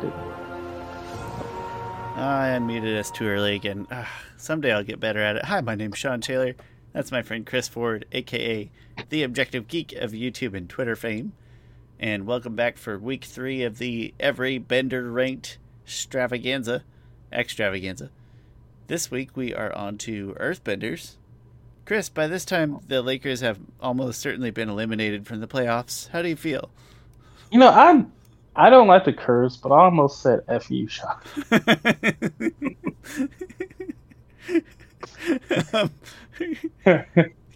didn't. 0.00 0.14
I 2.16 2.48
unmuted 2.58 2.98
us 2.98 3.10
too 3.10 3.26
early 3.26 3.54
again. 3.54 3.86
Uh, 3.90 4.04
someday 4.36 4.72
I'll 4.72 4.82
get 4.82 5.00
better 5.00 5.20
at 5.20 5.36
it. 5.36 5.44
Hi, 5.44 5.60
my 5.60 5.74
name's 5.74 5.98
Shawn 5.98 6.20
Schaller. 6.20 6.54
That's 6.92 7.12
my 7.12 7.22
friend 7.22 7.46
Chris 7.46 7.68
Ford, 7.68 8.06
aka 8.12 8.70
the 9.10 9.22
Objective 9.22 9.68
Geek 9.68 9.92
of 9.92 10.12
YouTube 10.12 10.54
and 10.54 10.68
Twitter 10.68 10.96
fame. 10.96 11.32
And 12.00 12.26
welcome 12.26 12.56
back 12.56 12.76
for 12.76 12.98
week 12.98 13.24
three 13.24 13.62
of 13.62 13.78
the 13.78 14.14
Every 14.18 14.58
Bender 14.58 15.10
ranked 15.10 15.58
extravaganza. 15.84 16.82
Extravaganza. 17.32 18.10
This 18.86 19.10
week 19.10 19.36
we 19.36 19.54
are 19.54 19.72
on 19.74 19.98
to 19.98 20.34
Earthbenders. 20.40 21.16
Chris, 21.84 22.08
by 22.08 22.26
this 22.26 22.44
time 22.44 22.80
the 22.88 23.02
Lakers 23.02 23.40
have 23.40 23.58
almost 23.80 24.20
certainly 24.20 24.50
been 24.50 24.68
eliminated 24.68 25.26
from 25.26 25.40
the 25.40 25.48
playoffs. 25.48 26.08
How 26.08 26.22
do 26.22 26.28
you 26.28 26.36
feel? 26.36 26.70
You 27.50 27.58
know, 27.58 27.70
I'm 27.70 28.12
I 28.58 28.70
don't 28.70 28.88
like 28.88 29.04
to 29.04 29.12
curse, 29.12 29.56
but 29.56 29.70
I 29.70 29.84
almost 29.84 30.20
said 30.20 30.40
"f 30.48 30.68
you, 30.70 30.88
Shawn." 30.88 31.16
um, 35.70 35.90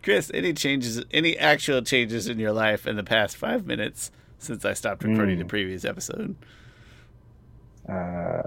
Chris, 0.03 0.31
any 0.35 0.53
changes, 0.53 1.03
any 1.13 1.37
actual 1.39 1.83
changes 1.83 2.29
in 2.29 2.39
your 2.39 2.53
life 2.53 2.87
in 2.87 2.97
the 2.97 3.05
past 3.05 3.37
five 3.37 3.67
minutes 3.67 4.11
since 4.39 4.65
I 4.65 4.73
stopped 4.75 5.05
recording 5.05 5.37
Mm. 5.37 5.41
the 5.41 5.45
previous 5.47 5.85
episode? 5.85 6.35
Uh, 7.89 8.43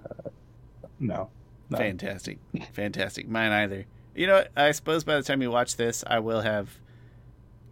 no. 0.99 1.29
no. 1.69 1.77
Fantastic, 1.77 2.39
fantastic. 2.73 3.27
Mine 3.27 3.51
either. 3.51 3.85
You 4.15 4.27
know, 4.27 4.35
what? 4.35 4.51
I 4.55 4.71
suppose 4.71 5.03
by 5.03 5.15
the 5.15 5.23
time 5.23 5.41
you 5.41 5.51
watch 5.51 5.75
this, 5.77 6.03
I 6.07 6.19
will 6.19 6.41
have 6.41 6.77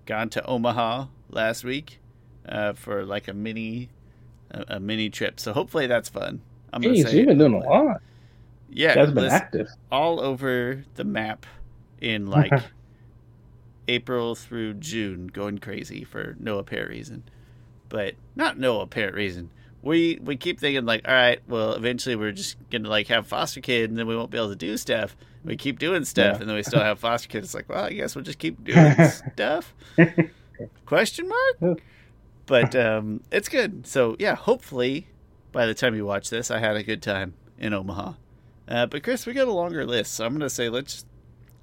gone 0.06 0.30
to 0.32 0.46
Omaha 0.46 1.06
last 1.30 1.64
week 1.64 2.00
uh, 2.48 2.74
for 2.74 3.06
like 3.06 3.28
a 3.30 3.34
mini, 3.34 3.90
a, 4.54 4.76
a 4.76 4.80
mini 4.80 5.10
trip. 5.10 5.40
So 5.40 5.54
hopefully 5.54 5.88
that's 5.88 6.10
fun. 6.10 6.42
I'm 6.72 6.82
Jeez, 6.82 7.12
you've 7.14 7.28
been 7.28 7.38
doing 7.38 7.54
a 7.54 7.60
lot. 7.60 8.02
Yeah, 8.70 8.96
guys 8.96 9.12
been 9.12 9.26
active. 9.26 9.68
all 9.92 10.20
over 10.20 10.84
the 10.96 11.04
map 11.04 11.46
in 12.02 12.26
like 12.38 12.52
April 13.88 14.36
through 14.36 14.76
June, 14.76 15.28
going 15.28 15.58
crazy 15.60 16.04
for 16.04 16.36
no 16.40 16.58
apparent 16.58 16.90
reason. 16.90 17.24
But 17.90 18.16
not 18.36 18.58
no 18.58 18.82
apparent 18.82 19.16
reason. 19.16 19.52
We 19.82 20.18
we 20.24 20.38
keep 20.38 20.60
thinking 20.60 20.86
like, 20.86 21.08
all 21.08 21.14
right, 21.14 21.40
well, 21.48 21.74
eventually 21.74 22.16
we're 22.16 22.32
just 22.32 22.58
gonna 22.72 22.90
like 22.90 23.08
have 23.08 23.28
foster 23.28 23.60
kid, 23.62 23.90
and 23.90 24.00
then 24.00 24.08
we 24.08 24.16
won't 24.16 24.32
be 24.32 24.38
able 24.38 24.50
to 24.50 24.56
do 24.56 24.78
stuff. 24.78 25.16
We 25.44 25.58
keep 25.58 25.78
doing 25.78 26.06
stuff, 26.06 26.36
Yeah. 26.36 26.40
and 26.42 26.50
then 26.50 26.56
we 26.56 26.64
still 26.64 26.80
have 26.80 27.00
foster 27.00 27.28
kids. 27.28 27.48
It's 27.48 27.54
like, 27.54 27.68
well, 27.68 27.84
I 27.84 27.92
guess 27.92 28.16
we'll 28.16 28.24
just 28.24 28.40
keep 28.40 28.64
doing 28.64 28.96
stuff. 29.34 29.74
Question 30.86 31.30
mark. 31.62 31.82
But 32.46 32.76
um, 32.76 33.22
it's 33.32 33.50
good. 33.50 33.88
So 33.88 34.16
yeah, 34.20 34.36
hopefully 34.36 35.08
by 35.52 35.66
the 35.66 35.74
time 35.74 35.96
you 35.96 36.06
watch 36.06 36.30
this, 36.30 36.52
I 36.52 36.60
had 36.60 36.76
a 36.76 36.84
good 36.84 37.02
time 37.02 37.34
in 37.58 37.74
Omaha. 37.74 38.14
Uh, 38.68 38.86
but 38.86 39.04
Chris, 39.04 39.26
we 39.26 39.34
got 39.34 39.48
a 39.48 39.54
longer 39.54 39.86
list, 39.86 40.14
so 40.14 40.26
I'm 40.26 40.34
gonna 40.34 40.50
say 40.50 40.70
let's 40.70 41.06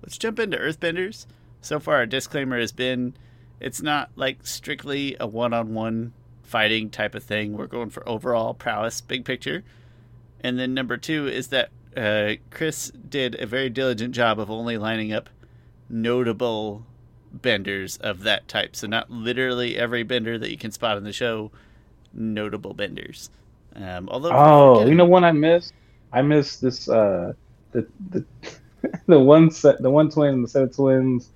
let's 0.03 0.19
jump 0.19 0.39
into 0.39 0.57
Earthbenders. 0.57 1.27
So 1.61 1.79
far, 1.79 1.97
our 1.97 2.07
disclaimer 2.07 2.59
has 2.59 2.73
been 2.73 3.15
it's 3.61 3.83
not 3.83 4.11
like 4.17 4.47
strictly 4.47 5.17
a 5.21 5.27
one-on-one 5.27 6.15
fighting 6.43 6.91
type 6.91 7.15
of 7.15 7.23
thing. 7.23 7.57
We're 7.57 7.67
going 7.67 7.91
for 7.91 8.09
overall 8.09 8.55
prowess, 8.55 9.01
big 9.01 9.25
picture. 9.25 9.63
And 10.41 10.59
then 10.59 10.73
number 10.73 10.97
two 10.97 11.29
is 11.29 11.49
that 11.49 11.71
uh, 11.97 12.35
Chris 12.51 12.91
did 12.91 13.41
a 13.41 13.47
very 13.47 13.69
diligent 13.69 14.15
job 14.15 14.41
of 14.41 14.51
only 14.51 14.79
lining 14.79 15.13
up 15.13 15.29
notable 15.89 16.87
benders 17.33 17.97
of 17.99 18.23
that 18.25 18.49
type. 18.49 18.77
So 18.77 18.87
not 18.87 19.11
literally 19.11 19.77
every 19.77 20.03
bender 20.03 20.39
that 20.39 20.51
you 20.51 20.59
can 20.59 20.71
spot 20.71 20.97
in 20.97 21.05
the 21.05 21.13
show, 21.13 21.51
notable 22.13 22.75
benders. 22.75 23.31
Um, 23.77 24.09
although, 24.09 24.31
Oh, 24.33 24.87
you 24.87 24.95
know 24.95 25.05
one 25.05 25.25
I 25.25 25.33
missed? 25.33 25.73
I 26.13 26.23
missed 26.23 26.61
this 26.61 26.89
uh 26.89 27.35
the 27.73 27.87
the 28.11 28.25
the 29.07 29.19
one 29.19 29.51
set 29.51 29.81
the 29.81 29.91
one 29.91 30.11
twin, 30.11 30.35
and 30.35 30.45
the 30.45 30.49
set 30.49 30.63
of 30.63 30.75
twins 30.75 31.31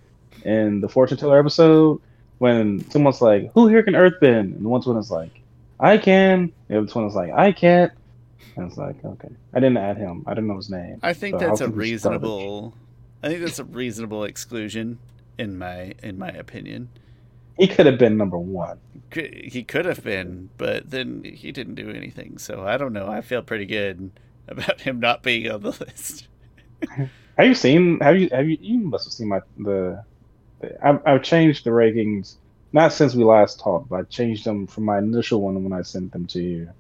in 0.45 0.81
the 0.81 0.89
fortune 0.89 1.17
teller 1.17 1.39
episode 1.39 2.01
when 2.39 2.89
someone's 2.91 3.21
like, 3.21 3.53
Who 3.55 3.69
here 3.69 3.83
can 3.83 3.95
earthbend? 3.95 4.57
And 4.57 4.65
the 4.65 4.69
one 4.69 4.83
twin 4.83 4.97
is 4.97 5.11
like, 5.11 5.41
I 5.79 5.99
can. 5.99 6.53
The 6.69 6.79
other 6.79 6.87
twin 6.87 7.07
is 7.07 7.15
like, 7.15 7.33
I 7.33 7.53
can't. 7.53 7.93
And 8.57 8.67
it's 8.69 8.77
like, 8.77 8.97
okay. 9.05 9.31
I 9.53 9.61
didn't 9.61 9.79
add 9.79 9.97
him. 9.97 10.25
I 10.27 10.31
didn't 10.35 10.47
know 10.49 10.57
his 10.57 10.71
name. 10.71 11.01
I 11.03 11.13
think 11.13 11.39
So 11.39 11.47
that's 11.47 11.61
a 11.61 11.69
reasonable. 11.69 12.75
I 13.23 13.29
think 13.29 13.41
that's 13.41 13.59
a 13.59 13.65
reasonable 13.65 14.25
exclusion 14.25 14.99
in 15.39 15.59
my 15.59 15.95
in 16.03 16.19
my 16.19 16.29
opinion. 16.31 16.89
He 17.59 17.69
could 17.69 17.87
have 17.87 17.99
been 17.99 18.17
number 18.17 18.39
one. 18.39 18.79
He 19.13 19.63
could 19.63 19.85
have 19.85 20.03
been, 20.03 20.51
but 20.59 20.91
then 20.91 21.23
he 21.23 21.53
didn't 21.53 21.77
do 21.77 21.89
anything. 21.91 22.39
So 22.39 22.63
I 22.67 22.77
don't 22.77 22.93
know. 22.93 23.07
I 23.07 23.21
feel 23.21 23.43
pretty 23.43 23.67
good 23.67 24.11
about 24.49 24.81
him 24.81 24.99
not 25.01 25.23
being 25.23 25.51
on 25.51 25.63
the 25.63 25.71
list. 25.81 26.27
Have 27.37 27.47
you 27.47 27.55
seen? 27.55 27.99
Have 28.01 28.17
you? 28.17 28.29
Have 28.31 28.49
you? 28.49 28.59
You 28.61 28.79
must 28.79 29.07
have 29.07 29.13
seen 29.13 29.29
my 29.29 29.41
the. 29.59 30.05
the 30.61 30.87
I've, 30.87 31.01
I've 31.07 31.23
changed 31.23 31.65
the 31.65 31.71
rankings 31.71 32.37
not 32.73 32.93
since 32.93 33.15
we 33.15 33.23
last 33.25 33.61
talked, 33.61 33.89
but 33.89 33.97
I 33.97 34.03
changed 34.05 34.45
them 34.45 34.67
from 34.67 34.85
my 34.85 34.99
initial 34.99 35.41
one 35.41 35.63
when 35.63 35.73
I 35.73 35.83
sent 35.83 36.13
them 36.13 36.27
to 36.27 36.41
you. 36.43 36.71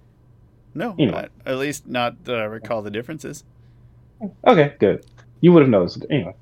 No, 0.74 0.94
You 0.98 1.06
know. 1.06 1.12
not- 1.12 1.30
at 1.46 1.56
least 1.56 1.86
not 1.86 2.24
that 2.24 2.36
I 2.36 2.44
recall 2.44 2.82
the 2.82 2.90
differences. 2.90 3.44
Okay, 4.46 4.74
good. 4.80 5.04
You 5.40 5.52
would 5.52 5.62
have 5.62 5.70
noticed. 5.70 6.04
Anyway, 6.10 6.34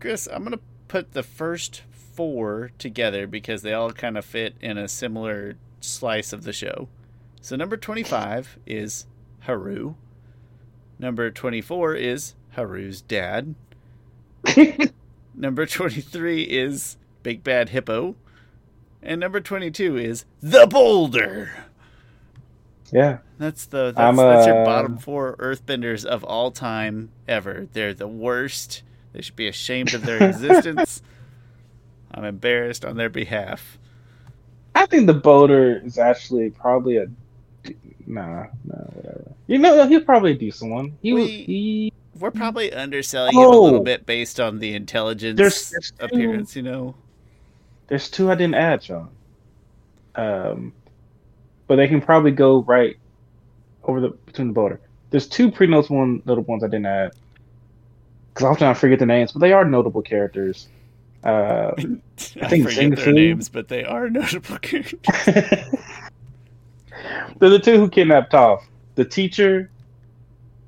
Chris, 0.00 0.26
I'm 0.30 0.42
gonna 0.44 0.58
put 0.88 1.12
the 1.12 1.22
first 1.22 1.82
four 1.90 2.70
together 2.78 3.26
because 3.26 3.62
they 3.62 3.72
all 3.72 3.92
kind 3.92 4.16
of 4.16 4.24
fit 4.24 4.54
in 4.60 4.78
a 4.78 4.88
similar 4.88 5.56
slice 5.80 6.32
of 6.32 6.44
the 6.44 6.52
show. 6.52 6.88
So 7.40 7.56
number 7.56 7.76
25 7.76 8.58
is 8.66 9.06
Haru. 9.40 9.94
Number 10.98 11.30
24 11.30 11.94
is 11.94 12.34
Haru's 12.52 13.00
dad. 13.02 13.54
Number 15.34 15.66
23 15.66 16.42
is 16.42 16.96
Big 17.22 17.42
Bad 17.42 17.70
Hippo. 17.70 18.14
And 19.02 19.20
number 19.20 19.40
22 19.40 19.98
is 19.98 20.24
The 20.40 20.66
Boulder. 20.66 21.50
yeah, 22.92 23.18
That's 23.38 23.66
the 23.66 23.92
that's, 23.94 24.16
that's 24.16 24.46
your 24.46 24.62
uh, 24.62 24.64
bottom 24.64 24.96
four 24.96 25.36
earthbenders 25.38 26.04
of 26.04 26.24
all 26.24 26.50
time 26.50 27.10
ever. 27.28 27.66
They're 27.72 27.92
the 27.92 28.08
worst. 28.08 28.82
They 29.14 29.22
should 29.22 29.36
be 29.36 29.48
ashamed 29.48 29.94
of 29.94 30.04
their 30.04 30.22
existence. 30.22 31.00
I'm 32.12 32.24
embarrassed 32.24 32.84
on 32.84 32.96
their 32.96 33.08
behalf. 33.08 33.78
I 34.74 34.86
think 34.86 35.06
the 35.06 35.14
Boulder 35.14 35.80
is 35.84 35.98
actually 35.98 36.50
probably 36.50 36.96
a. 36.98 37.06
Nah, 38.06 38.46
nah, 38.64 38.74
whatever. 38.92 39.32
You 39.46 39.58
know, 39.58 39.86
he's 39.86 40.02
probably 40.02 40.32
a 40.32 40.36
decent 40.36 40.70
one. 40.72 40.98
He 41.00 41.12
was. 41.14 41.24
We- 41.26 41.44
He, 41.44 41.92
We're 42.18 42.30
probably 42.30 42.72
underselling 42.72 43.34
him 43.34 43.40
a 43.42 43.48
little 43.48 43.76
Oh. 43.80 43.84
bit 43.84 44.04
based 44.04 44.38
on 44.40 44.58
the 44.58 44.74
intelligence 44.74 45.36
There's- 45.38 45.70
there's 45.70 45.90
two- 45.92 46.04
appearance, 46.04 46.54
you 46.54 46.62
know. 46.62 46.94
there's 47.88 48.08
two 48.10 48.30
I 48.30 48.34
didn't 48.34 48.54
add, 48.56 48.82
Shawn. 48.82 49.08
Um, 50.16 50.72
but 51.66 51.76
they 51.76 51.88
can 51.88 52.00
probably 52.00 52.30
go 52.30 52.62
right 52.62 52.96
over 53.84 54.00
the 54.00 54.08
between 54.26 54.48
the 54.48 54.54
Boulder. 54.54 54.80
There's 55.10 55.26
two 55.28 55.50
pretty 55.50 55.72
notable 55.72 55.96
one, 55.98 56.22
notable 56.24 56.52
ones 56.52 56.62
I 56.64 56.68
didn't 56.68 56.86
add 56.86 57.12
because 58.34 58.46
often 58.46 58.66
I 58.66 58.74
forget 58.74 58.98
the 58.98 59.06
names, 59.06 59.32
but 59.32 59.38
they 59.40 59.52
are 59.52 59.64
notable 59.64 60.02
characters. 60.02 60.66
Uh, 61.22 61.72
I, 62.42 62.48
think 62.48 62.64
forget 62.68 62.96
their 62.96 63.04
Zing 63.04 63.14
names, 63.14 63.48
but 63.48 63.68
they 63.68 63.84
are 63.84 64.10
notable 64.10 64.58
characters. 64.58 65.00
they're 67.38 67.50
the 67.50 67.58
two 67.58 67.76
who 67.78 67.88
kidnapped 67.88 68.32
Toph. 68.32 68.62
The 68.96 69.04
teacher, 69.04 69.70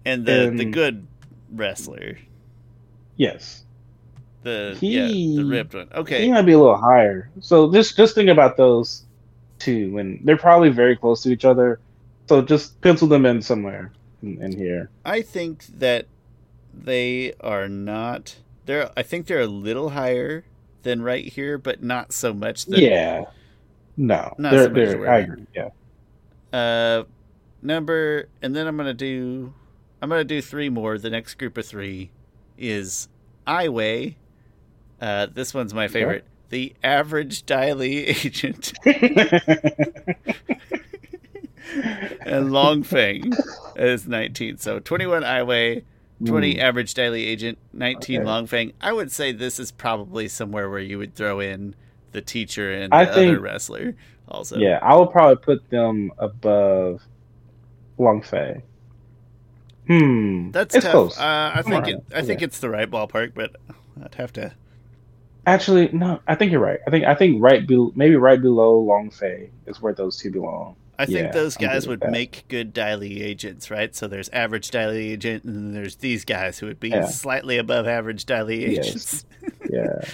And 0.04 0.24
the 0.24 0.50
the 0.54 0.64
Um, 0.64 0.70
good 0.72 1.06
wrestler. 1.52 2.18
yes, 3.16 3.64
The 4.42 4.76
He- 4.80 4.96
yeah, 4.96 5.06
the 5.42 5.44
ripped 5.44 5.74
one. 5.74 5.88
Okay. 5.94 6.22
he 6.24 6.30
might 6.30 6.42
be 6.42 6.52
a 6.52 6.58
little 6.58 6.76
higher. 6.76 7.28
So 7.40 7.72
just 7.72 7.96
just 7.96 8.14
think 8.14 8.28
about 8.30 8.56
those 8.56 9.04
two, 9.58 9.98
and 9.98 10.20
they're 10.24 10.36
probably 10.36 10.70
very 10.70 10.96
close 10.96 11.22
to 11.22 11.30
each 11.30 11.44
other. 11.44 11.78
So 12.28 12.42
just 12.42 12.80
pencil 12.80 13.06
them 13.08 13.24
in 13.26 13.42
somewhere 13.42 13.92
in, 14.22 14.40
in 14.42 14.52
here. 14.56 14.90
I 15.04 15.22
think 15.22 15.66
that 15.78 16.06
they 16.84 17.32
are 17.40 17.68
not. 17.68 18.36
They're. 18.66 18.90
I 18.96 19.02
think 19.02 19.26
they're 19.26 19.40
a 19.40 19.46
little 19.46 19.90
higher 19.90 20.44
than 20.82 21.02
right 21.02 21.24
here, 21.24 21.58
but 21.58 21.82
not 21.82 22.12
so 22.12 22.32
much. 22.32 22.66
That, 22.66 22.78
yeah, 22.80 23.24
no, 23.96 24.34
Not 24.38 24.52
they're, 24.52 24.64
so 24.64 24.68
much 24.70 24.76
they're, 24.76 25.10
I 25.10 25.18
agree. 25.18 25.46
Yeah, 25.54 25.68
Uh, 26.52 27.04
number, 27.62 28.28
and 28.42 28.54
then 28.54 28.66
I'm 28.66 28.76
gonna 28.76 28.94
do. 28.94 29.52
I'm 30.00 30.08
gonna 30.08 30.24
do 30.24 30.40
three 30.42 30.68
more. 30.68 30.98
The 30.98 31.10
next 31.10 31.34
group 31.34 31.56
of 31.58 31.66
three 31.66 32.10
is 32.58 33.08
Aiwei. 33.46 34.16
Uh, 35.00 35.26
this 35.32 35.52
one's 35.54 35.74
my 35.74 35.88
favorite. 35.88 36.24
The 36.48 36.74
average 36.84 37.44
Dai 37.46 37.72
Li 37.72 38.04
agent 38.06 38.72
and 42.20 42.52
Long 42.52 42.82
Feng 42.82 43.32
is 43.74 44.06
19. 44.06 44.58
So 44.58 44.78
21 44.78 45.22
Aiwei, 45.22 45.82
20 46.24 46.54
Mm. 46.54 46.58
average 46.60 46.94
Dai 46.94 47.08
Li 47.10 47.24
agent, 47.26 47.58
19 47.72 48.20
Okay. 48.20 48.26
Long 48.26 48.46
Feng. 48.46 48.72
I 48.80 48.92
would 48.92 49.12
say 49.12 49.32
this 49.32 49.58
is 49.58 49.70
probably 49.70 50.28
somewhere 50.28 50.70
where 50.70 50.78
you 50.80 50.98
would 50.98 51.14
throw 51.14 51.40
in 51.40 51.74
the 52.12 52.22
teacher 52.22 52.72
and 52.72 52.90
the 52.92 52.96
I 52.96 53.04
other 53.04 53.38
wrestler 53.40 53.94
also. 54.28 54.56
Yeah, 54.56 54.78
I 54.82 54.96
would 54.96 55.10
probably 55.10 55.36
put 55.36 55.68
them 55.70 56.12
above 56.18 57.02
Long 57.98 58.22
Feng. 58.22 58.62
Hmm. 59.86 60.50
That's 60.50 60.74
it's 60.74 60.84
tough. 60.84 60.92
close. 60.92 61.18
Uh, 61.18 61.52
I 61.54 61.62
think 61.62 61.74
Alright, 61.74 61.94
it, 61.94 62.04
I 62.14 62.22
think 62.22 62.40
yeah. 62.40 62.46
it's 62.46 62.58
the 62.58 62.70
right 62.70 62.90
ballpark, 62.90 63.32
but 63.34 63.56
I'd 64.02 64.14
have 64.16 64.32
to. 64.34 64.52
Actually, 65.46 65.90
no. 65.92 66.20
I 66.26 66.34
think 66.34 66.50
you're 66.50 66.60
right. 66.60 66.80
I 66.86 66.90
think 66.90 67.04
I 67.04 67.14
think 67.14 67.40
right 67.40 67.64
below, 67.64 67.92
maybe 67.94 68.16
right 68.16 68.40
below 68.40 68.80
Long 68.80 69.10
Feng 69.10 69.50
is 69.66 69.80
where 69.80 69.92
those 69.94 70.16
two 70.16 70.30
belong. 70.32 70.74
I 70.98 71.04
think 71.06 71.18
Yeah, 71.18 71.30
those 71.32 71.56
guys 71.56 71.86
would 71.86 72.00
that. 72.00 72.10
make 72.10 72.44
good 72.48 72.72
Dai 72.72 72.94
Li 72.94 73.22
agents, 73.22 73.70
right? 73.70 73.94
So 73.94 74.08
there's 74.08 74.28
average 74.30 74.70
Dai 74.70 74.86
Li 74.88 75.12
agent, 75.12 75.44
and 75.44 75.54
then 75.54 75.72
there's 75.74 75.96
these 75.96 76.24
guys 76.24 76.58
who 76.58 76.66
would 76.66 76.80
be 76.80 76.88
Yeah. 76.88 77.06
slightly 77.06 77.58
above 77.58 77.86
average 77.86 78.24
Dai 78.24 78.42
Li 78.42 78.74
Yes. 78.76 78.86
agents. 78.88 79.24
Yeah. 79.70 80.00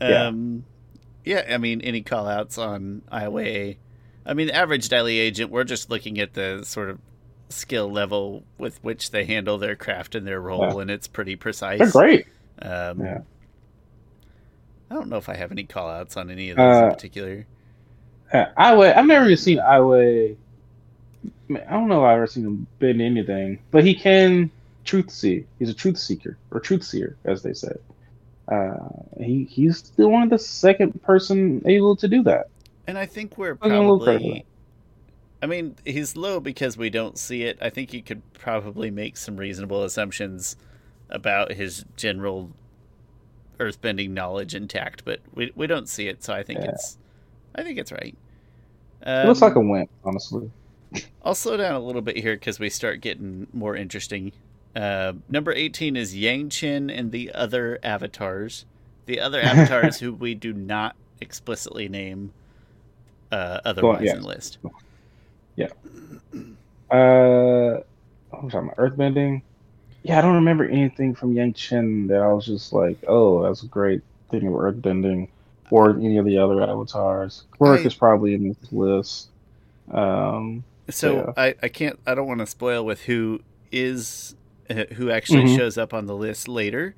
Yeah. 0.00 0.26
Um, 0.28 0.64
yeah, 1.24 1.44
I 1.50 1.58
mean, 1.58 1.80
any 1.80 2.02
call 2.02 2.26
outs 2.28 2.56
on 2.58 3.02
Aiwei? 3.12 3.76
I 4.24 4.34
mean, 4.34 4.50
average 4.50 4.88
Dai 4.88 5.02
Li 5.02 5.18
agent, 5.18 5.50
we're 5.50 5.64
just 5.64 5.90
looking 5.90 6.18
at 6.20 6.34
the 6.34 6.62
sort 6.64 6.88
of 6.90 6.98
skill 7.48 7.90
level 7.90 8.44
with 8.58 8.82
which 8.82 9.10
they 9.10 9.24
handle 9.24 9.58
their 9.58 9.76
craft 9.76 10.14
and 10.14 10.26
their 10.26 10.40
role, 10.40 10.78
and 10.80 10.90
it's 10.90 11.06
pretty 11.08 11.36
precise. 11.36 11.78
They're 11.78 11.90
great. 11.90 12.26
Um, 12.60 13.00
Yeah. 13.00 13.18
I 14.90 14.94
don't 14.94 15.08
know 15.08 15.16
if 15.16 15.28
I 15.28 15.34
have 15.36 15.50
any 15.52 15.64
call 15.64 15.88
outs 15.88 16.16
on 16.16 16.30
any 16.30 16.50
of 16.50 16.56
those 16.58 16.76
in 16.78 16.84
Uh, 16.84 16.90
particular. 16.90 17.46
Aiwei, 18.32 18.96
I've 18.96 19.06
never 19.06 19.26
even 19.26 19.36
seen 19.36 19.58
Aiwei. 19.58 20.36
I, 21.50 21.70
don't 21.70 21.88
know 21.88 22.04
if 22.04 22.08
I've 22.08 22.16
ever 22.16 22.26
seen 22.26 22.44
him 22.44 22.66
bend 22.78 23.02
anything, 23.02 23.58
but 23.70 23.84
he 23.84 23.94
can 23.94 24.50
truth 24.84 25.10
see. 25.10 25.44
He's 25.58 25.68
a 25.68 25.74
truth 25.74 25.98
seeker 25.98 26.38
or 26.50 26.60
truth 26.60 26.82
seer, 26.84 27.16
as 27.24 27.42
they 27.42 27.52
said. 27.52 27.78
Uh, 28.48 28.76
he 29.18 29.44
he's 29.44 29.78
still 29.78 30.10
one 30.10 30.22
of 30.22 30.30
the 30.30 30.38
second 30.38 31.00
person 31.02 31.62
able 31.66 31.94
to 31.96 32.08
do 32.08 32.22
that. 32.24 32.48
And 32.86 32.98
I 32.98 33.06
think 33.06 33.38
we're 33.38 33.58
I'll 33.62 33.70
a 33.70 33.80
little 33.80 34.00
credit 34.00 34.20
probably. 34.22 34.46
I 35.42 35.46
mean, 35.46 35.76
he's 35.84 36.16
low 36.16 36.40
because 36.40 36.76
we 36.76 36.88
don't 36.88 37.18
see 37.18 37.42
it. 37.42 37.58
I 37.60 37.68
think 37.70 37.92
you 37.92 38.02
could 38.02 38.22
probably 38.34 38.90
make 38.90 39.16
some 39.16 39.36
reasonable 39.36 39.82
assumptions 39.84 40.56
about 41.10 41.52
his 41.52 41.84
general 41.96 42.50
earthbending 43.58 44.10
knowledge 44.10 44.54
intact, 44.54 45.04
but 45.04 45.20
we 45.34 45.52
we 45.54 45.66
don't 45.66 45.88
see 45.88 46.08
it, 46.08 46.22
so 46.24 46.32
I 46.32 46.42
think 46.42 46.60
Yeah. 46.60 46.70
it's 46.70 46.98
I 47.54 47.62
think 47.62 47.78
it's 47.78 47.92
right. 47.92 48.16
It 49.04 49.26
looks 49.26 49.42
like 49.42 49.56
a 49.56 49.60
wimp, 49.60 49.90
honestly. 50.04 50.50
I'll 51.24 51.34
slow 51.34 51.56
down 51.56 51.74
a 51.74 51.80
little 51.80 52.02
bit 52.02 52.16
here 52.16 52.34
because 52.34 52.58
we 52.58 52.70
start 52.70 53.00
getting 53.00 53.46
more 53.52 53.74
interesting. 53.74 54.32
Uh, 54.76 55.14
number 55.28 55.52
18 55.52 55.96
is 55.96 56.16
Yang 56.16 56.50
Chen 56.50 56.90
and 56.90 57.12
the 57.12 57.32
other 57.32 57.78
avatars. 57.82 58.64
The 59.06 59.20
other 59.20 59.40
avatars 59.42 59.98
who 59.98 60.12
we 60.12 60.34
do 60.34 60.52
not 60.52 60.96
explicitly 61.20 61.88
name 61.88 62.32
uh, 63.30 63.60
otherwise 63.64 64.02
yeah. 64.04 64.14
in 64.14 64.20
the 64.20 64.26
list. 64.26 64.58
Uh, 66.92 67.80
what 68.28 68.44
was 68.44 68.54
I 68.54 68.58
talking 68.58 68.68
about? 68.68 68.76
Earthbending. 68.76 69.42
Yeah, 70.02 70.18
I 70.18 70.20
don't 70.20 70.34
remember 70.34 70.64
anything 70.64 71.14
from 71.14 71.32
Yang 71.32 71.54
Chen 71.54 72.06
that 72.08 72.20
I 72.20 72.30
was 72.32 72.44
just 72.44 72.72
like, 72.72 72.98
oh, 73.08 73.42
that's 73.42 73.62
a 73.62 73.66
great 73.66 74.02
thing 74.30 74.46
of 74.46 74.52
earthbending, 74.52 75.28
or 75.72 75.90
any 75.96 76.18
of 76.18 76.26
the 76.26 76.36
other 76.36 76.62
avatars. 76.62 77.44
Quirk 77.58 77.80
I- 77.80 77.84
is 77.84 77.94
probably 77.94 78.34
in 78.34 78.48
this 78.48 78.72
list. 78.72 79.28
Um, 79.90 80.64
So 80.90 81.14
Yeah. 81.36 81.42
I, 81.42 81.54
I 81.62 81.68
can't 81.68 81.98
I 82.06 82.14
don't 82.14 82.26
want 82.26 82.40
to 82.40 82.46
spoil 82.46 82.84
with 82.84 83.02
who 83.02 83.40
is 83.70 84.34
uh, 84.68 84.84
who 84.94 85.10
actually 85.10 85.44
Mhm. 85.44 85.56
shows 85.56 85.78
up 85.78 85.94
on 85.94 86.06
the 86.06 86.14
list 86.14 86.46
later, 86.48 86.94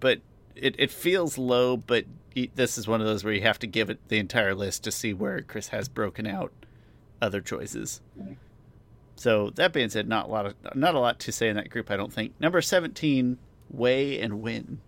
but 0.00 0.20
it, 0.54 0.74
it 0.78 0.90
feels 0.90 1.38
low. 1.38 1.76
But 1.76 2.04
y- 2.36 2.50
this 2.54 2.76
is 2.76 2.86
one 2.86 3.00
of 3.00 3.06
those 3.06 3.24
where 3.24 3.32
you 3.32 3.40
have 3.42 3.58
to 3.60 3.66
give 3.66 3.88
it 3.90 3.98
the 4.08 4.18
entire 4.18 4.54
list 4.54 4.84
to 4.84 4.90
see 4.92 5.14
where 5.14 5.40
Chris 5.40 5.68
has 5.68 5.88
broken 5.88 6.26
out 6.26 6.52
other 7.22 7.40
choices. 7.40 8.00
So 9.16 9.50
that 9.50 9.72
being 9.72 9.88
said, 9.88 10.08
not 10.08 10.26
a 10.26 10.30
lot 10.30 10.46
of 10.46 10.54
not 10.74 10.94
a 10.94 10.98
lot 11.00 11.18
to 11.20 11.32
say 11.32 11.48
in 11.48 11.56
that 11.56 11.70
group. 11.70 11.90
I 11.90 11.96
don't 11.96 12.12
think. 12.12 12.32
Number 12.40 12.60
seventeen, 12.60 13.38
Wei 13.70 14.20
and 14.20 14.42
Wing. 14.42 14.80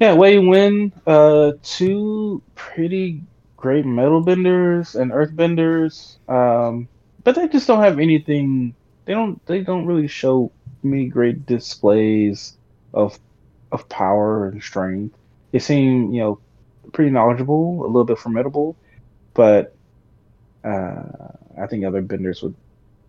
Yeah, 0.00 0.14
Wei 0.14 0.38
Wing, 0.38 0.92
uh, 1.06 1.52
two 1.62 2.42
pretty 2.54 3.22
great 3.56 3.84
metal 3.84 4.20
benders 4.20 4.94
and 4.94 5.10
earth 5.12 5.34
benders, 5.34 6.18
um, 6.28 6.88
but 7.24 7.34
they 7.34 7.48
just 7.48 7.66
don't 7.66 7.82
have 7.82 7.98
anything. 7.98 8.74
They 9.06 9.14
don't. 9.14 9.44
They 9.46 9.60
don't 9.60 9.86
really 9.86 10.06
show 10.06 10.52
many 10.82 11.06
great 11.08 11.46
displays 11.46 12.56
of 12.94 13.18
of 13.72 13.88
power 13.88 14.48
and 14.48 14.62
strength. 14.62 15.16
They 15.50 15.58
seem, 15.58 16.12
you 16.12 16.20
know, 16.20 16.38
pretty 16.92 17.10
knowledgeable, 17.10 17.84
a 17.84 17.86
little 17.88 18.04
bit 18.04 18.18
formidable, 18.18 18.76
but 19.34 19.74
uh, 20.62 21.02
I 21.60 21.66
think 21.66 21.84
other 21.84 22.02
benders 22.02 22.42
would 22.42 22.54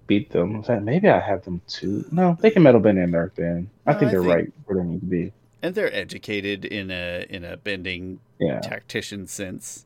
beat 0.07 0.31
them. 0.31 0.55
In 0.55 0.63
fact, 0.63 0.81
maybe 0.83 1.07
I 1.09 1.19
have 1.19 1.43
them 1.43 1.61
too. 1.67 2.05
No, 2.11 2.35
they 2.39 2.49
can 2.49 2.63
metal 2.63 2.79
bend 2.81 2.97
and 2.97 3.13
earth 3.13 3.35
bend. 3.35 3.69
I 3.85 3.93
No, 3.93 3.99
think 3.99 4.09
I 4.09 4.11
they're 4.13 4.21
think- 4.21 4.33
right 4.33 4.53
where 4.65 4.77
they 4.79 4.83
need 4.89 4.99
to 5.01 5.05
be. 5.05 5.33
And 5.61 5.75
they're 5.75 5.93
educated 5.93 6.63
in 6.65 6.89
a 6.89 7.25
in 7.29 7.43
a 7.43 7.57
bending 7.57 8.19
Yeah. 8.39 8.59
tactician 8.59 9.27
sense. 9.27 9.85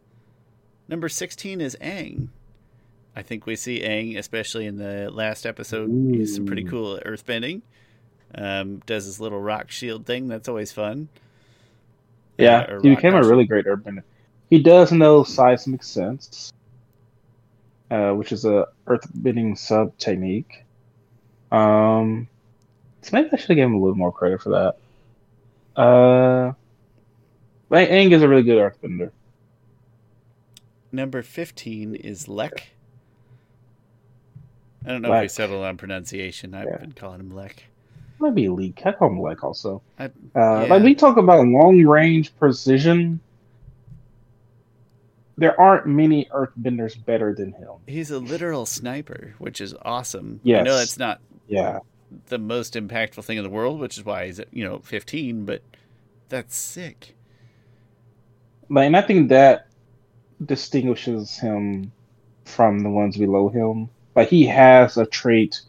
Number 0.88 1.10
16 1.10 1.62
is 1.62 1.76
Aang. 1.82 2.28
I 3.16 3.22
think 3.22 3.46
we 3.46 3.56
see 3.56 3.82
Aang, 3.82 4.18
especially 4.18 4.66
in 4.66 4.78
the 4.78 5.10
last 5.12 5.46
episode, 5.46 5.92
use 5.92 6.36
some 6.36 6.46
pretty 6.46 6.64
cool 6.64 7.00
earthbending. 7.06 7.62
Um, 8.36 8.82
does 8.86 9.06
his 9.06 9.20
little 9.20 9.40
rock 9.40 9.70
shield 9.72 10.06
thing. 10.06 10.28
That's 10.28 10.48
always 10.50 10.72
fun. 10.72 11.10
Yeah, 12.38 12.62
Uh, 12.62 12.80
he 12.82 12.90
became 12.96 13.14
a 13.14 13.24
really 13.24 13.46
great 13.46 13.66
earthbender. 13.66 14.02
He 14.50 14.62
does 14.62 14.92
know 14.92 15.24
seismic 15.24 15.84
sense, 15.84 16.52
uh, 17.92 18.12
which 18.14 18.32
is 18.32 18.46
a 18.46 18.68
earthbending 18.88 19.58
sub 19.58 19.96
technique. 19.98 20.64
Um, 21.52 22.28
so 23.02 23.10
maybe 23.14 23.30
I 23.32 23.38
should 23.38 23.56
give 23.56 23.66
him 23.66 23.76
a 23.76 23.80
little 23.80 23.96
more 23.96 24.12
credit 24.12 24.42
for 24.42 24.50
that. 24.50 24.78
Uh, 25.76 26.54
Aang 27.72 28.12
is 28.12 28.22
a 28.22 28.28
really 28.28 28.44
good 28.44 28.58
earthbender. 28.60 29.12
Number 30.92 31.22
15 31.24 31.96
is 31.96 32.28
Lek. 32.28 32.70
I 34.86 34.90
don't 34.90 35.02
know 35.02 35.10
if 35.10 35.14
we 35.14 35.18
Lek. 35.22 35.30
settled 35.32 35.64
on 35.66 35.78
pronunciation. 35.78 36.54
I've 36.54 36.68
Yeah. 36.68 36.78
been 36.78 36.92
calling 36.92 37.20
him 37.20 37.34
Lek. 37.34 37.64
Might 38.20 38.36
be 38.36 38.48
Leak. 38.50 38.86
I 38.86 38.92
call 38.92 39.10
him 39.10 39.20
Lek 39.20 39.44
also. 39.44 39.82
I, 39.98 40.06
Uh, 40.06 40.10
Yeah. 40.36 40.66
Like 40.70 40.84
we 40.84 40.94
talk 40.94 41.18
about 41.18 41.46
long 41.48 41.82
range 41.84 42.36
precision. 42.38 43.20
There 45.36 45.60
aren't 45.60 45.88
many 45.88 46.26
earthbenders 46.26 47.04
better 47.04 47.34
than 47.34 47.54
him. 47.54 47.70
he's 47.88 48.12
a 48.12 48.20
literal 48.20 48.68
sniper, 48.68 49.34
which 49.40 49.60
is 49.60 49.74
awesome. 49.82 50.36
I 50.46 50.48
Yes. 50.48 50.66
know 50.66 50.76
that's 50.78 50.98
not 51.00 51.20
Yeah. 51.48 51.80
The 52.28 52.38
most 52.38 52.74
impactful 52.74 53.24
thing 53.24 53.38
in 53.38 53.44
the 53.44 53.50
world, 53.50 53.80
which 53.80 53.98
is 53.98 54.06
why 54.06 54.26
he's 54.26 54.40
at, 54.40 54.48
you 54.52 54.64
know 54.64 54.80
15. 54.80 55.46
But 55.46 55.62
that's 56.30 56.56
sick. 56.56 57.16
But 58.70 58.82
and 58.86 58.98
I 58.98 59.02
think 59.02 59.30
that 59.30 59.68
distinguishes 60.44 61.38
him 61.38 61.92
from 62.46 62.80
the 62.80 62.90
ones 62.90 63.18
below 63.18 63.50
him. 63.50 63.90
Like 64.16 64.30
he 64.30 64.46
has 64.48 64.98
a 64.98 65.06
trait 65.06 65.62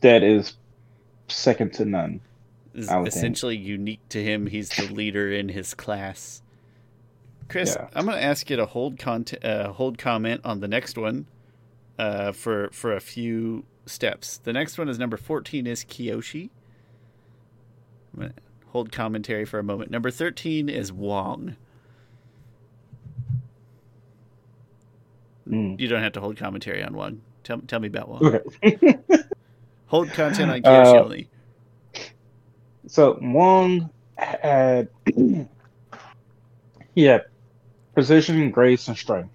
that 0.00 0.22
is 0.22 0.54
second 1.28 1.74
to 1.74 1.84
none. 1.84 2.20
Is 2.74 2.88
I 2.88 3.02
think. 3.02 3.08
essentially 3.08 3.56
unique 3.56 4.08
to 4.10 4.22
him. 4.22 4.46
He's 4.46 4.70
the 4.70 4.86
leader 4.92 5.30
in 5.30 5.48
his 5.48 5.74
class. 5.74 6.42
Chris, 7.48 7.76
Yeah. 7.78 7.88
I'm 7.94 8.06
going 8.06 8.16
to 8.16 8.24
ask 8.24 8.48
you 8.48 8.56
to 8.56 8.66
hold 8.66 8.98
content, 8.98 9.44
uh, 9.44 9.72
hold 9.72 9.98
comment 9.98 10.40
on 10.44 10.60
the 10.60 10.68
next 10.68 10.96
one, 10.96 11.26
uh, 11.98 12.32
for 12.32 12.70
for 12.72 12.94
a 12.94 13.00
few 13.00 13.64
steps. 13.90 14.38
The 14.38 14.52
next 14.52 14.78
one 14.78 14.88
is 14.88 14.98
number 14.98 15.16
14 15.16 15.66
is 15.66 15.84
Kyoshi. 15.84 16.50
I'm 18.14 18.20
gonna 18.20 18.32
hold 18.68 18.92
commentary 18.92 19.44
for 19.44 19.58
a 19.58 19.62
moment. 19.62 19.90
Number 19.90 20.10
13 20.10 20.68
is 20.68 20.92
Wong. 20.92 21.56
Mm. 25.48 25.80
You 25.80 25.88
don't 25.88 26.02
have 26.02 26.12
to 26.12 26.20
hold 26.20 26.36
commentary 26.36 26.82
on 26.82 26.94
Wong. 26.94 27.20
Tell 27.42 27.58
tell 27.60 27.80
me 27.80 27.88
about 27.88 28.08
Wong. 28.08 28.24
Okay. 28.62 28.98
Hold 29.86 30.10
content 30.12 30.50
on 30.52 30.62
Kyoshi 30.62 30.94
Uh, 30.94 31.02
only. 31.02 31.28
So 32.86 33.18
Wong 33.20 33.90
had 34.16 34.88
he 36.94 37.02
had 37.02 37.24
precision, 37.94 38.50
grace, 38.52 38.86
and 38.86 38.96
strength. 38.96 39.34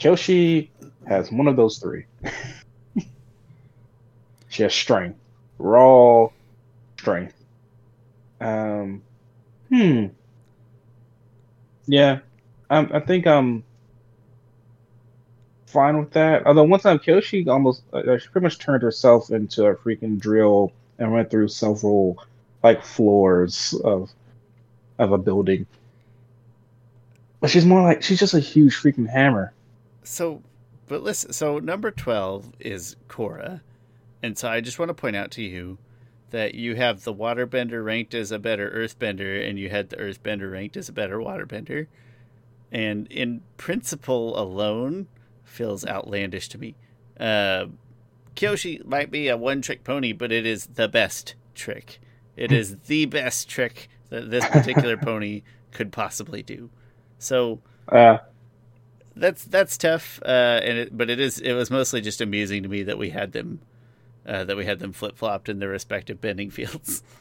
Kyoshi 0.00 0.70
has 1.06 1.30
one 1.30 1.46
of 1.46 1.54
those 1.56 1.78
three. 1.78 2.06
she 4.50 4.64
has 4.64 4.74
strength, 4.74 5.18
raw 5.58 6.28
strength. 6.98 7.34
Um, 8.40 9.02
hmm. 9.70 10.06
Yeah, 11.86 12.18
I, 12.68 12.80
I 12.92 13.00
think 13.00 13.26
I'm 13.26 13.64
fine 15.66 15.98
with 15.98 16.10
that. 16.12 16.46
Although 16.46 16.64
one 16.64 16.80
time 16.80 16.98
Kyoshi 16.98 17.46
almost, 17.46 17.84
uh, 17.92 18.18
she 18.18 18.28
pretty 18.28 18.44
much 18.44 18.58
turned 18.58 18.82
herself 18.82 19.30
into 19.30 19.66
a 19.66 19.76
freaking 19.76 20.18
drill 20.18 20.72
and 20.98 21.12
went 21.12 21.30
through 21.30 21.48
several 21.48 22.22
like 22.62 22.84
floors 22.84 23.72
of 23.84 24.10
of 24.98 25.12
a 25.12 25.18
building. 25.18 25.66
But 27.38 27.50
she's 27.50 27.64
more 27.64 27.82
like 27.82 28.02
she's 28.02 28.18
just 28.18 28.34
a 28.34 28.40
huge 28.40 28.74
freaking 28.74 29.08
hammer. 29.08 29.52
So, 30.02 30.42
but 30.88 31.02
listen, 31.02 31.32
so 31.32 31.58
number 31.60 31.90
12 31.92 32.52
is 32.58 32.96
Korra. 33.08 33.60
And 34.22 34.36
so 34.36 34.48
I 34.48 34.60
just 34.60 34.78
want 34.78 34.90
to 34.90 34.94
point 34.94 35.16
out 35.16 35.30
to 35.32 35.42
you 35.42 35.78
that 36.30 36.54
you 36.54 36.76
have 36.76 37.04
the 37.04 37.14
waterbender 37.14 37.84
ranked 37.84 38.14
as 38.14 38.30
a 38.30 38.38
better 38.38 38.70
earthbender 38.70 39.48
and 39.48 39.58
you 39.58 39.68
had 39.68 39.90
the 39.90 39.96
earthbender 39.96 40.50
ranked 40.50 40.76
as 40.76 40.88
a 40.88 40.92
better 40.92 41.18
waterbender. 41.18 41.86
And 42.70 43.06
in 43.08 43.42
principle 43.56 44.38
alone 44.38 45.08
feels 45.44 45.84
outlandish 45.84 46.48
to 46.50 46.58
me. 46.58 46.76
Uh, 47.18 47.66
Kyoshi 48.36 48.84
might 48.86 49.10
be 49.10 49.28
a 49.28 49.36
one 49.36 49.60
trick 49.60 49.82
pony, 49.84 50.12
but 50.12 50.30
it 50.30 50.46
is 50.46 50.66
the 50.66 50.88
best 50.88 51.34
trick. 51.54 52.00
It 52.36 52.52
is 52.52 52.76
the 52.86 53.06
best 53.06 53.48
trick 53.48 53.88
that 54.10 54.30
this 54.30 54.46
particular 54.46 54.96
pony 55.02 55.42
could 55.72 55.92
possibly 55.92 56.42
do. 56.42 56.70
So 57.18 57.60
Uh, 57.88 58.18
that's 59.16 59.44
that's 59.44 59.76
tough, 59.76 60.20
uh, 60.24 60.60
and 60.62 60.78
it, 60.78 60.96
but 60.96 61.10
it 61.10 61.20
is 61.20 61.38
it 61.40 61.52
was 61.52 61.70
mostly 61.70 62.00
just 62.00 62.20
amusing 62.20 62.62
to 62.62 62.68
me 62.68 62.84
that 62.84 62.96
we 62.96 63.10
had 63.10 63.32
them 63.32 63.60
uh, 64.26 64.44
that 64.44 64.56
we 64.56 64.64
had 64.64 64.78
them 64.78 64.92
flip 64.92 65.16
flopped 65.16 65.48
in 65.48 65.58
their 65.58 65.68
respective 65.68 66.20
bending 66.20 66.50
fields. 66.50 67.02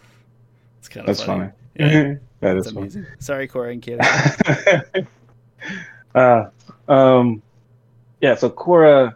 It's 0.80 0.88
kind 0.88 1.02
of 1.02 1.08
that's 1.08 1.24
funny. 1.24 1.52
funny. 1.78 1.94
Yeah, 1.94 2.14
that 2.40 2.56
is 2.56 2.68
funny. 2.68 2.78
amazing. 2.78 3.06
Sorry, 3.20 3.50
Korra 3.50 3.74
and 3.74 3.82
Kid. 3.82 4.00
uh, 6.16 6.46
um, 6.88 7.42
yeah. 8.22 8.36
So 8.36 8.50
Korra 8.50 9.14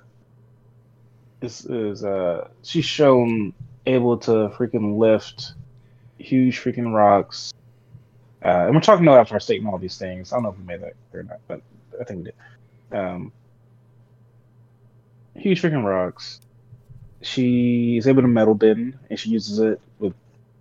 is 1.40 1.66
is 1.68 2.04
uh 2.04 2.50
she's 2.64 2.84
shown 2.84 3.54
able 3.86 4.18
to 4.18 4.50
freaking 4.58 4.98
lift 4.98 5.54
huge 6.18 6.62
freaking 6.62 6.94
rocks. 6.94 7.54
Uh, 8.44 8.66
and 8.66 8.76
we're 8.76 8.82
talking 8.82 9.06
about 9.06 9.20
after 9.20 9.36
our 9.36 9.40
statement 9.40 9.74
all 9.74 9.80
these 9.80 9.98
things. 9.98 10.32
I 10.32 10.36
don't 10.36 10.44
know 10.44 10.50
if 10.50 10.58
we 10.58 10.66
made 10.66 10.82
that 10.82 10.94
clear 11.12 11.22
or 11.22 11.26
not, 11.26 11.40
but 11.48 11.62
I 12.00 12.04
think 12.04 12.20
we 12.20 12.24
did. 12.26 12.98
Um, 12.98 13.32
huge 15.36 15.62
freaking 15.62 15.84
rocks. 15.84 16.42
She 17.24 17.98
is 17.98 18.08
able 18.08 18.22
to 18.22 18.28
metal 18.28 18.54
bend, 18.54 18.98
and 19.10 19.20
she 19.20 19.30
uses 19.30 19.60
it 19.60 19.82
with 20.00 20.14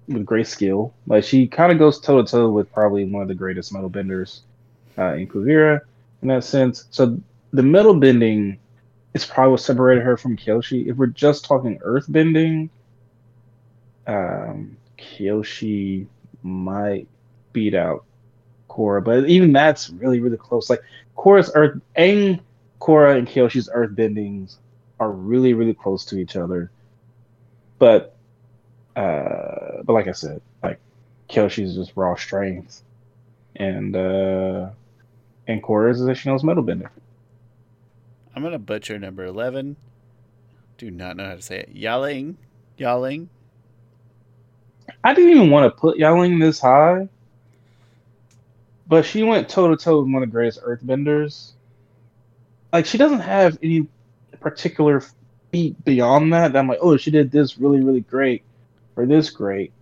with 0.08 0.24
great 0.24 0.46
skill. 0.46 0.92
Like 1.06 1.24
she 1.24 1.46
kind 1.46 1.72
of 1.72 1.78
goes 1.78 2.00
toe 2.00 2.22
to 2.22 2.30
toe 2.30 2.50
with 2.50 2.72
probably 2.72 3.04
one 3.04 3.22
of 3.22 3.28
the 3.28 3.34
greatest 3.34 3.72
metal 3.72 3.88
benders 3.88 4.42
uh, 4.98 5.14
in 5.14 5.26
Kuvira 5.26 5.80
in 6.22 6.28
that 6.28 6.44
sense. 6.44 6.84
So 6.90 7.18
the 7.52 7.62
metal 7.62 7.94
bending 7.94 8.58
is 9.14 9.24
probably 9.24 9.52
what 9.52 9.60
separated 9.60 10.02
her 10.04 10.16
from 10.16 10.36
Kyoshi. 10.36 10.86
If 10.86 10.96
we're 10.96 11.06
just 11.06 11.44
talking 11.44 11.78
earth 11.82 12.06
bending, 12.08 12.70
um, 14.06 14.76
Kyoshi 14.98 16.06
might 16.42 17.08
beat 17.52 17.74
out 17.74 18.04
Korra, 18.68 19.04
but 19.04 19.28
even 19.28 19.52
that's 19.52 19.90
really 19.90 20.20
really 20.20 20.38
close. 20.38 20.70
Like 20.70 20.82
Korra's 21.16 21.50
earth, 21.54 21.80
Aang, 21.96 22.40
Korra, 22.80 23.16
and 23.18 23.28
Kyoshi's 23.28 23.68
earth 23.72 23.90
bendings 23.90 24.56
are 25.02 25.10
really 25.10 25.52
really 25.52 25.74
close 25.74 26.04
to 26.06 26.18
each 26.18 26.36
other. 26.36 26.70
But 27.78 28.14
uh, 28.94 29.82
but 29.84 29.92
like 29.92 30.06
I 30.06 30.12
said, 30.12 30.40
like 30.62 30.78
Kyoshi's 31.28 31.74
just 31.74 31.92
raw 31.96 32.14
strength, 32.14 32.82
and 33.56 33.96
uh, 33.96 34.70
and 35.48 35.62
Korra's 35.62 36.00
is 36.00 36.06
that 36.06 36.14
she 36.14 36.28
knows 36.28 36.44
metal 36.44 36.62
bending. 36.62 36.88
I'm 38.34 38.42
gonna 38.42 38.58
butcher 38.58 38.98
number 38.98 39.24
eleven. 39.24 39.76
Do 40.78 40.90
not 40.90 41.16
know 41.16 41.26
how 41.26 41.34
to 41.34 41.42
say 41.42 41.58
it. 41.58 41.74
Yaling, 41.74 42.36
Yaling. 42.78 43.26
I 45.04 45.14
didn't 45.14 45.30
even 45.30 45.50
want 45.50 45.72
to 45.72 45.80
put 45.80 45.98
Yaling 45.98 46.40
this 46.40 46.60
high, 46.60 47.08
but 48.86 49.04
she 49.04 49.24
went 49.24 49.48
toe 49.48 49.68
to 49.68 49.76
toe 49.76 50.00
with 50.00 50.12
one 50.12 50.22
of 50.22 50.28
the 50.28 50.32
greatest 50.32 50.62
earthbenders. 50.62 51.52
Like 52.72 52.86
she 52.86 52.98
doesn't 52.98 53.20
have 53.20 53.58
any 53.62 53.88
particular 54.42 55.02
feat 55.52 55.82
beyond 55.84 56.32
that. 56.32 56.52
that 56.52 56.58
I'm 56.58 56.68
like, 56.68 56.78
oh, 56.82 56.96
she 56.96 57.10
did 57.10 57.30
this 57.30 57.58
really, 57.58 57.80
really 57.80 58.00
great, 58.02 58.42
or 58.96 59.06
this 59.06 59.30
great. 59.30 59.72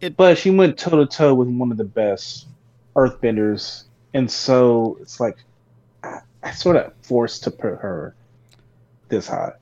It- 0.00 0.16
but 0.16 0.38
she 0.38 0.50
went 0.50 0.78
toe 0.78 0.96
to 0.96 1.06
toe 1.06 1.34
with 1.34 1.48
one 1.48 1.70
of 1.70 1.78
the 1.78 1.84
best 1.84 2.46
earthbenders, 2.96 3.84
and 4.12 4.30
so 4.30 4.98
it's 5.00 5.18
like 5.20 5.36
I, 6.02 6.20
I 6.42 6.50
sort 6.52 6.76
of 6.76 6.92
forced 7.02 7.44
to 7.44 7.50
put 7.50 7.78
her 7.80 8.14
this 9.08 9.28
high. 9.28 9.52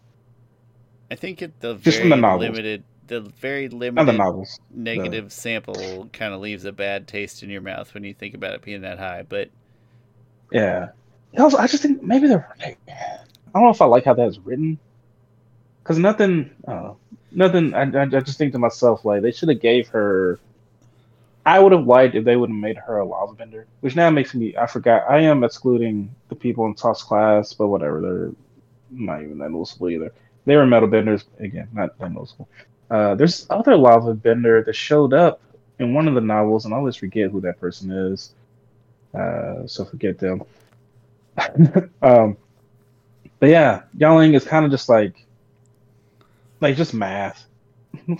I 1.11 1.15
think 1.15 1.43
it 1.43 1.61
the 1.61 1.75
Just 1.75 1.99
very 1.99 2.11
the 2.11 2.17
novels. 2.17 2.41
limited, 2.49 2.85
the 3.07 3.21
very 3.21 3.69
Not 3.69 4.07
the 4.07 4.13
novels. 4.13 4.59
negative 4.75 5.33
sample 5.33 6.09
kind 6.13 6.35
of 6.35 6.41
leaves 6.41 6.65
a 6.65 6.73
bad 6.73 7.07
taste 7.07 7.43
in 7.43 7.51
your 7.51 7.61
mouth 7.61 7.93
when 7.95 8.05
you 8.05 8.15
think 8.15 8.35
about 8.35 8.55
it 8.55 8.63
being 8.63 8.81
that 8.83 8.99
high. 8.99 9.25
But 9.29 9.51
Yeah. 10.51 10.89
Also, 11.39 11.57
I 11.57 11.67
just 11.67 11.83
think 11.83 12.03
maybe 12.03 12.29
they're. 12.29 12.49
I 12.61 12.77
don't 13.55 13.65
know 13.65 13.71
if 13.71 13.83
I 13.83 13.87
like 13.87 14.05
how 14.05 14.15
that 14.15 14.29
is 14.29 14.39
written, 14.39 14.79
because 15.83 15.99
nothing, 15.99 16.51
uh, 16.67 16.95
nothing. 17.31 17.75
I, 17.75 17.83
I, 17.83 18.03
I 18.03 18.21
just 18.21 18.39
think 18.39 18.53
to 18.53 18.59
myself 18.59 19.05
like 19.05 19.23
they 19.23 19.33
should 19.33 19.49
have 19.49 19.61
gave 19.61 19.89
her. 19.89 20.39
I 21.45 21.59
would 21.59 21.73
have 21.73 21.87
liked 21.87 22.15
if 22.15 22.25
they 22.25 22.37
would 22.37 22.51
have 22.51 22.59
made 22.59 22.77
her 22.77 22.99
a 22.99 23.05
lava 23.05 23.35
bender, 23.35 23.67
which 23.81 23.97
now 23.97 24.11
makes 24.11 24.35
me. 24.35 24.57
I 24.57 24.67
forgot. 24.67 25.11
I 25.11 25.21
am 25.21 25.43
excluding 25.43 26.15
the 26.29 26.37
people 26.37 26.67
in 26.67 26.75
Toph's 26.75 27.03
class, 27.03 27.53
but 27.53 27.69
whatever. 27.69 28.01
They're 28.01 28.33
not 28.91 29.23
even 29.23 29.39
that 29.39 29.51
noticeable 29.51 29.91
either. 29.91 30.12
They 30.45 30.57
were 30.57 30.67
metal 30.67 30.89
benders 30.89 31.25
again, 31.39 31.69
not 31.73 31.99
that 31.99 32.12
noticeable. 32.12 32.49
Uh, 32.91 33.15
there's 33.15 33.47
other 33.49 33.77
lava 33.77 34.12
bender 34.12 34.62
that 34.62 34.75
showed 34.75 35.15
up 35.15 35.41
in 35.79 35.95
one 35.95 36.09
of 36.09 36.15
the 36.15 36.21
novels, 36.21 36.65
and 36.65 36.75
I 36.75 36.77
always 36.77 36.97
forget 36.97 37.31
who 37.31 37.41
that 37.41 37.59
person 37.59 37.91
is. 37.91 38.33
Uh, 39.15 39.67
so 39.67 39.85
forget 39.85 40.19
them. 40.19 40.43
um, 42.03 42.37
but 43.41 43.49
yeah, 43.49 43.83
yelling 43.97 44.35
is 44.35 44.45
kind 44.45 44.65
of 44.65 44.71
just 44.71 44.89
like, 44.89 45.27
like 46.61 46.77
just 46.77 46.95
math 46.95 47.47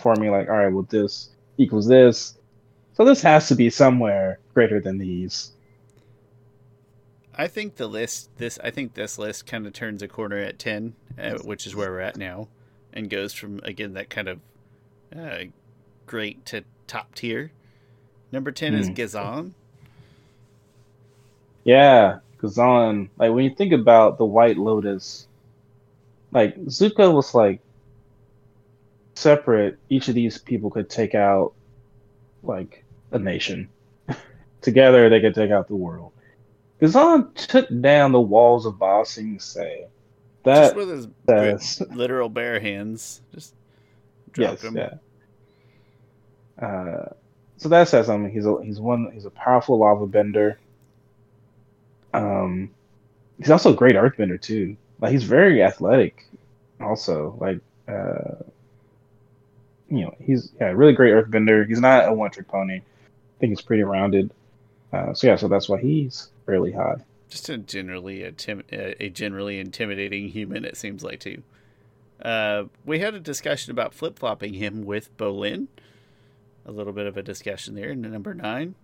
for 0.01 0.15
me. 0.17 0.31
Like, 0.31 0.49
all 0.49 0.57
right, 0.57 0.73
well, 0.73 0.87
this 0.89 1.31
equals 1.59 1.87
this, 1.87 2.39
so 2.95 3.05
this 3.05 3.23
has 3.23 3.49
to 3.49 3.55
be 3.55 3.71
somewhere 3.71 4.39
greater 4.55 4.81
than 4.81 4.99
these. 4.99 5.53
I 7.35 7.49
think 7.49 7.77
the 7.77 7.87
list 7.87 8.31
this 8.37 8.59
I 8.63 8.71
think 8.71 8.95
this 8.95 9.19
list 9.19 9.47
kind 9.47 9.67
of 9.67 9.73
turns 9.73 10.03
a 10.03 10.09
corner 10.09 10.37
at 10.37 10.59
ten, 10.59 10.95
uh, 11.19 11.39
which 11.39 11.67
is 11.67 11.75
where 11.75 11.91
we're 11.91 12.01
at 12.01 12.17
now, 12.17 12.49
and 12.93 13.09
goes 13.09 13.33
from 13.33 13.61
again 13.65 13.95
that 13.95 14.11
kind 14.11 14.29
of 14.29 14.41
uh, 15.17 15.45
great 16.07 16.45
to 16.47 16.65
top 16.87 17.15
tier. 17.15 17.53
Number 18.33 18.53
ten 18.53 18.75
is 18.75 18.89
Hmm. 18.89 18.95
Ghazan. 18.95 19.55
Yeah, 21.65 22.19
Ghazan. 22.43 23.11
Like 23.19 23.33
when 23.33 23.45
you 23.45 23.55
think 23.55 23.73
about 23.73 24.19
the 24.19 24.27
White 24.27 24.59
Lotus, 24.59 25.29
like 26.33 26.57
Zuko 26.67 27.15
was 27.15 27.35
like 27.35 27.61
separate. 29.15 29.79
Each 29.89 30.09
of 30.09 30.15
these 30.15 30.39
people 30.39 30.71
could 30.71 30.91
take 30.91 31.15
out 31.15 31.55
like 32.43 32.85
a 33.13 33.19
nation. 33.19 33.71
Together, 34.61 35.09
they 35.09 35.21
could 35.21 35.35
take 35.35 35.51
out 35.53 35.69
the 35.69 35.77
world. 35.77 36.13
Ghazan 36.81 37.33
took 37.35 37.69
down 37.81 38.13
the 38.13 38.21
walls 38.21 38.67
of 38.67 38.79
Ba 38.79 39.05
Sing 39.07 39.39
Se. 39.39 39.87
just 40.55 40.75
That 40.75 40.77
with 40.77 40.89
his 40.91 41.09
says 41.29 41.83
literal 41.93 42.29
bare 42.29 42.61
hands, 42.61 43.23
just 43.35 43.55
dropped 44.33 44.65
yes, 44.65 44.65
him. 44.65 44.77
yeah. 44.77 44.95
Uh, 46.61 47.11
so 47.59 47.69
that 47.69 47.89
says 47.89 48.07
something. 48.07 48.33
He's 48.33 48.47
a 48.47 48.57
he's 48.65 48.81
one 48.81 49.11
he's 49.15 49.25
a 49.27 49.31
powerful 49.31 49.79
lava 49.79 50.07
bender. 50.07 50.59
Um, 52.13 52.71
he's 53.39 53.51
also 53.51 53.73
a 53.73 53.77
great 53.77 53.95
earthbender 53.95 54.41
too. 54.41 54.77
Like 55.01 55.13
he's 55.13 55.25
very 55.25 55.63
athletic, 55.63 56.27
also. 56.81 57.37
Like 57.41 57.61
uh, 57.89 58.45
you 59.89 60.03
know, 60.03 60.15
he's 60.19 60.53
yeah, 60.61 60.67
really 60.69 60.93
great 60.93 61.13
earthbender. 61.13 61.67
He's 61.67 61.81
not 61.81 62.09
a 62.09 62.13
one 62.13 62.31
trick 62.31 62.49
pony. 62.49 62.77
I 62.77 62.83
think 63.41 63.51
he's 63.51 63.61
pretty 63.61 63.83
rounded. 63.83 64.31
Uh, 64.93 65.15
so 65.15 65.27
yeah, 65.27 65.37
so 65.37 65.49
that's 65.49 65.69
why 65.69 65.81
he's 65.81 66.31
fairly 66.47 66.73
high. 66.73 66.97
Just 67.29 67.49
a 67.49 67.59
generally 67.59 68.23
a, 68.23 68.33
tim- 68.33 68.65
a 68.71 69.09
generally 69.09 69.59
intimidating 69.59 70.29
human. 70.29 70.65
It 70.65 70.77
seems 70.77 71.03
like 71.03 71.21
too. 71.21 71.43
Uh, 72.23 72.65
we 72.85 73.01
had 73.01 73.15
a 73.15 73.21
discussion 73.21 73.71
about 73.71 73.95
flip 73.95 74.19
flopping 74.19 74.55
him 74.55 74.85
with 74.85 75.17
Bolin. 75.17 75.67
A 76.65 76.71
little 76.71 76.93
bit 76.93 77.07
of 77.07 77.17
a 77.17 77.23
discussion 77.23 77.75
there 77.75 77.91
in 77.91 78.03
number 78.03 78.35
nine. 78.35 78.77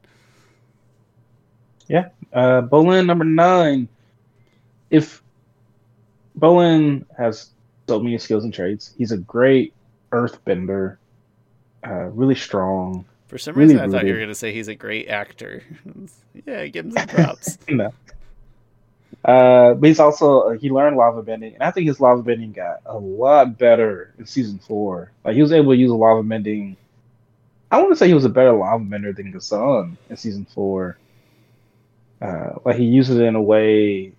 Uh, 1.90 2.62
Bolin 2.62 3.06
number 3.06 3.24
nine. 3.24 3.88
If 4.90 5.22
Bolin 6.38 7.04
has 7.16 7.50
so 7.88 8.00
many 8.00 8.18
skills 8.18 8.44
and 8.44 8.52
traits, 8.52 8.94
he's 8.96 9.12
a 9.12 9.18
great 9.18 9.72
earthbender, 10.12 10.96
uh, 11.86 12.04
really 12.04 12.34
strong. 12.34 13.04
For 13.28 13.38
some 13.38 13.54
Really 13.54 13.74
reason, 13.74 13.88
I 13.88 13.92
thought 13.92 14.06
you 14.06 14.12
were 14.12 14.18
going 14.18 14.28
to 14.30 14.34
say 14.34 14.52
he's 14.52 14.68
a 14.68 14.74
great 14.74 15.08
actor. 15.08 15.62
yeah, 16.46 16.66
give 16.66 16.86
him 16.86 16.92
some 16.92 17.08
props. 17.08 17.58
no. 17.68 17.92
Uh, 19.24 19.74
but 19.74 19.86
he's 19.86 20.00
also 20.00 20.50
he 20.50 20.70
learned 20.70 20.96
lava 20.96 21.22
bending, 21.22 21.54
and 21.54 21.62
I 21.62 21.70
think 21.70 21.86
his 21.88 22.00
lava 22.00 22.22
bending 22.22 22.52
got 22.52 22.80
a 22.86 22.96
lot 22.96 23.58
better 23.58 24.14
in 24.18 24.26
season 24.26 24.58
four. 24.58 25.10
Like 25.24 25.34
he 25.34 25.42
was 25.42 25.52
able 25.52 25.72
to 25.72 25.76
use 25.78 25.90
a 25.90 25.94
lava 25.94 26.22
bending. 26.22 26.76
I 27.70 27.78
want 27.78 27.90
to 27.90 27.96
say 27.96 28.06
he 28.06 28.14
was 28.14 28.24
a 28.24 28.30
better 28.30 28.52
lava 28.52 28.84
bender 28.84 29.12
than 29.12 29.30
Ghazan 29.32 29.98
in 30.08 30.16
season 30.16 30.46
four. 30.54 30.96
Uh, 32.20 32.58
like 32.64 32.76
he 32.76 32.84
uses 32.84 33.18
it 33.18 33.24
in 33.24 33.36
a 33.36 33.42
way 33.42 34.12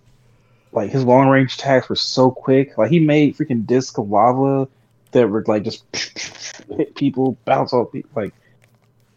like 0.72 0.90
his 0.90 1.04
long 1.04 1.28
range 1.28 1.54
attacks 1.54 1.88
were 1.88 1.96
so 1.96 2.30
quick. 2.30 2.78
Like 2.78 2.90
he 2.90 3.00
made 3.00 3.36
freaking 3.36 3.66
disc 3.66 3.98
of 3.98 4.08
lava 4.08 4.68
that 5.12 5.28
would 5.28 5.48
like 5.48 5.64
just 5.64 5.84
hit 6.68 6.94
people, 6.94 7.36
bounce 7.44 7.72
off 7.72 7.92
people. 7.92 8.10
Like 8.14 8.34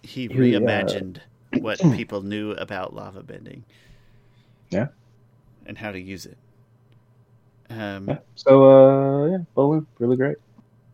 he 0.02 0.28
He, 0.28 0.56
uh, 0.56 0.60
reimagined 0.60 1.20
what 1.60 1.80
people 1.96 2.22
knew 2.22 2.52
about 2.52 2.96
lava 2.96 3.22
bending. 3.22 3.64
Yeah. 4.70 4.88
And 5.66 5.78
how 5.78 5.92
to 5.92 6.00
use 6.00 6.26
it. 6.26 6.38
Um, 7.70 8.10
yeah. 8.10 8.18
So 8.36 8.66
uh, 8.66 9.28
yeah, 9.28 9.38
Bolin 9.56 9.86
really 10.00 10.18
great. 10.18 10.38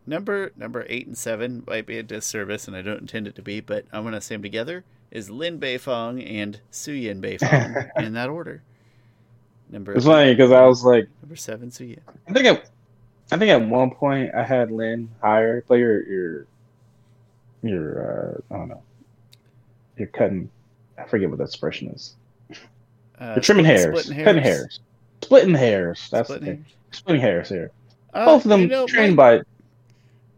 Number 0.06 0.52
number 0.56 0.84
eight 0.88 1.06
and 1.06 1.16
seven 1.16 1.64
might 1.66 1.86
be 1.86 1.98
a 1.98 2.02
disservice, 2.02 2.66
and 2.66 2.76
I 2.76 2.82
don't 2.82 3.00
intend 3.00 3.26
it 3.26 3.34
to 3.36 3.42
be, 3.42 3.60
but 3.60 3.84
I'm 3.92 4.04
gonna 4.04 4.20
say 4.20 4.34
them 4.34 4.42
together 4.42 4.84
is 5.10 5.30
Lin 5.30 5.58
Beifong 5.58 6.24
and 6.28 6.60
Su 6.70 6.92
Yin 6.92 7.20
Beifong 7.20 7.90
in 7.98 8.12
that 8.14 8.28
order. 8.28 8.62
Number 9.70 9.92
It's 9.92 10.04
funny 10.04 10.32
because 10.34 10.50
I 10.52 10.64
was 10.66 10.84
like, 10.84 11.08
number 11.22 11.36
seven 11.36 11.70
Su 11.70 11.84
Yin. 11.84 12.00
I 12.28 12.32
think 12.32 12.46
at, 12.46 12.70
I 13.32 13.38
think 13.38 13.50
at 13.50 13.68
one 13.68 13.90
point 13.92 14.34
I 14.34 14.42
had 14.42 14.70
Lin 14.70 15.08
higher, 15.22 15.64
but 15.68 15.74
you're 15.74 16.02
you're 16.08 16.46
you're 17.62 18.34
uh, 18.50 18.54
I 18.54 18.58
don't 18.58 18.68
know, 18.68 18.82
you're 19.96 20.08
cutting. 20.08 20.50
I 20.98 21.04
forget 21.04 21.28
what 21.30 21.38
that 21.38 21.44
expression 21.44 21.88
is. 21.88 22.14
Uh, 23.18 23.32
You're 23.36 23.42
trimming 23.42 23.64
hairs, 23.66 24.04
splitting 24.04 24.24
cutting 24.24 24.42
hairs, 24.42 24.80
splitting 25.22 25.54
hairs. 25.54 26.08
That's 26.10 26.28
Splitting 26.28 26.46
the 26.46 26.52
thing. 26.54 26.62
hairs. 26.64 26.74
Splitting 26.92 27.20
hairs 27.22 27.48
here. 27.50 27.70
Uh, 28.14 28.24
Both 28.24 28.44
of 28.44 28.48
them 28.48 28.60
you 28.62 28.66
know, 28.68 28.86
trained 28.86 29.14
my, 29.14 29.38
by. 29.38 29.42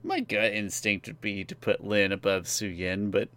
my 0.03 0.21
gut 0.21 0.53
instinct 0.53 1.07
would 1.07 1.21
be 1.21 1.45
to 1.45 1.55
put 1.55 1.85
Lin 1.85 2.11
above 2.13 2.49
Su 2.49 2.67
Yin, 2.67 3.11
but 3.13 3.29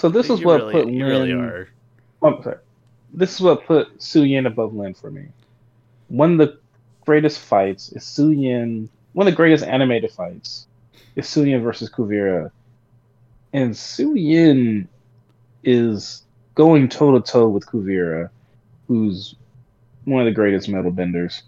So 0.00 0.08
this 0.08 0.30
is 0.30 0.42
what 0.42 0.60
really, 0.60 0.72
put 0.72 0.86
Lin. 0.86 1.02
really 1.02 1.32
are. 1.32 1.68
I'm 2.22 2.42
sorry. 2.42 2.56
This 3.12 3.34
is 3.34 3.42
what 3.42 3.66
put 3.66 4.02
Su 4.02 4.24
Yin 4.24 4.46
above 4.46 4.74
Lin 4.74 4.94
for 4.94 5.10
me. 5.10 5.26
One 6.08 6.32
of 6.32 6.38
the 6.38 6.58
greatest 7.04 7.38
fights 7.38 7.92
is 7.92 8.02
Su 8.02 8.30
Yin. 8.30 8.88
One 9.12 9.26
of 9.26 9.32
the 9.32 9.36
greatest 9.36 9.62
animated 9.62 10.10
fights 10.10 10.66
is 11.16 11.28
Su 11.28 11.44
Yin 11.44 11.62
versus 11.62 11.90
Kuvira, 11.90 12.50
and 13.52 13.76
Su 13.76 14.14
Yin 14.14 14.88
is 15.64 16.22
going 16.54 16.88
toe 16.88 17.12
to 17.12 17.20
toe 17.20 17.50
with 17.50 17.66
Kuvira, 17.66 18.30
who's 18.88 19.34
one 20.06 20.22
of 20.22 20.24
the 20.24 20.32
greatest 20.32 20.66
metal 20.66 20.90
benders. 20.90 21.42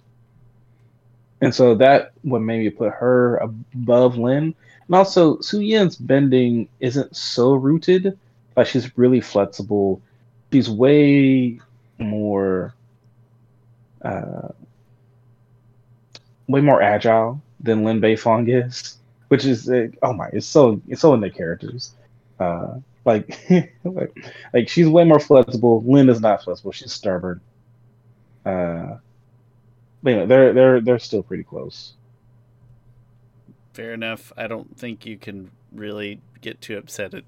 And 1.41 1.55
so 1.55 1.75
that 1.77 2.13
what 2.21 2.41
made 2.41 2.59
me 2.59 2.69
put 2.69 2.93
her 2.93 3.39
above 3.39 4.19
Lin. 4.19 4.55
And 4.87 4.95
also, 4.95 5.41
Su 5.41 5.61
Yin's 5.61 5.97
bending 5.97 6.69
isn't 6.81 7.17
so 7.17 7.55
rooted. 7.55 8.19
Like 8.57 8.67
she's 8.67 8.97
really 8.97 9.21
flexible. 9.21 10.03
She's 10.53 10.69
way 10.69 11.61
more, 11.99 12.75
uh, 14.03 14.49
way 16.49 16.61
more 16.61 16.83
agile 16.83 17.41
than 17.61 17.85
Lin 17.85 18.01
Beifong 18.01 18.49
is, 18.49 18.99
which 19.29 19.45
is 19.45 19.71
uh, 19.71 19.89
oh 20.03 20.13
my, 20.13 20.29
it's 20.33 20.47
so 20.47 20.81
it's 20.89 21.01
so 21.01 21.15
in 21.15 21.21
their 21.21 21.31
characters. 21.31 21.93
Uh, 22.39 22.77
like, 23.05 23.39
like, 23.85 24.33
like 24.53 24.69
she's 24.69 24.89
way 24.89 25.05
more 25.05 25.21
flexible. 25.21 25.83
Lin 25.87 26.09
is 26.09 26.21
not 26.21 26.43
flexible. 26.45 26.73
She's 26.73 26.93
stubborn. 26.93 27.41
Uh, 28.45 28.97
but 30.03 30.11
you 30.11 30.17
know, 30.17 30.27
they're 30.27 30.53
they're 30.53 30.81
they're 30.81 30.99
still 30.99 31.23
pretty 31.23 31.45
close. 31.45 31.95
Fair 33.73 33.95
enough. 33.95 34.33
I 34.37 34.47
don't 34.47 34.77
think 34.77 35.07
you 35.07 35.17
can 35.17 35.51
really 35.73 36.21
get 36.41 36.61
too 36.61 36.77
upset 36.77 37.15
at 37.15 37.25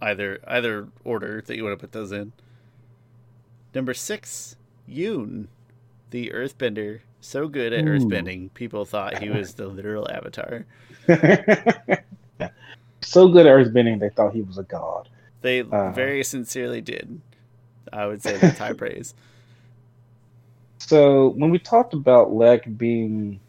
either 0.00 0.38
either 0.46 0.88
order 1.04 1.42
that 1.46 1.56
you 1.56 1.64
want 1.64 1.78
to 1.78 1.80
put 1.80 1.92
those 1.92 2.12
in. 2.12 2.32
Number 3.74 3.94
six, 3.94 4.56
Yun, 4.86 5.48
the 6.10 6.30
Earthbender. 6.30 7.00
So 7.20 7.48
good 7.48 7.72
at 7.72 7.84
Ooh. 7.84 7.88
earthbending, 7.88 8.52
people 8.52 8.84
thought 8.84 9.18
he 9.18 9.30
was 9.30 9.54
the 9.54 9.66
literal 9.66 10.10
avatar. 10.10 10.66
So 13.00 13.28
good 13.28 13.46
at 13.46 13.52
earthbending, 13.52 14.00
they 14.00 14.08
thought 14.08 14.34
he 14.34 14.42
was 14.42 14.56
a 14.58 14.62
god. 14.62 15.08
They 15.42 15.60
Uh. 15.60 15.90
very 15.92 16.24
sincerely 16.24 16.80
did. 16.80 17.20
I 17.92 18.06
would 18.06 18.22
say 18.22 18.36
that's 18.38 18.58
high 18.58 18.72
praise. 18.82 19.14
So 20.78 21.28
when 21.36 21.50
we 21.50 21.58
talked 21.58 21.92
about 21.94 22.32
Lek 22.32 22.64
being 22.78 23.40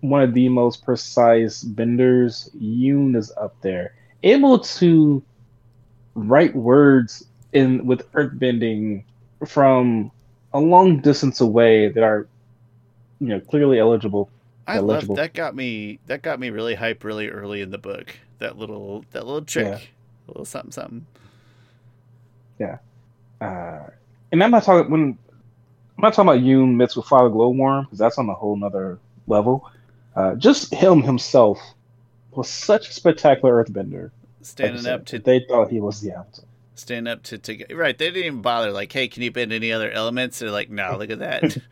one 0.00 0.22
of 0.22 0.34
the 0.34 0.48
most 0.50 0.84
precise 0.84 1.62
benders, 1.62 2.50
Yun 2.58 3.16
is 3.16 3.32
up 3.38 3.54
there, 3.62 3.94
able 4.22 4.58
to 4.58 5.22
write 6.14 6.54
words 6.54 7.24
in 7.52 7.86
with 7.86 8.10
earthbending 8.12 9.04
from 9.46 10.10
a 10.52 10.60
long 10.60 11.00
distance 11.00 11.40
away 11.40 11.88
that 11.88 12.02
are, 12.02 12.26
you 13.20 13.28
know, 13.28 13.40
clearly 13.40 13.78
eligible. 13.78 14.30
I 14.66 14.78
Illegible. 14.78 15.16
love 15.16 15.22
that 15.22 15.34
got 15.34 15.54
me 15.54 15.98
that 16.06 16.22
got 16.22 16.40
me 16.40 16.50
really 16.50 16.74
hype 16.74 17.04
really 17.04 17.28
early 17.28 17.60
in 17.60 17.70
the 17.70 17.78
book. 17.78 18.16
That 18.38 18.56
little 18.56 19.04
that 19.12 19.26
little 19.26 19.42
trick. 19.42 19.66
Yeah. 19.66 19.76
A 19.76 20.28
little 20.28 20.44
something 20.44 20.72
something. 20.72 21.06
Yeah. 22.58 22.78
Uh, 23.40 23.90
and 24.32 24.42
I'm 24.42 24.50
not 24.50 24.62
talking 24.62 24.90
when 24.90 25.18
I'm 25.98 26.02
not 26.02 26.14
talking 26.14 26.28
about 26.28 26.42
Yun 26.42 26.76
mixed 26.76 26.96
with 26.96 27.06
Father 27.06 27.28
Glowworm 27.28 27.84
because 27.84 27.98
that's 27.98 28.18
on 28.18 28.28
a 28.28 28.34
whole 28.34 28.56
nother 28.56 28.98
level. 29.26 29.70
Uh, 30.16 30.34
just 30.36 30.72
him 30.72 31.02
himself 31.02 31.60
was 32.30 32.48
such 32.48 32.88
a 32.88 32.92
spectacular 32.92 33.62
earthbender. 33.62 34.10
Standing 34.46 34.86
up 34.86 35.04
to 35.06 35.18
they 35.18 35.40
thought 35.48 35.70
he 35.70 35.80
was 35.80 36.00
the 36.00 36.12
avatar. 36.12 36.44
stand 36.74 37.08
up 37.08 37.22
to, 37.24 37.38
to 37.38 37.74
right 37.74 37.96
they 37.98 38.10
didn't 38.10 38.24
even 38.24 38.42
bother 38.42 38.70
like 38.72 38.92
hey 38.92 39.08
can 39.08 39.22
you 39.22 39.30
bend 39.30 39.52
any 39.52 39.72
other 39.72 39.90
elements 39.90 40.38
they're 40.40 40.50
like 40.50 40.68
no 40.70 40.96
look 40.98 41.10
at 41.10 41.18
that 41.20 41.56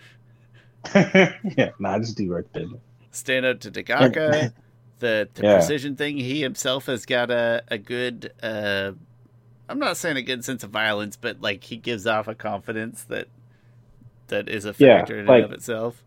yeah, 0.95 1.71
nah, 1.79 1.99
just 1.99 2.17
do 2.17 2.29
earthbender. 2.31 2.81
stand 3.11 3.47
up 3.47 3.61
to 3.61 3.71
Tagaka 3.71 4.53
the, 4.99 5.29
the 5.35 5.43
Yeah. 5.43 5.55
precision 5.55 5.97
thing 5.97 6.17
he 6.17 6.41
himself 6.43 6.87
has 6.87 7.05
got 7.07 7.31
a, 7.31 7.63
a 7.69 7.79
good 7.79 8.33
uh 8.43 8.93
I'm 9.69 9.79
not 9.79 9.97
saying 9.97 10.17
a 10.17 10.23
good 10.23 10.45
sense 10.45 10.65
of 10.65 10.71
violence 10.71 11.17
but 11.17 11.41
like 11.41 11.65
he 11.65 11.77
gives 11.77 12.07
off 12.07 12.27
a 12.29 12.35
confidence 12.35 13.05
that 13.05 13.29
that 14.29 14.49
is 14.49 14.65
a 14.65 14.75
Yeah, 14.79 14.99
factor 14.99 15.19
in 15.19 15.27
like- 15.27 15.45
and 15.45 15.53
of 15.53 15.53
itself 15.53 16.03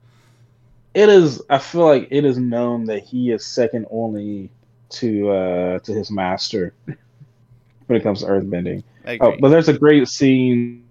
It 0.93 1.09
is. 1.09 1.41
I 1.49 1.57
feel 1.57 1.85
like 1.85 2.07
it 2.09 2.23
is 2.25 2.37
known 2.37 2.85
that 2.85 3.03
he 3.03 3.31
is 3.31 3.45
second 3.45 3.85
only 3.91 4.49
to 4.95 5.29
uh 5.29 5.79
to 5.79 5.93
his 5.93 6.11
master 6.11 6.73
when 6.85 7.99
it 7.99 8.03
comes 8.03 8.21
to 8.21 8.27
earthbending. 8.27 8.83
Oh, 9.21 9.35
but 9.39 9.49
there's 9.49 9.69
a 9.69 9.77
great 9.77 10.07
scene. 10.07 10.83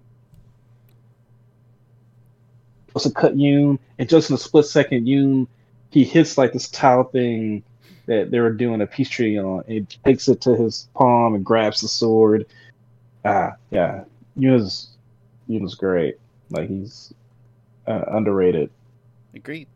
Supposed 2.87 3.07
to 3.07 3.11
cut 3.13 3.37
Yun, 3.37 3.77
and 3.99 4.07
just 4.07 4.29
in 4.29 4.35
a 4.35 4.39
split 4.39 4.65
second, 4.65 5.05
Yun 5.05 5.47
he 5.95 6.03
hits 6.03 6.37
like 6.37 6.51
this 6.51 6.67
tile 6.67 7.05
thing 7.05 7.63
that 8.05 8.29
they 8.29 8.41
were 8.41 8.51
doing 8.51 8.81
a 8.81 8.85
peace 8.85 9.07
treaty 9.07 9.39
on. 9.39 9.63
And 9.65 9.89
takes 10.03 10.27
it 10.27 10.41
to 10.41 10.53
his 10.53 10.89
palm 10.93 11.35
and 11.35 11.45
grabs 11.45 11.79
the 11.79 11.87
sword. 11.87 12.45
Ah, 13.23 13.53
yeah, 13.71 14.03
Yun's 14.35 14.89
Yun's 15.47 15.73
great. 15.73 16.17
Like 16.49 16.67
he's 16.67 17.13
uh, 17.87 18.03
underrated. 18.09 18.69
Agreed. 19.33 19.69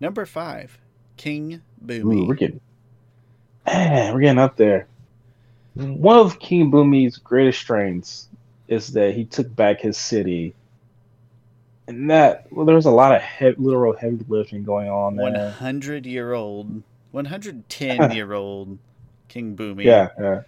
Number 0.00 0.24
five, 0.24 0.78
King 1.18 1.52
Ooh, 1.54 1.86
Bumi. 1.86 2.26
we're 2.26 2.34
getting, 2.34 2.60
man, 3.72 4.14
we're 4.14 4.20
getting 4.20 4.38
up 4.38 4.56
there. 4.56 4.86
One 5.74 6.18
of 6.18 6.38
King 6.38 6.70
Bumi's 6.70 7.18
greatest 7.18 7.60
strengths 7.60 8.28
is 8.66 8.88
that 8.92 9.14
he 9.14 9.24
took 9.24 9.54
back 9.54 9.80
his 9.80 9.96
city, 9.96 10.54
and 11.86 12.10
that 12.10 12.46
well, 12.50 12.66
there 12.66 12.74
was 12.74 12.86
a 12.86 12.90
lot 12.90 13.14
of 13.14 13.22
he- 13.22 13.54
literal 13.56 13.96
heavy 13.96 14.24
lifting 14.28 14.64
going 14.64 14.88
on 14.88 15.16
there. 15.16 15.50
hundred 15.50 16.04
year 16.04 16.32
old, 16.32 16.82
one 17.12 17.26
hundred 17.26 17.68
ten 17.68 18.10
year 18.10 18.32
old 18.32 18.78
King 19.28 19.56
Bumi. 19.56 19.84
Yeah, 19.84 20.08
yeah, 20.18 20.40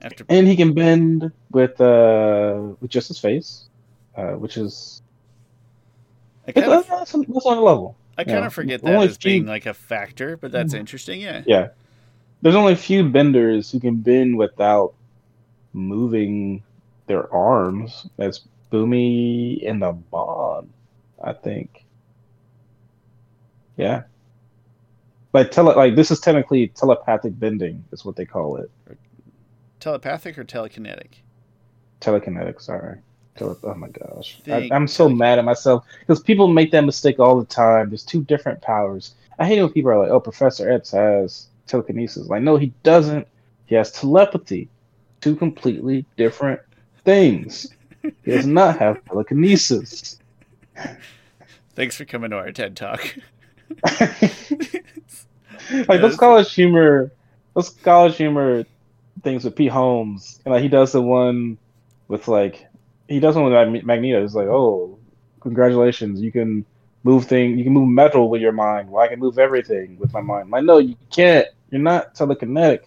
After 0.00 0.24
and 0.28 0.48
he 0.48 0.56
can 0.56 0.72
bend 0.72 1.30
with 1.50 1.80
uh 1.80 2.72
with 2.80 2.90
just 2.90 3.08
his 3.08 3.18
face, 3.18 3.68
uh, 4.16 4.32
which 4.32 4.56
is 4.56 5.02
I 6.48 6.52
kind 6.52 6.72
of, 6.72 6.86
that's, 6.86 7.12
that's 7.12 7.46
on 7.46 7.58
a 7.58 7.60
level. 7.60 7.96
I 8.20 8.24
kind 8.24 8.40
yeah. 8.40 8.46
of 8.46 8.52
forget 8.52 8.80
Only 8.84 9.06
that 9.06 9.10
as 9.12 9.16
few- 9.16 9.30
being 9.30 9.46
like 9.46 9.64
a 9.64 9.72
factor, 9.72 10.36
but 10.36 10.52
that's 10.52 10.74
mm-hmm. 10.74 10.80
interesting. 10.80 11.20
Yeah. 11.22 11.42
Yeah, 11.46 11.68
there's 12.42 12.54
only 12.54 12.74
a 12.74 12.76
few 12.76 13.08
benders 13.08 13.70
who 13.70 13.80
can 13.80 13.96
bend 13.96 14.36
without 14.36 14.92
moving 15.72 16.62
their 17.06 17.32
arms. 17.32 18.06
That's 18.18 18.42
Bumi 18.70 19.66
and 19.66 19.80
the 19.80 19.92
Bond, 19.92 20.70
I 21.24 21.32
think. 21.32 21.86
Yeah. 23.78 24.02
But 25.32 25.50
tele 25.50 25.74
like 25.74 25.96
this 25.96 26.10
is 26.10 26.20
technically 26.20 26.68
telepathic 26.68 27.38
bending, 27.38 27.82
is 27.90 28.04
what 28.04 28.16
they 28.16 28.26
call 28.26 28.56
it. 28.56 28.70
Telepathic 29.78 30.36
or 30.36 30.44
telekinetic? 30.44 31.22
Telekinetic, 32.02 32.60
sorry. 32.60 32.98
Oh 33.40 33.74
my 33.76 33.88
gosh. 33.88 34.40
I, 34.46 34.68
I'm 34.72 34.86
so 34.86 35.08
mad 35.08 35.38
at 35.38 35.44
myself 35.44 35.86
because 36.00 36.20
people 36.20 36.48
make 36.48 36.70
that 36.72 36.84
mistake 36.84 37.18
all 37.18 37.38
the 37.38 37.46
time. 37.46 37.90
There's 37.90 38.04
two 38.04 38.22
different 38.24 38.60
powers. 38.60 39.14
I 39.38 39.46
hate 39.46 39.62
when 39.62 39.72
people 39.72 39.90
are 39.90 39.98
like, 39.98 40.10
oh, 40.10 40.20
Professor 40.20 40.70
X 40.70 40.90
has 40.90 41.48
telekinesis. 41.66 42.28
Like, 42.28 42.42
no, 42.42 42.56
he 42.56 42.72
doesn't. 42.82 43.26
He 43.66 43.74
has 43.74 43.92
telepathy. 43.92 44.68
Two 45.20 45.36
completely 45.36 46.04
different 46.16 46.60
things. 47.04 47.68
he 48.02 48.30
does 48.30 48.46
not 48.46 48.78
have 48.78 49.04
telekinesis. 49.06 50.18
Thanks 51.74 51.96
for 51.96 52.04
coming 52.04 52.30
to 52.30 52.36
our 52.36 52.52
TED 52.52 52.76
Talk. 52.76 53.16
like 55.88 56.00
those 56.00 56.16
college 56.16 56.52
humor, 56.52 57.12
those 57.54 57.70
college 57.70 58.16
humor 58.16 58.64
things 59.22 59.44
with 59.44 59.56
Pete 59.56 59.70
Holmes, 59.70 60.40
and 60.44 60.52
like 60.52 60.62
he 60.62 60.68
does 60.68 60.92
the 60.92 61.02
one 61.02 61.58
with 62.08 62.28
like 62.28 62.66
he 63.10 63.20
does 63.20 63.34
one 63.34 63.44
with 63.44 63.84
Magneto. 63.84 64.24
It's 64.24 64.34
like, 64.34 64.46
oh, 64.46 64.98
congratulations, 65.40 66.20
you 66.20 66.30
can 66.30 66.64
move 67.02 67.24
thing, 67.26 67.58
you 67.58 67.64
can 67.64 67.72
move 67.72 67.88
metal 67.88 68.30
with 68.30 68.40
your 68.40 68.52
mind. 68.52 68.88
Well, 68.88 69.02
I 69.02 69.08
can 69.08 69.18
move 69.18 69.38
everything 69.38 69.98
with 69.98 70.12
my 70.12 70.20
mind. 70.20 70.50
Like, 70.50 70.64
no, 70.64 70.78
you 70.78 70.96
can't. 71.10 71.46
You're 71.70 71.80
not 71.80 72.14
telekinetic. 72.14 72.84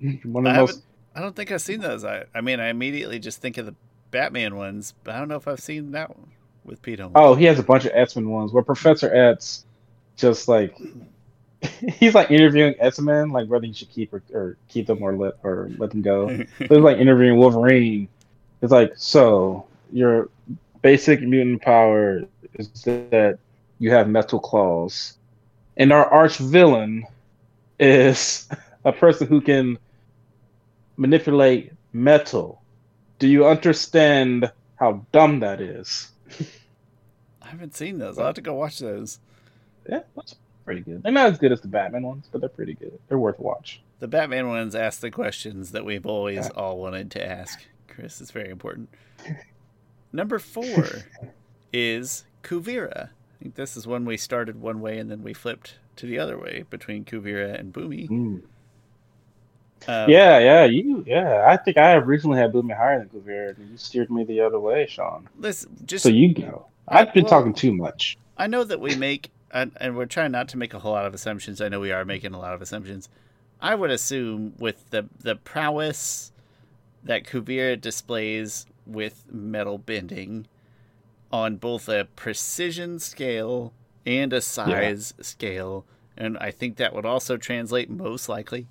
One 0.24 0.46
of 0.46 0.54
I, 0.54 0.60
most... 0.60 0.82
I 1.14 1.20
don't 1.20 1.36
think 1.36 1.52
I've 1.52 1.62
seen 1.62 1.80
those. 1.80 2.04
I, 2.04 2.24
I 2.34 2.40
mean, 2.40 2.58
I 2.58 2.68
immediately 2.68 3.20
just 3.20 3.40
think 3.40 3.58
of 3.58 3.66
the 3.66 3.74
Batman 4.10 4.56
ones, 4.56 4.94
but 5.04 5.14
I 5.14 5.18
don't 5.18 5.28
know 5.28 5.36
if 5.36 5.46
I've 5.46 5.60
seen 5.60 5.92
that 5.92 6.10
one 6.10 6.32
with 6.64 6.82
Pete 6.82 6.98
Holmes. 6.98 7.12
Oh, 7.14 7.34
he 7.34 7.44
has 7.44 7.60
a 7.60 7.62
bunch 7.62 7.84
of 7.84 7.92
X 7.94 8.16
Men 8.16 8.28
ones 8.28 8.52
where 8.52 8.62
Professor 8.62 9.14
X 9.14 9.64
just 10.16 10.48
like 10.48 10.76
he's 11.98 12.14
like 12.14 12.30
interviewing 12.30 12.74
X 12.78 12.98
Men, 12.98 13.30
like 13.30 13.48
whether 13.48 13.66
he 13.66 13.72
should 13.72 13.90
keep 13.90 14.12
or, 14.12 14.22
or, 14.32 14.56
keep 14.68 14.86
them 14.86 15.02
or 15.02 15.16
let 15.16 15.34
or 15.42 15.70
let 15.78 15.90
them 15.90 16.02
go. 16.02 16.28
so 16.36 16.44
he's 16.58 16.70
like 16.70 16.98
interviewing 16.98 17.38
Wolverine. 17.38 18.08
It's 18.64 18.72
like, 18.72 18.94
so 18.96 19.66
your 19.92 20.30
basic 20.80 21.20
mutant 21.20 21.60
power 21.60 22.22
is 22.54 22.70
that 22.84 23.38
you 23.78 23.90
have 23.90 24.08
metal 24.08 24.40
claws, 24.40 25.18
and 25.76 25.92
our 25.92 26.06
arch 26.06 26.38
villain 26.38 27.06
is 27.78 28.48
a 28.86 28.90
person 28.90 29.26
who 29.26 29.42
can 29.42 29.76
manipulate 30.96 31.72
metal. 31.92 32.62
Do 33.18 33.28
you 33.28 33.46
understand 33.46 34.50
how 34.76 35.04
dumb 35.12 35.40
that 35.40 35.60
is? 35.60 36.10
I 37.42 37.48
haven't 37.48 37.76
seen 37.76 37.98
those. 37.98 38.18
I'll 38.18 38.24
have 38.24 38.36
to 38.36 38.40
go 38.40 38.54
watch 38.54 38.78
those. 38.78 39.18
Yeah, 39.86 40.04
that's 40.16 40.36
pretty 40.64 40.80
good. 40.80 41.02
They're 41.02 41.12
not 41.12 41.32
as 41.32 41.36
good 41.36 41.52
as 41.52 41.60
the 41.60 41.68
Batman 41.68 42.04
ones, 42.04 42.30
but 42.32 42.40
they're 42.40 42.48
pretty 42.48 42.72
good. 42.72 42.98
They're 43.08 43.18
worth 43.18 43.38
watch. 43.38 43.82
The 43.98 44.08
Batman 44.08 44.48
ones 44.48 44.74
ask 44.74 45.00
the 45.00 45.10
questions 45.10 45.72
that 45.72 45.84
we've 45.84 46.06
always 46.06 46.46
yeah. 46.46 46.56
all 46.56 46.78
wanted 46.78 47.10
to 47.10 47.22
ask. 47.22 47.60
Chris, 47.94 48.20
it's 48.20 48.30
very 48.30 48.50
important. 48.50 48.88
Number 50.12 50.38
four 50.38 50.86
is 51.72 52.24
Kuvira. 52.42 53.08
I 53.08 53.42
think 53.42 53.54
this 53.54 53.76
is 53.76 53.86
when 53.86 54.04
we 54.04 54.16
started 54.16 54.60
one 54.60 54.80
way 54.80 54.98
and 54.98 55.10
then 55.10 55.22
we 55.22 55.34
flipped 55.34 55.76
to 55.96 56.06
the 56.06 56.18
other 56.18 56.38
way 56.38 56.64
between 56.70 57.04
Kuvira 57.04 57.58
and 57.58 57.72
Bumi. 57.72 58.08
Mm. 58.08 58.42
Um, 59.86 60.08
yeah, 60.08 60.38
yeah, 60.38 60.64
you, 60.64 61.04
yeah. 61.06 61.46
I 61.46 61.56
think 61.58 61.76
I 61.76 61.94
originally 61.94 62.38
had 62.38 62.52
Bumi 62.52 62.76
higher 62.76 63.00
than 63.00 63.08
Kuvira, 63.08 63.56
and 63.56 63.70
you 63.70 63.76
steered 63.76 64.10
me 64.10 64.24
the 64.24 64.40
other 64.40 64.58
way, 64.58 64.86
Shawn. 64.86 65.28
Listen, 65.38 65.76
just 65.84 66.04
so 66.04 66.08
you 66.08 66.32
go. 66.32 66.66
I've 66.88 67.12
been 67.12 67.24
well, 67.24 67.30
talking 67.30 67.52
too 67.52 67.72
much. 67.74 68.16
I 68.38 68.46
know 68.46 68.64
that 68.64 68.80
we 68.80 68.96
make, 68.96 69.30
and, 69.50 69.72
and 69.76 69.96
we're 69.96 70.06
trying 70.06 70.32
not 70.32 70.48
to 70.50 70.56
make 70.56 70.72
a 70.72 70.78
whole 70.78 70.92
lot 70.92 71.04
of 71.04 71.12
assumptions. 71.12 71.60
I 71.60 71.68
know 71.68 71.80
we 71.80 71.92
are 71.92 72.04
making 72.04 72.32
a 72.32 72.38
lot 72.38 72.54
of 72.54 72.62
assumptions. 72.62 73.10
I 73.60 73.74
would 73.74 73.90
assume 73.90 74.54
with 74.58 74.90
the 74.90 75.06
the 75.20 75.36
prowess 75.36 76.32
that 77.04 77.24
Kuvira 77.24 77.80
displays 77.80 78.66
with 78.86 79.24
metal 79.30 79.78
bending 79.78 80.46
on 81.30 81.56
both 81.56 81.88
a 81.88 82.06
precision 82.16 82.98
scale 82.98 83.72
and 84.06 84.32
a 84.32 84.40
size 84.40 85.14
yeah. 85.16 85.24
scale, 85.24 85.84
and 86.16 86.38
I 86.38 86.50
think 86.50 86.76
that 86.76 86.94
would 86.94 87.06
also 87.06 87.36
translate 87.36 87.90
most 87.90 88.28
likely 88.28 88.66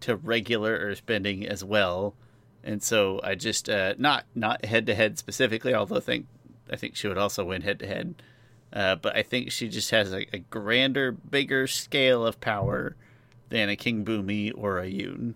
to 0.00 0.16
regular 0.16 0.78
earthbending 0.78 1.46
as 1.46 1.62
well. 1.62 2.14
And 2.62 2.82
so 2.82 3.20
I 3.22 3.34
just 3.34 3.68
uh, 3.68 3.94
not 3.98 4.24
not 4.34 4.64
head 4.64 4.86
to 4.86 4.94
head 4.94 5.18
specifically, 5.18 5.74
although 5.74 5.96
I 5.96 6.00
think 6.00 6.26
I 6.70 6.76
think 6.76 6.96
she 6.96 7.08
would 7.08 7.18
also 7.18 7.44
win 7.44 7.62
head 7.62 7.78
to 7.80 7.86
head. 7.86 8.22
But 8.72 9.16
I 9.16 9.22
think 9.22 9.50
she 9.50 9.68
just 9.68 9.90
has 9.90 10.12
a, 10.12 10.26
a, 10.34 10.38
grander, 10.38 11.12
bigger 11.12 11.66
scale 11.66 12.24
of 12.24 12.40
power 12.40 12.96
than 13.48 13.68
a 13.68 13.76
King 13.76 14.04
Bumi 14.04 14.52
or 14.54 14.78
a 14.78 14.86
Yun. 14.86 15.34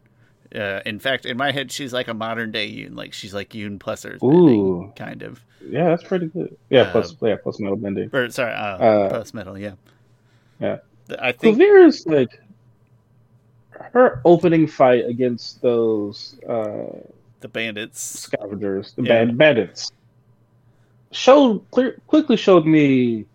Uh, 0.55 0.81
in 0.87 0.99
fact, 0.99 1.27
in 1.27 1.37
my 1.37 1.51
head, 1.51 1.73
she's 1.73 1.93
like 1.93 2.09
a 2.09 2.15
modern 2.15 2.53
day 2.53 2.67
Yun. 2.67 2.95
Like 2.95 3.13
she's 3.13 3.35
like 3.35 3.55
Yun 3.55 3.79
plus 3.79 4.05
Earthbending, 4.05 4.95
kind 4.97 5.23
of. 5.23 5.41
Yeah, 5.69 5.89
that's 5.89 6.05
pretty 6.05 6.27
good. 6.27 6.57
Yeah, 6.71 6.83
uh, 6.83 6.93
plus 6.93 7.17
yeah, 7.21 7.37
plus 7.43 7.59
metal 7.59 7.77
bending. 7.77 8.11
Or 8.13 8.31
sorry, 8.31 8.53
uh, 8.53 8.77
uh 8.77 9.09
plus 9.09 9.35
metal. 9.35 9.59
Yeah. 9.59 9.75
Yeah. 10.61 10.79
I 11.19 11.33
think 11.33 11.59
Kuvira's 11.59 12.07
like 12.07 12.41
her 13.93 14.21
opening 14.25 14.67
fight 14.67 15.05
against 15.07 15.61
those 15.63 16.37
uh, 16.49 16.87
the 17.41 17.49
bandits, 17.49 18.01
scavengers, 18.01 18.93
the 18.93 19.03
yeah. 19.03 19.09
band 19.09 19.39
bandits, 19.39 19.93
showed 21.13 21.69
clear, 21.71 22.01
quickly 22.07 22.37
showed 22.37 22.67
me. 22.67 23.27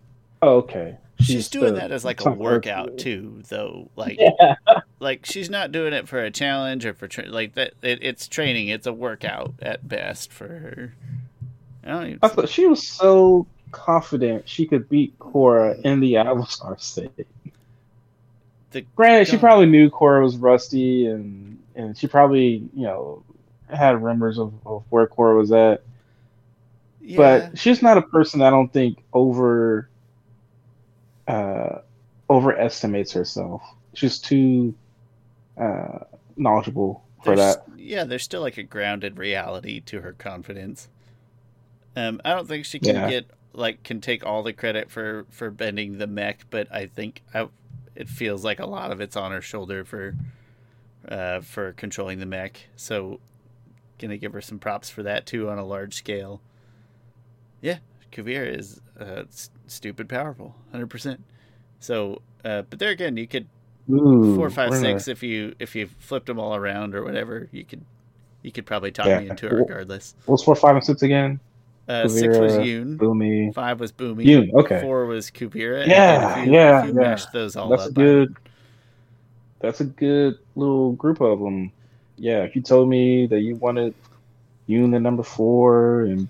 Oh, 0.42 0.56
okay, 0.58 0.96
she's, 1.20 1.26
she's 1.26 1.48
doing 1.48 1.74
the, 1.74 1.80
that 1.80 1.92
as 1.92 2.04
like 2.04 2.24
a 2.24 2.30
workout 2.30 2.98
too, 2.98 3.42
though. 3.48 3.88
Like, 3.96 4.18
yeah. 4.40 4.54
like 4.98 5.26
she's 5.26 5.50
not 5.50 5.72
doing 5.72 5.92
it 5.92 6.08
for 6.08 6.20
a 6.20 6.30
challenge 6.30 6.84
or 6.86 6.94
for 6.94 7.08
tra- 7.08 7.28
like 7.28 7.54
that. 7.54 7.74
It, 7.82 8.00
it's 8.02 8.28
training. 8.28 8.68
It's 8.68 8.86
a 8.86 8.92
workout 8.92 9.54
at 9.60 9.86
best 9.86 10.32
for 10.32 10.48
her. 10.48 10.94
I, 11.86 12.18
I 12.22 12.28
thought 12.28 12.48
she 12.48 12.66
was 12.66 12.86
so 12.86 13.46
confident 13.70 14.48
she 14.48 14.66
could 14.66 14.88
beat 14.88 15.18
Korra 15.18 15.80
in 15.82 16.00
the 16.00 16.16
Avatar 16.16 16.76
state 16.78 17.26
the 18.70 18.82
granted, 18.96 19.28
she 19.28 19.36
probably 19.36 19.66
knew 19.66 19.90
Korra 19.90 20.22
was 20.22 20.36
rusty, 20.36 21.06
and 21.06 21.58
and 21.74 21.96
she 21.96 22.06
probably 22.06 22.68
you 22.74 22.84
know 22.84 23.22
had 23.68 24.02
rumors 24.02 24.38
of, 24.38 24.52
of 24.66 24.84
where 24.90 25.06
Korra 25.06 25.36
was 25.36 25.52
at. 25.52 25.82
Yeah. 27.00 27.16
But 27.16 27.58
she's 27.58 27.82
not 27.82 27.98
a 27.98 28.02
person 28.02 28.42
I 28.42 28.50
don't 28.50 28.72
think 28.72 29.02
over 29.12 29.88
uh, 31.30 31.82
overestimates 32.28 33.12
herself. 33.12 33.62
She's 33.94 34.18
too 34.18 34.74
uh, 35.56 36.00
knowledgeable 36.36 37.04
for 37.24 37.36
there's, 37.36 37.56
that. 37.56 37.64
Yeah, 37.76 38.04
there's 38.04 38.22
still 38.22 38.40
like 38.40 38.58
a 38.58 38.62
grounded 38.62 39.18
reality 39.18 39.80
to 39.80 40.00
her 40.00 40.12
confidence. 40.12 40.88
Um, 41.96 42.20
I 42.24 42.30
don't 42.30 42.48
think 42.48 42.64
she 42.64 42.78
can 42.78 42.94
yeah. 42.94 43.10
get 43.10 43.30
like 43.52 43.82
can 43.82 44.00
take 44.00 44.24
all 44.24 44.42
the 44.42 44.52
credit 44.52 44.90
for 44.90 45.26
for 45.30 45.50
bending 45.50 45.98
the 45.98 46.06
mech, 46.06 46.46
but 46.50 46.72
I 46.72 46.86
think 46.86 47.22
I 47.34 47.48
it 47.94 48.08
feels 48.08 48.44
like 48.44 48.60
a 48.60 48.66
lot 48.66 48.92
of 48.92 49.00
it's 49.00 49.16
on 49.16 49.32
her 49.32 49.42
shoulder 49.42 49.84
for 49.84 50.14
uh, 51.08 51.40
for 51.40 51.72
controlling 51.72 52.20
the 52.20 52.26
mech. 52.26 52.68
So, 52.76 53.20
gonna 53.98 54.16
give 54.16 54.32
her 54.32 54.40
some 54.40 54.58
props 54.58 54.88
for 54.88 55.02
that 55.02 55.26
too 55.26 55.48
on 55.48 55.58
a 55.58 55.64
large 55.64 55.94
scale. 55.94 56.40
Yeah, 57.60 57.78
Kuvira 58.12 58.56
is 58.56 58.80
uh, 58.98 59.24
stupid 59.66 60.08
powerful, 60.08 60.54
hundred 60.72 60.88
percent. 60.88 61.22
So, 61.80 62.22
uh, 62.44 62.62
but 62.62 62.78
there 62.78 62.90
again, 62.90 63.16
you 63.16 63.26
could 63.26 63.46
Ooh, 63.90 64.36
four, 64.36 64.50
five, 64.50 64.74
six. 64.74 65.08
If 65.08 65.22
you 65.22 65.54
if 65.58 65.74
you 65.74 65.88
flipped 65.98 66.26
them 66.26 66.38
all 66.38 66.54
around 66.54 66.94
or 66.94 67.02
whatever, 67.02 67.48
you 67.52 67.64
could 67.64 67.84
you 68.42 68.52
could 68.52 68.66
probably 68.66 68.90
talk 68.90 69.06
yeah. 69.06 69.20
me 69.20 69.30
into 69.30 69.46
it 69.46 69.52
regardless. 69.52 70.14
What's 70.26 70.42
four, 70.42 70.54
five, 70.56 70.76
and 70.76 70.84
six 70.84 71.02
again? 71.02 71.40
Uh, 71.88 72.06
six 72.06 72.38
was 72.38 72.56
Yun. 72.58 72.98
Bumi. 72.98 73.52
Five 73.52 73.80
was 73.80 73.90
Bumi. 73.90 74.24
Yun. 74.24 74.50
Okay. 74.54 74.80
Four 74.80 75.06
was 75.06 75.30
Kuvira. 75.30 75.86
Yeah, 75.86 76.44
you, 76.44 76.52
yeah, 76.52 76.84
yeah. 76.84 76.92
Mashed 76.92 77.32
those 77.32 77.56
all 77.56 77.68
that's 77.68 77.84
up. 77.84 77.90
a 77.90 77.92
good. 77.92 78.36
That's 79.60 79.80
a 79.80 79.84
good 79.84 80.38
little 80.56 80.92
group 80.92 81.20
of 81.20 81.40
them. 81.40 81.72
Yeah, 82.16 82.44
if 82.44 82.54
you 82.54 82.62
told 82.62 82.88
me 82.88 83.26
that 83.26 83.40
you 83.40 83.56
wanted 83.56 83.94
Yun 84.66 84.94
at 84.94 85.02
number 85.02 85.22
four 85.22 86.02
and 86.02 86.28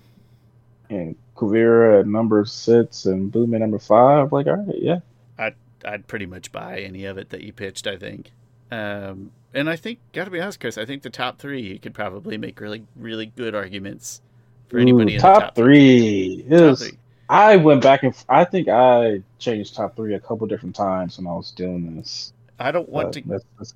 and 0.89 1.15
Kuvira 1.41 2.01
at 2.01 2.07
number 2.07 2.45
six 2.45 3.05
and 3.05 3.31
Bumi 3.31 3.55
at 3.55 3.61
number 3.61 3.79
five, 3.79 4.31
like 4.31 4.47
all 4.47 4.57
right, 4.57 4.77
yeah. 4.77 4.99
I'd 5.37 5.55
I'd 5.83 6.07
pretty 6.07 6.27
much 6.27 6.51
buy 6.51 6.79
any 6.79 7.05
of 7.05 7.17
it 7.17 7.29
that 7.29 7.41
you 7.41 7.51
pitched. 7.51 7.87
I 7.87 7.97
think. 7.97 8.31
Um, 8.71 9.31
and 9.53 9.69
I 9.69 9.75
think, 9.75 9.99
gotta 10.13 10.31
be 10.31 10.39
honest, 10.39 10.59
Chris, 10.59 10.77
I 10.77 10.85
think 10.85 11.01
the 11.01 11.09
top 11.09 11.39
three 11.39 11.61
you 11.61 11.79
could 11.79 11.93
probably 11.93 12.37
make 12.37 12.61
really, 12.61 12.85
really 12.95 13.25
good 13.35 13.53
arguments 13.53 14.21
for 14.69 14.79
anybody 14.79 15.17
Ooh, 15.17 15.19
top, 15.19 15.41
top, 15.41 15.55
three. 15.55 16.45
Top 16.49 16.61
was, 16.61 16.87
three. 16.87 16.97
I 17.29 17.57
went 17.57 17.81
back 17.81 18.03
and 18.03 18.13
I 18.29 18.45
think 18.45 18.69
I 18.69 19.21
changed 19.39 19.75
top 19.75 19.95
three 19.95 20.13
a 20.13 20.19
couple 20.19 20.47
different 20.47 20.75
times 20.75 21.17
when 21.17 21.27
I 21.27 21.33
was 21.33 21.51
doing 21.51 21.97
this. 21.97 22.31
I 22.59 22.71
don't 22.71 22.87
want 22.87 23.13
to. 23.13 23.23
That's, 23.25 23.43
that's 23.57 23.73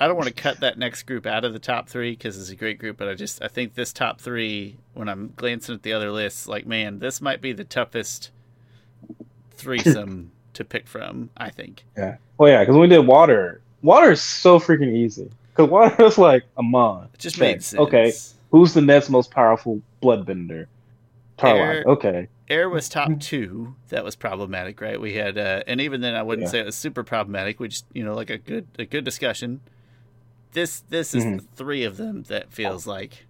I 0.00 0.06
don't 0.06 0.16
want 0.16 0.28
to 0.28 0.34
cut 0.34 0.60
that 0.60 0.78
next 0.78 1.04
group 1.04 1.26
out 1.26 1.44
of 1.44 1.52
the 1.52 1.58
top 1.58 1.88
three 1.88 2.12
because 2.12 2.38
it's 2.38 2.50
a 2.50 2.56
great 2.56 2.78
group, 2.78 2.96
but 2.96 3.08
I 3.08 3.14
just 3.14 3.42
I 3.42 3.48
think 3.48 3.74
this 3.74 3.92
top 3.92 4.20
three, 4.20 4.76
when 4.94 5.08
I'm 5.08 5.32
glancing 5.36 5.74
at 5.74 5.82
the 5.82 5.92
other 5.92 6.12
lists, 6.12 6.46
like 6.46 6.66
man, 6.66 6.98
this 7.00 7.20
might 7.20 7.40
be 7.40 7.52
the 7.52 7.64
toughest 7.64 8.30
threesome 9.52 10.30
to 10.54 10.64
pick 10.64 10.86
from. 10.86 11.30
I 11.36 11.50
think. 11.50 11.84
Yeah. 11.96 12.16
Well, 12.36 12.50
yeah, 12.50 12.60
because 12.60 12.74
when 12.74 12.88
we 12.88 12.94
did 12.94 13.06
water, 13.06 13.60
water 13.82 14.12
is 14.12 14.22
so 14.22 14.60
freaking 14.60 14.94
easy. 14.94 15.30
Because 15.50 15.70
water 15.70 16.04
is 16.06 16.18
like 16.18 16.44
a 16.56 16.62
mon. 16.62 17.08
It 17.14 17.18
just 17.18 17.40
made 17.40 17.62
sense. 17.62 17.80
Okay, 17.80 18.12
who's 18.50 18.74
the 18.74 18.82
next 18.82 19.10
most 19.10 19.30
powerful 19.30 19.82
bloodbender. 20.02 20.66
Tarlok. 21.38 21.86
Okay. 21.86 22.28
Air 22.48 22.68
was 22.68 22.88
top 22.88 23.20
two. 23.20 23.74
That 23.88 24.04
was 24.04 24.16
problematic, 24.16 24.80
right? 24.80 25.00
We 25.00 25.14
had, 25.14 25.38
uh, 25.38 25.62
and 25.66 25.80
even 25.80 26.00
then, 26.00 26.14
I 26.14 26.22
wouldn't 26.22 26.46
yeah. 26.46 26.50
say 26.50 26.60
it 26.60 26.66
was 26.66 26.76
super 26.76 27.04
problematic. 27.04 27.60
We 27.60 27.68
just, 27.68 27.84
you 27.92 28.04
know, 28.04 28.14
like 28.14 28.30
a 28.30 28.38
good, 28.38 28.66
a 28.78 28.84
good 28.84 29.04
discussion. 29.04 29.60
This, 30.52 30.80
this 30.88 31.14
is 31.14 31.24
mm-hmm. 31.24 31.46
three 31.54 31.84
of 31.84 31.96
them 31.96 32.24
that 32.24 32.52
feels 32.52 32.86
like 32.86 33.26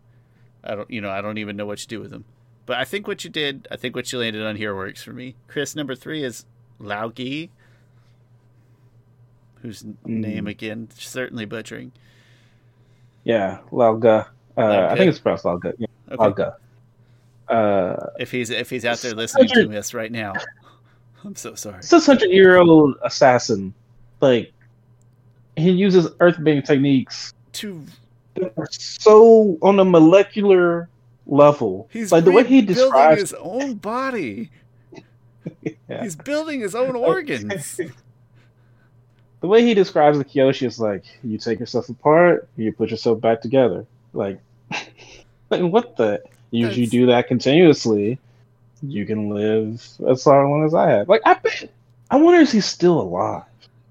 I 0.62 0.74
don't, 0.74 0.90
you 0.90 1.00
know, 1.00 1.10
I 1.10 1.20
don't 1.20 1.38
even 1.38 1.56
know 1.56 1.66
what 1.66 1.78
to 1.78 1.86
do 1.86 2.00
with 2.00 2.10
them. 2.10 2.24
But 2.66 2.76
I 2.78 2.84
think 2.84 3.08
what 3.08 3.24
you 3.24 3.30
did, 3.30 3.66
I 3.70 3.76
think 3.76 3.96
what 3.96 4.12
you 4.12 4.18
landed 4.18 4.44
on 4.44 4.56
here 4.56 4.74
works 4.74 5.02
for 5.02 5.12
me. 5.12 5.36
Chris, 5.46 5.74
number 5.74 5.94
three 5.94 6.22
is 6.22 6.44
Lao 6.78 7.08
Ge, 7.08 7.48
whose 9.62 9.82
mm. 9.82 9.96
name 10.04 10.46
again 10.46 10.88
certainly 10.94 11.46
butchering. 11.46 11.92
Yeah, 13.24 13.58
Lao 13.70 13.98
Ge. 13.98 14.26
Uh, 14.56 14.88
I 14.90 14.96
think 14.96 15.08
it's 15.08 15.18
pronounced 15.18 15.44
Lao 15.44 15.58
Ge. 15.58 15.72
Yeah, 15.78 15.86
okay. 16.10 16.16
Lao 16.18 16.30
Ge. 16.30 16.52
Uh, 17.48 18.06
if 18.18 18.30
he's 18.30 18.50
if 18.50 18.68
he's 18.68 18.84
out 18.84 18.98
there 18.98 19.14
listening 19.14 19.48
to 19.48 19.78
us 19.78 19.94
right 19.94 20.12
now, 20.12 20.34
I'm 21.24 21.36
so 21.36 21.54
sorry. 21.54 21.82
Six 21.82 22.04
hundred 22.04 22.30
year 22.30 22.58
old 22.58 22.96
assassin, 23.02 23.72
like 24.20 24.52
he 25.58 25.70
uses 25.70 26.06
earthbending 26.20 26.64
techniques 26.64 27.34
to 27.52 27.84
that 28.34 28.52
are 28.56 28.68
so 28.70 29.58
on 29.62 29.78
a 29.78 29.84
molecular 29.84 30.88
level. 31.26 31.88
He's 31.92 32.12
like 32.12 32.24
the 32.24 32.32
way 32.32 32.44
he 32.44 32.62
describes 32.62 33.20
his 33.20 33.34
own 33.34 33.74
body. 33.74 34.50
yeah. 35.62 36.02
He's 36.02 36.16
building 36.16 36.60
his 36.60 36.74
own 36.74 36.96
organs. 36.96 37.76
the 39.40 39.46
way 39.46 39.62
he 39.62 39.74
describes 39.74 40.18
the 40.18 40.24
Kyoshi 40.24 40.66
is 40.66 40.80
like 40.80 41.04
you 41.22 41.38
take 41.38 41.60
yourself 41.60 41.88
apart, 41.88 42.48
you 42.56 42.72
put 42.72 42.90
yourself 42.90 43.20
back 43.20 43.40
together. 43.40 43.86
Like, 44.12 44.40
like 45.50 45.62
what 45.62 45.96
the? 45.96 46.22
You, 46.50 46.68
you 46.68 46.86
do 46.86 47.06
that 47.06 47.28
continuously, 47.28 48.18
you 48.82 49.04
can 49.04 49.28
live 49.28 49.86
as 50.08 50.26
long 50.26 50.64
as 50.64 50.72
I 50.72 50.88
have. 50.90 51.08
Like 51.08 51.20
I 51.26 51.34
bet. 51.34 51.70
I 52.10 52.16
wonder 52.16 52.40
if 52.40 52.52
he's 52.52 52.64
still 52.64 53.00
alive. 53.00 53.42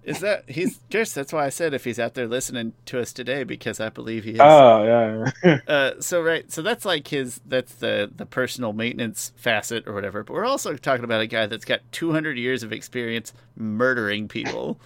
Is 0.08 0.22
that 0.22 0.50
he's 0.50 0.80
Chris? 0.90 1.14
That's 1.14 1.34
why 1.34 1.46
I 1.46 1.50
said 1.50 1.74
if 1.74 1.84
he's 1.84 2.00
out 2.00 2.14
there 2.14 2.28
listening 2.28 2.72
to 2.86 3.02
us 3.02 3.12
today 3.12 3.44
because 3.44 3.82
I 3.82 3.90
believe 3.90 4.24
he 4.24 4.32
is. 4.32 4.40
Oh 4.40 5.32
yeah. 5.44 5.60
uh, 5.68 6.00
so 6.00 6.22
right, 6.22 6.50
so 6.50 6.62
that's 6.62 6.86
like 6.86 7.10
his 7.10 7.42
that's 7.46 7.74
the 7.76 8.10
the 8.16 8.26
personal 8.26 8.72
maintenance 8.72 9.34
facet 9.36 9.86
or 9.86 9.94
whatever. 9.94 10.24
But 10.24 10.34
we're 10.34 10.46
also 10.46 10.78
talking 10.78 11.04
about 11.04 11.20
a 11.20 11.28
guy 11.28 11.46
that's 11.46 11.66
got 11.66 11.82
200 11.92 12.38
years 12.38 12.64
of 12.64 12.72
experience 12.72 13.34
murdering 13.58 14.30
people. 14.30 14.80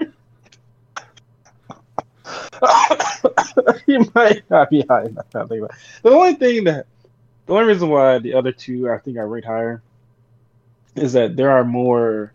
you 3.86 4.10
might 4.16 4.42
not 4.50 4.68
be 4.68 4.84
high 4.88 5.04
enough. 5.04 5.26
I 5.32 5.44
think 5.44 5.64
the 6.02 6.10
only 6.10 6.34
thing 6.34 6.64
that 6.64 6.86
the 7.46 7.52
only 7.52 7.66
reason 7.66 7.88
why 7.88 8.18
the 8.18 8.34
other 8.34 8.50
two 8.50 8.90
I 8.90 8.98
think 8.98 9.16
I 9.16 9.20
rate 9.20 9.44
higher 9.44 9.80
is 10.96 11.12
that 11.12 11.36
there 11.36 11.52
are 11.52 11.62
more 11.62 12.32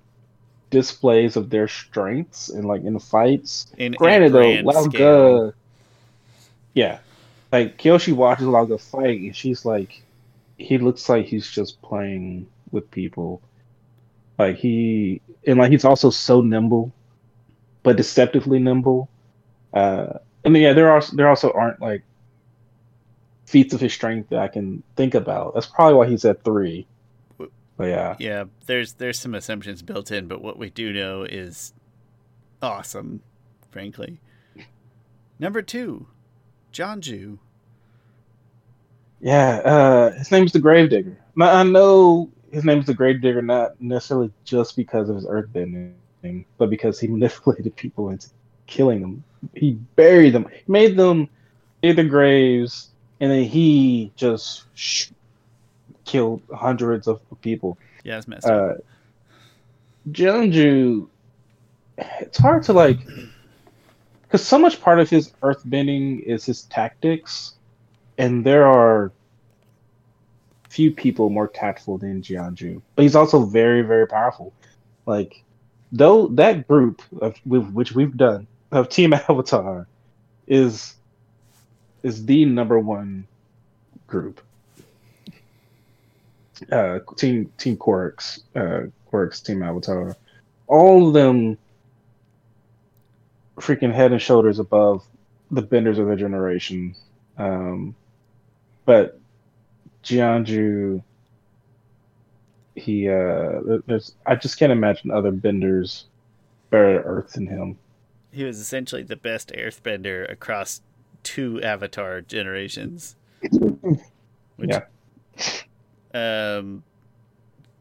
displays 0.72 1.36
of 1.36 1.52
their 1.52 1.68
strengths 1.68 2.50
and 2.50 2.66
like 2.66 2.84
in 2.84 2.98
fights. 2.98 3.68
In, 3.78 3.92
Granted 3.92 4.34
though, 4.34 4.62
Lao 4.64 4.88
Ge, 4.88 5.54
yeah, 6.74 7.00
like 7.52 7.78
Kyoshi 7.78 8.14
watches 8.14 8.48
Lao 8.48 8.66
Ge 8.66 8.82
fight 8.82 9.20
and 9.20 9.36
she's 9.36 9.64
like, 9.64 10.02
he 10.58 10.80
looks 10.80 11.08
like 11.08 11.28
he's 11.28 11.50
just 11.50 11.80
playing 11.84 12.48
with 12.72 12.90
people. 12.90 13.42
Like 14.40 14.56
he 14.58 15.22
and 15.46 15.60
like 15.60 15.72
he's 15.72 15.86
also 15.86 16.10
so 16.10 16.42
nimble, 16.42 16.92
but 17.84 17.98
deceptively 17.98 18.58
nimble. 18.58 19.10
Uh, 19.74 20.14
and 20.44 20.58
yeah, 20.58 20.74
there 20.74 20.90
are 20.90 21.04
there 21.14 21.30
also 21.30 21.52
aren't 21.52 21.82
like 21.82 22.04
feats 23.46 23.74
of 23.74 23.82
his 23.82 23.94
strength 23.94 24.30
that 24.30 24.40
I 24.40 24.48
can 24.48 24.82
think 24.96 25.14
about. 25.14 25.54
That's 25.54 25.68
probably 25.68 25.96
why 25.96 26.08
he's 26.08 26.26
at 26.26 26.44
three. 26.44 26.88
But 27.78 27.86
yeah, 27.86 28.16
yeah. 28.20 28.44
There's 28.66 28.94
there's 28.94 29.20
some 29.20 29.34
assumptions 29.34 29.82
built 29.82 30.12
in, 30.12 30.28
but 30.28 30.42
what 30.42 30.58
we 30.58 30.70
do 30.70 30.94
know 30.94 31.24
is 31.24 31.74
awesome, 32.62 33.22
frankly. 33.72 34.20
Number 35.40 35.62
two, 35.62 36.08
Jianzhu. 36.72 37.40
Yeah, 39.20 39.62
uh, 39.64 40.12
his 40.12 40.32
name's 40.32 40.52
the 40.52 40.60
Gravedigger. 40.60 41.18
I 41.40 41.64
know 41.64 42.30
his 42.52 42.66
name's 42.66 42.88
the 42.88 42.94
Gravedigger 42.94 43.42
not 43.42 43.80
necessarily 43.82 44.32
just 44.44 44.76
because 44.76 45.10
of 45.10 45.16
his 45.16 45.26
earthbending, 45.26 46.46
but 46.58 46.70
because 46.70 47.00
he 47.00 47.08
manipulated 47.08 47.76
people 47.76 48.10
into 48.10 48.30
killing 48.68 49.02
them. 49.02 49.24
He 49.56 49.72
buried 49.96 50.34
them, 50.34 50.48
he 50.52 50.72
made 50.72 50.98
them 50.98 51.30
in 51.82 51.96
the 51.96 52.04
graves 52.04 52.92
and 53.22 53.32
then 53.32 53.44
he 53.44 54.12
just 54.16 54.66
sh- 54.74 55.12
killed 56.06 56.42
hundreds 56.54 57.08
of 57.08 57.22
people. 57.42 57.78
Yeah, 58.04 58.18
it's 58.18 58.28
messed 58.28 58.48
up. 58.48 58.72
Uh, 58.72 58.74
Jianzhu, 60.10 61.08
it's 61.98 62.38
hard 62.38 62.64
to 62.64 62.74
like, 62.74 63.00
because 64.24 64.46
so 64.46 64.58
much 64.58 64.82
part 64.82 65.00
of 65.00 65.10
his 65.10 65.32
earthbending 65.44 66.22
is 66.24 66.46
his 66.46 66.64
tactics, 66.64 67.54
and 68.18 68.46
there 68.46 68.66
are 68.66 69.12
few 70.70 70.90
people 70.92 71.30
more 71.30 71.48
tactful 71.48 71.98
than 71.98 72.22
Jianzhu, 72.22 72.82
but 72.96 73.04
he's 73.04 73.16
also 73.16 73.44
very, 73.44 73.82
very 73.82 74.08
powerful. 74.08 74.54
Like, 75.06 75.44
though 75.92 76.28
that 76.28 76.68
group 76.68 77.02
of 77.20 77.38
which 77.46 77.92
we've 77.92 78.16
done 78.16 78.48
of 78.72 78.90
Team 78.90 79.14
Avatar 79.30 79.88
is 80.48 80.96
is 82.04 82.26
the 82.26 82.46
number 82.46 82.80
one 82.80 83.28
group. 84.08 84.42
Uh, 86.72 87.00
team 87.18 87.52
Team 87.58 87.78
Kuruk's, 87.78 88.44
uh, 88.56 88.82
Kuruk's 89.12 89.42
Team 89.42 89.64
Avatar, 89.64 90.16
all 90.68 91.08
of 91.08 91.14
them 91.14 91.58
freaking 93.60 93.94
head 93.94 94.12
and 94.12 94.22
shoulders 94.22 94.60
above 94.60 95.06
the 95.52 95.62
benders 95.62 96.00
of 96.00 96.08
their 96.08 96.16
generation. 96.16 96.96
Um, 97.38 97.96
but 98.86 99.20
Jianzhu, 100.04 101.04
he 102.76 103.10
uh, 103.10 103.80
there's 103.86 104.16
I 104.26 104.36
just 104.36 104.58
can't 104.58 104.72
imagine 104.72 105.12
other 105.12 105.32
benders 105.32 106.06
better 106.70 107.02
Earth 107.02 107.34
than 107.34 107.48
him. 107.48 107.78
He 108.32 108.44
was 108.44 108.60
essentially 108.60 109.04
the 109.04 109.18
best 109.18 109.52
earthbender 109.58 110.30
across 110.32 110.82
two 111.24 111.62
Avatar 111.62 112.22
generations. 112.22 113.16
Which, 113.52 114.70
yeah. 114.70 114.82
Um, 116.14 116.84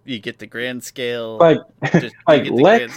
you 0.05 0.19
get 0.19 0.39
the 0.39 0.47
grand 0.47 0.83
scale, 0.83 1.39
like 1.39 1.61
just, 2.01 2.15
like 2.29 2.49
Lex, 2.51 2.79
grand... 2.79 2.93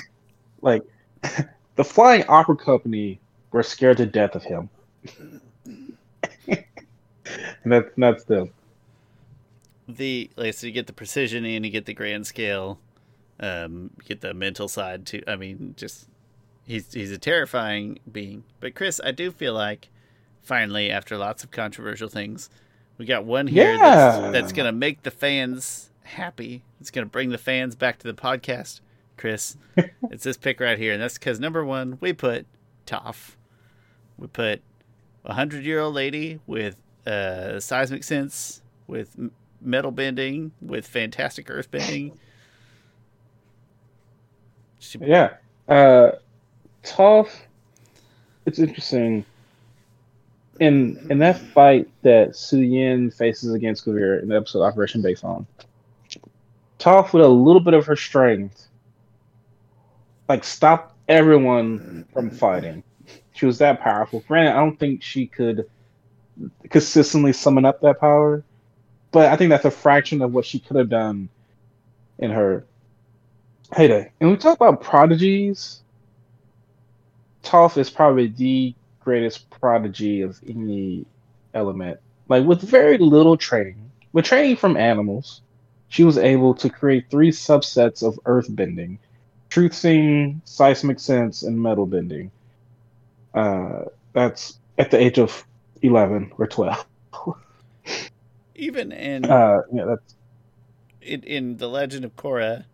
like 0.62 0.84
the 1.76 1.84
Flying 1.84 2.24
Opera 2.28 2.56
Company 2.56 3.20
were 3.52 3.64
scared 3.64 3.98
to 3.98 4.06
death 4.06 4.36
of 4.36 4.44
him. 4.44 4.70
and 6.48 6.64
that's 7.66 7.90
that's 7.98 8.24
them. 8.26 8.52
The 9.88 10.30
like 10.36 10.54
so 10.54 10.68
you 10.68 10.74
get 10.74 10.88
the 10.88 10.94
precision 10.94 11.46
and 11.46 11.66
you 11.66 11.72
get 11.72 11.86
the 11.86 11.94
grand 11.94 12.26
scale, 12.26 12.80
um, 13.40 13.92
you 13.98 14.04
get 14.06 14.22
the 14.22 14.34
mental 14.34 14.68
side 14.68 15.06
too. 15.06 15.24
I 15.28 15.36
mean, 15.36 15.76
just 15.78 16.08
he's 16.66 16.94
he's 16.94 17.12
a 17.12 17.18
terrifying 17.18 18.00
being. 18.12 18.44
But 18.60 18.76
Chris, 18.76 19.02
I 19.04 19.12
do 19.12 19.32
feel 19.32 19.54
like 19.54 19.90
finally, 20.42 20.90
after 20.90 21.18
lots 21.18 21.44
of 21.44 21.52
controversial 21.52 22.10
things, 22.10 22.50
we 22.98 23.06
got 23.06 23.26
one 23.26 23.48
here 23.48 23.74
yeah. 23.74 23.78
that's, 23.78 24.34
that's 24.34 24.52
going 24.52 24.66
to 24.66 24.72
make 24.72 25.04
the 25.04 25.12
fans 25.12 25.90
happy. 26.04 26.64
It's 26.80 26.92
going 26.92 27.06
to 27.06 27.10
bring 27.10 27.30
the 27.30 27.38
fans 27.38 27.76
back 27.76 28.00
to 28.00 28.08
the 28.08 28.14
podcast, 28.14 28.82
Chris. 29.18 29.58
it's 30.12 30.24
this 30.24 30.38
pick 30.38 30.60
right 30.60 30.78
here. 30.78 30.94
And 30.94 31.02
that's 31.02 31.18
because, 31.18 31.40
number 31.40 31.66
one, 31.66 31.98
we 32.02 32.14
put 32.14 32.46
Toph. 32.86 33.36
We 34.18 34.28
put 34.28 34.62
a 35.26 35.34
hundred 35.34 35.64
year 35.64 35.80
old 35.80 35.96
lady 35.96 36.40
with 36.46 36.76
uh, 37.08 37.60
seismic 37.60 38.04
sense, 38.04 38.62
with 38.88 39.18
metal 39.62 39.92
bending, 39.92 40.52
with 40.62 40.86
fantastic 40.86 41.50
earth 41.50 41.72
bending. 41.72 42.18
She... 44.80 45.00
Yeah. 45.00 45.36
Uh, 45.68 46.12
Toph, 46.84 47.32
it's 48.46 48.60
interesting 48.60 49.26
in 50.60 51.06
in 51.10 51.20
that 51.20 51.38
fight 51.38 51.90
that 52.04 52.36
Su 52.36 52.60
Yin 52.60 53.12
faces 53.12 53.54
against 53.54 53.86
Kuvira 53.86 54.22
in 54.22 54.30
the 54.30 54.36
episode 54.36 54.64
Operation 54.64 55.02
Beifong, 55.02 55.46
Toph 56.80 57.14
with 57.14 57.24
a 57.24 57.28
little 57.28 57.62
bit 57.62 57.74
of 57.74 57.86
her 57.86 57.96
strength, 57.96 58.68
like 60.30 60.44
stopped 60.44 60.96
everyone 61.08 62.06
from 62.14 62.30
fighting. 62.30 62.84
She 63.34 63.46
was 63.46 63.58
that 63.60 63.82
powerful. 63.82 64.24
Granted, 64.28 64.52
I 64.52 64.58
don't 64.58 64.80
think 64.80 65.02
she 65.02 65.26
could 65.26 65.70
consistently 66.70 67.34
summon 67.34 67.66
up 67.66 67.82
that 67.82 68.00
power, 68.00 68.44
but 69.12 69.32
I 69.32 69.38
think 69.38 69.50
that's 69.50 69.66
a 69.66 69.72
fraction 69.72 70.22
of 70.22 70.34
what 70.34 70.46
she 70.46 70.60
could 70.60 70.78
have 70.78 70.90
done 70.90 71.30
in 72.20 72.32
her 72.32 72.66
heyday. 73.76 74.12
And 74.20 74.30
we 74.30 74.38
talk 74.38 74.56
about 74.56 74.82
prodigies. 74.82 75.82
Toph 77.44 77.78
is 77.78 77.90
probably 77.90 78.28
the 78.28 78.76
greatest 79.04 79.50
prodigy 79.50 80.22
of 80.22 80.40
any 80.48 81.06
element. 81.54 82.00
Like 82.30 82.46
with 82.46 82.62
very 82.62 82.98
little 82.98 83.38
training, 83.38 83.92
with 84.12 84.26
training 84.26 84.58
from 84.58 84.78
animals, 84.78 85.42
she 85.90 86.04
was 86.04 86.18
able 86.18 86.56
to 86.56 86.70
create 86.70 87.10
three 87.10 87.32
subsets 87.32 88.02
of 88.02 88.20
earth 88.26 88.48
bending 88.50 89.00
truth 89.54 89.76
seeing, 89.76 90.42
seismic 90.46 91.00
sense, 91.00 91.44
and 91.44 91.62
metal 91.62 91.86
bending. 91.86 92.32
Uh, 93.36 93.84
that's 94.12 94.58
at 94.80 94.90
the 94.90 94.98
age 94.98 95.20
of 95.20 95.46
11 95.84 96.32
or 96.40 96.48
12. 96.48 96.84
even 98.56 98.92
in 98.92 99.26
Uh, 99.26 99.62
yeah, 99.72 99.86
that's 99.86 100.16
in, 101.04 101.22
in 101.22 101.58
the 101.58 101.70
Legend 101.70 102.04
of 102.04 102.16
Korra, 102.16 102.66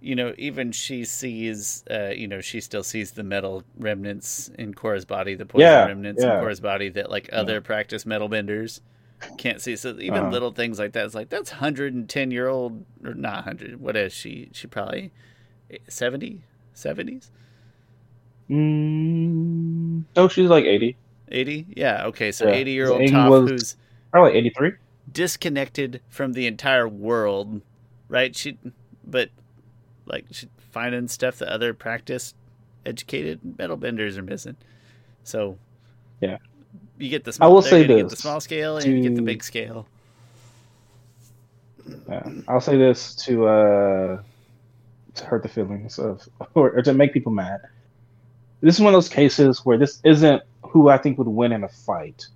you 0.00 0.14
know, 0.14 0.34
even 0.38 0.72
she 0.72 1.04
sees, 1.04 1.84
uh, 1.90 2.12
you 2.14 2.28
know, 2.28 2.40
she 2.40 2.60
still 2.60 2.82
sees 2.84 3.12
the 3.12 3.22
metal 3.22 3.64
remnants 3.78 4.48
in 4.58 4.74
Korra's 4.74 5.04
body, 5.04 5.34
the 5.34 5.46
poison 5.46 5.82
Yeah, 5.82 5.84
remnants 5.84 6.22
yeah. 6.22 6.24
in 6.24 6.32
Korra's 6.34 6.60
body 6.60 6.88
that 6.90 7.10
like 7.10 7.28
other 7.32 7.60
practice 7.60 8.06
metal 8.06 8.28
benders 8.28 8.80
can't 9.38 9.60
see. 9.62 9.76
So 9.76 9.98
even 10.00 10.24
Uh-huh. 10.24 10.30
little 10.30 10.52
things 10.52 10.78
like 10.78 10.92
that, 10.92 11.06
it's 11.06 11.14
like 11.14 11.30
that's 11.30 11.50
hundred 11.52 11.94
and 11.94 12.08
ten 12.08 12.30
year 12.30 12.48
old 12.48 12.84
or 13.04 13.14
not 13.14 13.44
hundred. 13.44 13.80
What 13.80 13.96
is 13.96 14.12
she? 14.12 14.50
She 14.52 14.66
probably 14.68 15.12
70, 15.88 16.44
70s, 16.74 17.30
mm, 18.50 20.04
oh, 20.16 20.28
she's 20.28 20.48
like 20.50 20.64
eighty, 20.64 20.98
80? 21.28 21.66
Yeah. 21.76 22.06
Okay. 22.06 22.32
So 22.32 22.46
Yeah, 22.46 22.50
eighty 22.50 22.72
year 22.72 22.90
old 22.90 23.06
Toph 23.06 23.40
who's 23.44 23.76
probably 24.12 24.32
eighty 24.38 24.50
three. 24.50 24.72
disconnected 25.10 26.00
from 26.08 26.32
the 26.32 26.46
entire 26.46 26.88
world, 26.88 27.62
right? 28.08 28.34
She, 28.36 28.58
but 29.04 29.30
like 30.06 30.26
finding 30.70 31.08
stuff 31.08 31.38
that 31.38 31.48
other 31.48 31.74
practice 31.74 32.34
educated 32.84 33.40
metal 33.58 33.76
benders 33.76 34.16
are 34.16 34.22
missing. 34.22 34.56
So 35.24 35.56
Yeah. 36.20 36.38
you 36.98 37.08
get 37.08 37.24
the 37.24 37.30
I 37.30 37.32
small, 37.32 37.52
will 37.54 37.62
say 37.62 37.86
get 37.86 38.08
the 38.08 38.16
small 38.16 38.40
scale 38.40 38.76
and 38.78 38.86
you 38.86 39.02
get 39.02 39.16
the 39.16 39.22
big 39.22 39.42
scale. 39.42 39.86
Yeah, 42.08 42.28
I'll 42.48 42.60
say 42.60 42.76
this 42.76 43.14
to 43.26 43.46
uh 43.46 44.22
to 45.14 45.24
hurt 45.24 45.42
the 45.42 45.48
feelings 45.48 45.98
of 45.98 46.28
or, 46.54 46.70
or 46.72 46.82
to 46.82 46.92
make 46.92 47.12
people 47.12 47.32
mad. 47.32 47.60
This 48.60 48.74
is 48.76 48.80
one 48.80 48.92
of 48.94 48.96
those 48.96 49.08
cases 49.08 49.64
where 49.64 49.78
this 49.78 50.00
isn't 50.04 50.42
who 50.62 50.88
I 50.88 50.98
think 50.98 51.18
would 51.18 51.28
win 51.28 51.52
in 51.52 51.64
a 51.64 51.68
fight. 51.68 52.26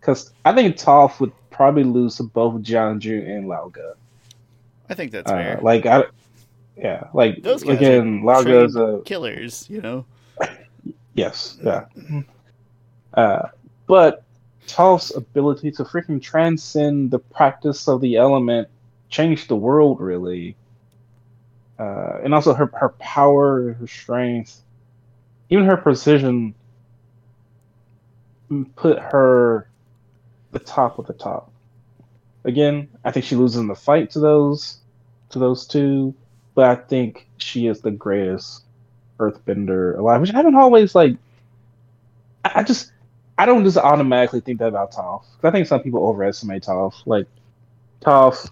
Because 0.00 0.32
I 0.44 0.52
think 0.52 0.76
Toph 0.76 1.20
would 1.20 1.32
probably 1.50 1.84
lose 1.84 2.16
to 2.16 2.22
both 2.24 2.62
Jianzhu 2.62 3.28
and 3.28 3.46
Lao 3.48 3.70
Ge. 3.74 3.96
I 4.88 4.94
think 4.94 5.12
that's 5.12 5.30
Uh, 5.30 5.34
fair. 5.34 5.60
like 5.62 5.86
I, 5.86 6.04
yeah, 6.76 7.08
like 7.14 7.42
Those 7.42 7.62
guys 7.62 7.76
again, 7.76 8.20
are 8.20 8.24
Lao 8.24 8.42
Ge 8.42 8.46
is 8.48 8.74
trained 8.74 8.76
a 8.76 9.02
Killers, 9.04 9.66
you 9.68 9.80
know. 9.80 10.04
yes, 11.14 11.58
yeah. 11.62 11.86
Uh, 13.14 13.48
but 13.86 14.24
Toph's 14.66 15.14
ability 15.14 15.70
to 15.72 15.84
freaking 15.84 16.20
transcend 16.20 17.10
the 17.10 17.18
practice 17.18 17.88
of 17.88 18.00
the 18.00 18.16
element 18.16 18.68
changed 19.10 19.48
the 19.48 19.56
world 19.56 20.00
really. 20.00 20.56
Uh, 21.78 22.20
and 22.22 22.34
also 22.34 22.54
her 22.54 22.70
her 22.74 22.90
power, 22.90 23.74
her 23.74 23.86
strength, 23.86 24.62
even 25.50 25.64
her 25.66 25.76
precision 25.76 26.54
put 28.76 28.98
her 28.98 29.68
the 30.52 30.58
top 30.58 30.98
of 30.98 31.06
the 31.06 31.12
top. 31.12 31.50
Again, 32.44 32.88
I 33.04 33.10
think 33.10 33.24
she 33.24 33.36
loses 33.36 33.58
in 33.58 33.66
the 33.66 33.74
fight 33.74 34.10
to 34.10 34.20
those 34.20 34.78
to 35.30 35.38
those 35.38 35.66
two, 35.66 36.14
but 36.54 36.64
I 36.64 36.74
think 36.74 37.28
she 37.38 37.66
is 37.66 37.80
the 37.80 37.90
greatest 37.90 38.64
earthbender 39.18 39.98
alive, 39.98 40.20
which 40.20 40.32
I 40.32 40.36
haven't 40.36 40.56
always 40.56 40.94
like 40.94 41.16
I 42.44 42.62
just 42.62 42.92
I 43.38 43.46
don't 43.46 43.64
just 43.64 43.76
automatically 43.76 44.40
think 44.40 44.58
that 44.58 44.68
about 44.68 44.92
Toph. 44.92 45.24
I 45.42 45.50
think 45.50 45.66
some 45.66 45.82
people 45.82 46.06
overestimate 46.06 46.62
Toph. 46.64 46.94
Like 47.06 47.26
Toph 48.00 48.50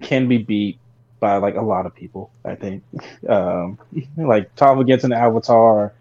can 0.00 0.28
be 0.28 0.38
beat 0.38 0.78
by 1.20 1.36
like 1.36 1.54
a 1.54 1.62
lot 1.62 1.86
of 1.86 1.94
people. 1.94 2.30
I 2.44 2.54
think, 2.54 2.82
um, 3.28 3.78
like 4.16 4.54
Toph 4.56 4.80
against 4.80 5.04
an 5.04 5.12
Avatar, 5.12 5.92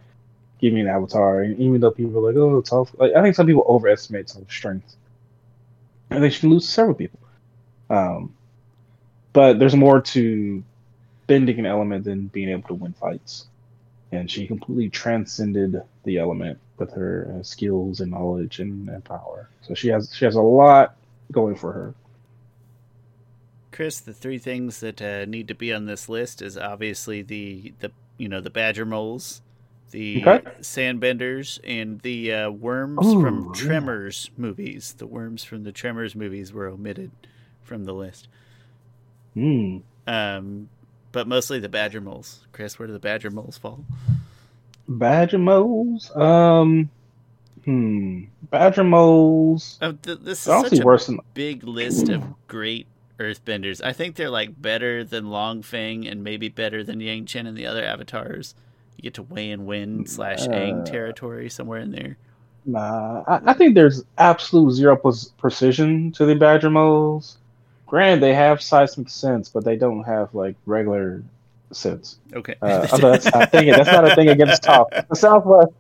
give 0.60 0.74
me 0.74 0.82
an 0.82 0.88
Avatar, 0.88 1.42
and 1.44 1.60
even 1.60 1.80
though 1.82 1.92
people 1.92 2.18
are 2.18 2.32
like, 2.32 2.36
oh, 2.38 2.62
Toph, 2.62 2.90
like 2.98 3.14
I 3.14 3.22
think 3.22 3.36
some 3.36 3.48
people 3.48 3.66
overestimate 3.68 4.28
Toph's 4.28 4.54
strength. 4.54 4.96
I 6.10 6.28
she 6.28 6.42
can 6.42 6.50
lose 6.50 6.68
several 6.68 6.96
people. 6.96 7.20
Um, 7.90 8.34
but 9.34 9.60
there's 9.60 9.76
more 9.76 10.02
to 10.02 10.64
bending 11.32 11.60
an 11.60 11.66
element 11.66 12.06
than 12.06 12.28
being 12.28 12.50
able 12.50 12.68
to 12.68 12.76
win 12.76 12.94
fights 12.94 13.48
and 14.12 14.30
she 14.32 14.48
completely 14.48 14.90
transcended 14.90 15.82
the 16.06 16.18
element 16.20 16.60
with 16.78 16.94
her 16.94 17.36
uh, 17.40 17.44
skills 17.44 18.02
and 18.02 18.12
knowledge 18.12 18.60
and, 18.60 18.90
and 18.90 19.06
power. 19.06 19.50
So 19.62 19.76
she 19.76 19.90
has 19.90 20.14
she 20.14 20.26
has 20.26 20.36
a 20.36 20.42
lot 20.42 20.96
going 21.32 21.56
for 21.56 21.74
her. 21.74 21.96
Chris, 23.72 24.00
the 24.02 24.14
three 24.14 24.40
things 24.40 24.82
that 24.82 25.02
uh, 25.02 25.26
need 25.26 25.48
to 25.50 25.56
be 25.56 25.74
on 25.74 25.86
this 25.86 26.10
list 26.10 26.42
is 26.42 26.58
obviously 26.58 27.22
the 27.22 27.74
the 27.80 27.92
you 28.18 28.30
know 28.30 28.42
the 28.42 28.50
badger 28.50 28.86
moles, 28.86 29.42
the 29.92 30.28
Okay. 30.28 30.44
sandbenders, 30.62 31.60
and 31.64 32.02
the 32.02 32.34
uh, 32.34 32.52
worms 32.52 33.06
Ooh, 33.06 33.14
from 33.14 33.50
yeah. 33.54 33.54
Tremors 33.54 34.32
movies. 34.38 34.96
The 34.98 35.08
worms 35.08 35.44
from 35.44 35.64
the 35.64 35.72
Tremors 35.74 36.16
movies 36.16 36.54
were 36.54 36.68
omitted 36.68 37.12
from 37.64 37.86
the 37.86 37.94
list. 37.94 38.28
Hmm. 39.36 39.80
Um, 40.08 40.70
but 41.12 41.28
mostly 41.28 41.60
the 41.60 41.70
badger 41.70 42.02
moles. 42.02 42.46
Chris, 42.52 42.78
where 42.80 42.88
do 42.88 42.94
the 42.94 43.00
badger 43.00 43.30
moles 43.32 43.58
fall? 43.58 43.84
Badger 44.88 45.38
moles. 45.38 46.16
Um. 46.16 46.90
Hmm. 47.66 48.24
Badger 48.50 48.84
moles. 48.84 49.78
Oh, 49.82 49.92
th- 49.92 50.20
this 50.22 50.40
is 50.40 50.44
such 50.44 50.80
a 50.80 50.84
worse 50.84 51.06
than. 51.06 51.20
big 51.34 51.64
list 51.64 52.10
of 52.10 52.24
great 52.48 52.88
earthbenders. 53.20 53.84
I 53.84 53.94
think 53.94 54.16
they're 54.16 54.32
like 54.32 54.60
better 54.60 55.04
than 55.04 55.30
Long 55.30 55.62
Feng 55.62 56.08
and 56.08 56.24
maybe 56.24 56.50
better 56.50 56.84
than 56.84 57.00
Yangchen 57.00 57.48
and 57.48 57.56
the 57.56 57.68
other 57.68 57.84
avatars. 57.84 58.56
You 58.98 59.04
get 59.04 59.14
to 59.16 59.24
Wei 59.24 59.52
and 59.52 59.68
Wing 59.68 60.08
slash 60.08 60.48
Aang 60.48 60.82
Uh, 60.82 60.86
territory 60.86 61.50
somewhere 61.50 61.80
in 61.80 61.92
there. 61.92 62.18
Nah, 62.66 63.24
I, 63.28 63.42
I 63.52 63.54
think 63.54 63.76
there's 63.76 64.04
absolute 64.18 64.74
zero 64.74 64.96
precision 65.38 66.12
to 66.14 66.26
the 66.26 66.36
badger 66.36 66.70
moles. 66.70 67.38
Granted, 67.92 68.24
they 68.24 68.34
have 68.34 68.62
seismic 68.62 69.10
sense, 69.10 69.50
but 69.50 69.66
they 69.66 69.76
don't 69.76 70.04
have 70.04 70.34
like 70.34 70.56
regular 70.66 71.22
sense. 71.74 72.20
Okay. 72.34 72.56
Uh, 72.62 72.88
although 72.94 73.12
that's 73.12 73.26
not 73.26 73.44
a 73.44 73.48
thing. 73.48 73.70
That's 73.70 73.92
not 73.92 74.10
a 74.10 74.16
thing 74.16 74.30
against 74.30 74.64
Toph. 74.64 75.10
The 75.10 75.16
Southwest. 75.18 75.74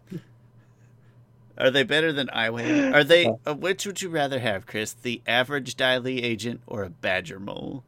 Are 1.58 1.72
they 1.72 1.84
better 1.84 2.12
than 2.12 2.28
Aiwei? 2.28 2.94
Are 2.94 3.06
they? 3.06 3.32
Uh, 3.46 3.54
which 3.54 3.86
would 3.86 4.02
you 4.02 4.10
rather 4.10 4.40
have, 4.40 4.66
Chris? 4.66 4.92
The 4.92 5.22
average 5.26 5.78
Dai 5.78 6.00
Li 6.00 6.22
agent 6.22 6.60
or 6.68 6.84
a 6.84 6.90
badger 6.90 7.40
mole? 7.40 7.86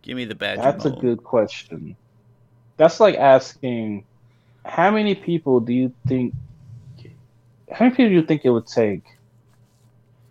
Give 0.00 0.16
me 0.16 0.24
the 0.24 0.34
badger 0.34 0.62
That's 0.62 0.86
a 0.86 0.90
good 0.90 1.22
question. 1.22 1.94
That's 2.78 3.00
like 3.00 3.16
asking, 3.16 4.06
how 4.64 4.90
many 4.90 5.14
people 5.14 5.60
do 5.60 5.74
you 5.74 5.92
think? 6.06 6.32
How 7.70 7.84
many 7.84 7.90
people 7.90 8.08
do 8.08 8.14
you 8.14 8.22
think 8.22 8.46
it 8.46 8.50
would 8.50 8.66
take 8.66 9.04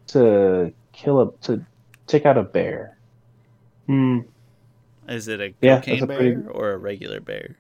to 0.08 0.74
kill 0.92 1.22
a 1.22 1.32
to 1.44 1.64
take 2.08 2.26
out 2.26 2.40
a 2.40 2.42
bear? 2.42 2.97
Hmm. 3.88 4.20
Is 5.08 5.28
it 5.28 5.40
a 5.40 5.54
Yeah, 5.62 5.78
cocaine 5.80 6.04
a 6.04 6.08
bear 6.08 6.18
pretty- 6.18 6.48
or 6.52 6.72
a 6.72 6.78
regular 6.78 7.20
bear? 7.22 7.58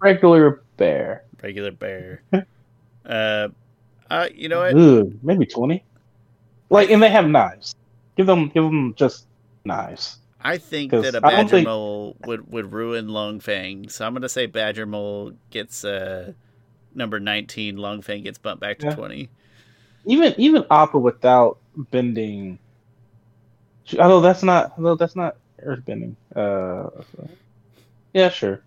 Regular 0.00 0.62
bear. 0.76 1.24
Regular 1.42 1.70
bear. 1.70 2.22
uh, 3.06 3.48
uh, 4.10 4.28
you 4.34 4.48
know 4.48 4.60
what? 4.60 4.74
Ugh, 4.76 5.12
maybe 5.22 5.46
twenty. 5.46 5.84
Like, 6.70 6.90
and 6.90 7.02
they 7.02 7.10
have 7.10 7.26
knives. 7.28 7.74
Give 8.16 8.26
them, 8.26 8.48
give 8.48 8.64
them 8.64 8.94
just 8.96 9.26
knives. 9.64 10.18
I 10.40 10.58
think 10.58 10.90
that 10.90 11.14
a 11.14 11.20
badger 11.20 11.48
think- 11.48 11.66
mole 11.68 12.16
would, 12.26 12.50
would 12.50 12.72
ruin 12.72 13.08
Long 13.08 13.38
Feng. 13.40 13.88
So 13.88 14.04
I'm 14.04 14.12
going 14.12 14.22
to 14.22 14.28
say 14.28 14.46
badger 14.46 14.86
mole 14.86 15.32
gets 15.50 15.84
uh, 15.84 16.32
number 16.94 17.20
19. 17.20 17.76
Long 17.76 18.02
Feng 18.02 18.22
gets 18.24 18.38
bumped 18.38 18.60
back 18.60 18.78
to 18.80 18.86
Yeah. 18.86 18.94
20. 18.96 19.28
Even 20.06 20.34
even 20.36 20.64
Appa 20.68 20.98
without 20.98 21.58
bending. 21.76 22.58
Although 24.00 24.20
that's 24.20 24.42
not, 24.42 24.72
although 24.76 24.96
that's 24.96 25.14
not 25.14 25.36
earthbending. 25.66 26.14
Uh, 26.34 26.90
so- 27.16 27.28
yeah, 28.12 28.28
sure. 28.28 28.62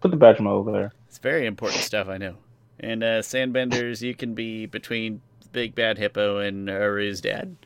Put 0.00 0.10
the 0.10 0.16
badger 0.16 0.42
mole 0.42 0.58
over 0.58 0.72
there. 0.72 0.92
It's 1.08 1.18
very 1.18 1.46
important 1.46 1.82
stuff, 1.82 2.08
I 2.08 2.18
know. 2.18 2.36
And 2.78 3.02
uh, 3.02 3.20
sandbenders, 3.22 4.00
you 4.02 4.14
can 4.14 4.34
be 4.34 4.66
between 4.66 5.20
Big 5.52 5.74
Bad 5.74 5.98
Hippo 5.98 6.38
and 6.38 6.68
Haru's 6.68 7.20
dad. 7.20 7.56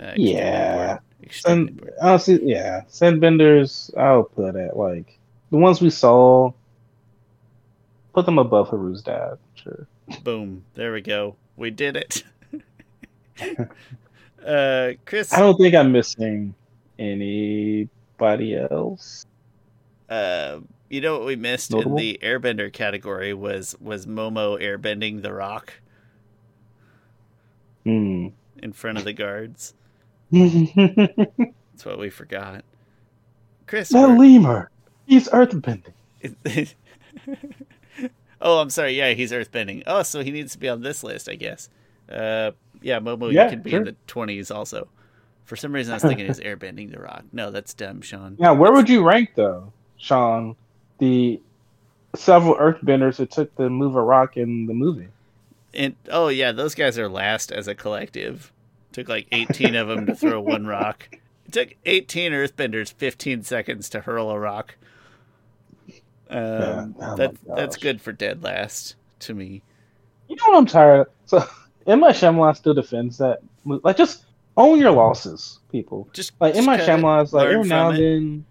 Uh, 0.00 0.12
Yeah. 0.16 0.72
important. 0.80 1.00
Extremely 1.22 1.68
And 1.82 1.90
honestly, 2.00 2.40
yeah, 2.44 2.82
sandbenders. 2.88 3.96
I'll 3.96 4.24
put 4.24 4.54
at 4.56 4.76
like 4.76 5.18
the 5.50 5.56
ones 5.56 5.80
we 5.80 5.90
saw. 5.90 6.52
Put 8.14 8.24
them 8.26 8.38
above 8.38 8.68
Haru's 8.68 9.02
dad. 9.02 9.38
Sure. 9.54 9.86
Boom. 10.22 10.64
There 10.74 10.92
we 10.92 11.00
go. 11.00 11.36
We 11.56 11.70
did 11.70 11.96
it. 11.96 12.22
uh, 14.46 14.92
Chris, 15.04 15.32
I 15.32 15.40
don't 15.40 15.56
think 15.56 15.74
I'm 15.74 15.92
missing 15.92 16.54
anybody 18.20 18.56
else. 18.56 19.26
uh, 20.08 20.60
you 20.90 21.00
know 21.02 21.18
what 21.18 21.26
we 21.26 21.36
missed 21.36 21.70
Notable? 21.70 21.92
in 21.92 22.02
the 22.02 22.18
airbender 22.22 22.72
category 22.72 23.34
was 23.34 23.76
was 23.80 24.06
Momo 24.06 24.60
airbending 24.60 25.22
the 25.22 25.32
rock 25.34 25.74
Hmm. 27.84 28.28
in 28.62 28.72
front 28.72 28.98
of 28.98 29.04
the 29.04 29.12
guards. 29.12 29.74
That's 30.32 31.84
what 31.84 31.98
we 31.98 32.10
forgot. 32.10 32.64
Chris, 33.66 33.92
where- 33.92 34.08
lemur. 34.08 34.70
He's 35.06 35.28
earthbending. 35.28 35.92
oh, 38.42 38.58
I'm 38.60 38.68
sorry. 38.70 38.92
Yeah, 38.94 39.12
he's 39.12 39.32
earthbending. 39.32 39.84
Oh, 39.86 40.02
so 40.02 40.22
he 40.22 40.30
needs 40.30 40.52
to 40.52 40.58
be 40.58 40.68
on 40.68 40.82
this 40.82 41.02
list, 41.02 41.30
I 41.30 41.34
guess. 41.36 41.70
Uh, 42.10 42.50
yeah, 42.82 43.00
Momo, 43.00 43.32
Yeah, 43.32 43.44
you 43.44 43.50
can 43.50 43.62
be 43.62 43.70
sure. 43.70 43.78
in 43.80 43.84
the 43.86 43.96
20s 44.06 44.54
also. 44.54 44.88
For 45.48 45.56
some 45.56 45.72
reason, 45.72 45.92
I 45.92 45.96
was 45.96 46.02
thinking 46.02 46.26
it's 46.26 46.40
airbending 46.40 46.92
the 46.92 47.00
rock. 47.00 47.24
No, 47.32 47.50
that's 47.50 47.72
dumb, 47.72 48.02
Shawn. 48.02 48.36
Now, 48.38 48.52
where 48.52 48.70
would 48.70 48.86
you 48.90 49.02
rank 49.02 49.30
though, 49.34 49.72
Shawn? 49.96 50.56
The 50.98 51.40
several 52.14 52.54
Earthbenders 52.56 53.18
it 53.18 53.30
took 53.30 53.56
to 53.56 53.70
move 53.70 53.96
a 53.96 54.02
rock 54.02 54.36
in 54.36 54.66
the 54.66 54.74
movie. 54.74 55.08
And 55.72 55.96
oh 56.10 56.28
yeah, 56.28 56.52
those 56.52 56.74
guys 56.74 56.98
are 56.98 57.08
last 57.08 57.50
as 57.50 57.66
a 57.66 57.74
collective. 57.74 58.52
Took 58.92 59.08
like 59.08 59.26
18 59.32 59.74
of 59.74 59.88
them 59.88 60.04
to 60.04 60.14
throw 60.14 60.38
one 60.38 60.66
rock. 60.78 61.08
It 61.46 61.52
took 61.52 61.74
18 61.86 62.32
Earthbenders 62.32 62.92
15 62.92 63.42
seconds 63.42 63.88
to 63.88 64.00
hurl 64.00 64.28
a 64.28 64.38
rock. 64.38 64.74
Um, 66.28 66.36
Yeah. 66.36 66.86
Oh 67.00 67.16
that 67.16 67.34
that's 67.46 67.76
good 67.78 68.02
for 68.02 68.12
dead 68.12 68.42
last 68.42 68.96
to 69.20 69.32
me. 69.32 69.62
You 70.28 70.36
know 70.36 70.42
what 70.48 70.58
I'm 70.58 70.66
tired 70.66 71.00
of? 71.00 71.06
So, 71.24 71.42
Emma 71.86 72.08
Shyamalan 72.08 72.54
still 72.54 72.74
defends 72.74 73.16
that. 73.16 73.38
Like, 73.64 73.96
just 73.96 74.24
own 74.58 74.78
your 74.78 74.90
losses, 74.90 75.60
people. 75.72 76.08
Just 76.12 76.32
Like, 76.40 76.54
just 76.54 76.66
Emma 76.68 76.76
kinda 76.76 76.92
Shyamalan's 76.92 77.32
like, 77.32 77.48
every 77.48 77.66
now 77.68 77.88
and 77.90 77.98
then. 77.98 78.44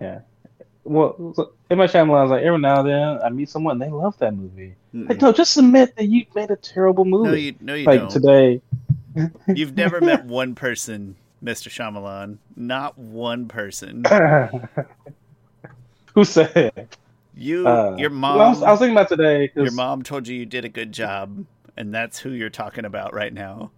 Yeah. 0.00 0.20
Well, 0.84 1.32
so 1.34 1.52
Emma 1.70 1.84
Shyamalan's 1.88 2.30
like, 2.30 2.42
every 2.44 2.58
now 2.60 2.80
and 2.80 2.88
then 2.88 3.18
I 3.22 3.28
meet 3.28 3.50
someone, 3.50 3.78
they 3.78 3.90
love 3.90 4.16
that 4.18 4.34
movie. 4.34 4.74
Like, 4.94 5.18
Mm-mm. 5.18 5.22
no, 5.22 5.32
just 5.32 5.56
admit 5.58 5.96
that 5.96 6.06
you 6.06 6.24
made 6.34 6.50
a 6.50 6.56
terrible 6.56 7.04
movie. 7.04 7.28
No, 7.28 7.34
you 7.34 7.54
no 7.60 7.74
you 7.74 7.84
like, 7.86 8.00
don't. 8.00 8.10
today. 8.10 8.62
You've 9.54 9.76
never 9.76 10.00
met 10.00 10.24
one 10.26 10.54
person, 10.54 11.16
Mr. 11.42 11.68
Shyamalan. 11.68 12.38
Not 12.54 12.96
one 12.96 13.48
person. 13.48 14.04
Who 16.14 16.24
said? 16.24 16.88
You, 17.34 17.66
Uh, 17.68 17.96
your 17.98 18.10
well, 18.10 18.18
mom, 18.18 18.40
I, 18.40 18.48
was, 18.48 18.62
I 18.62 18.70
was 18.70 18.78
thinking 18.80 18.96
about 18.96 19.08
today. 19.08 19.50
your 19.54 19.72
mom 19.72 20.02
told 20.02 20.26
you 20.28 20.36
you 20.36 20.46
did 20.46 20.64
a 20.64 20.68
good 20.70 20.92
job, 20.92 21.44
and 21.76 21.92
that's 21.92 22.18
who 22.18 22.30
you're 22.30 22.48
talking 22.48 22.86
about 22.86 23.12
right 23.12 23.32
now. 23.32 23.70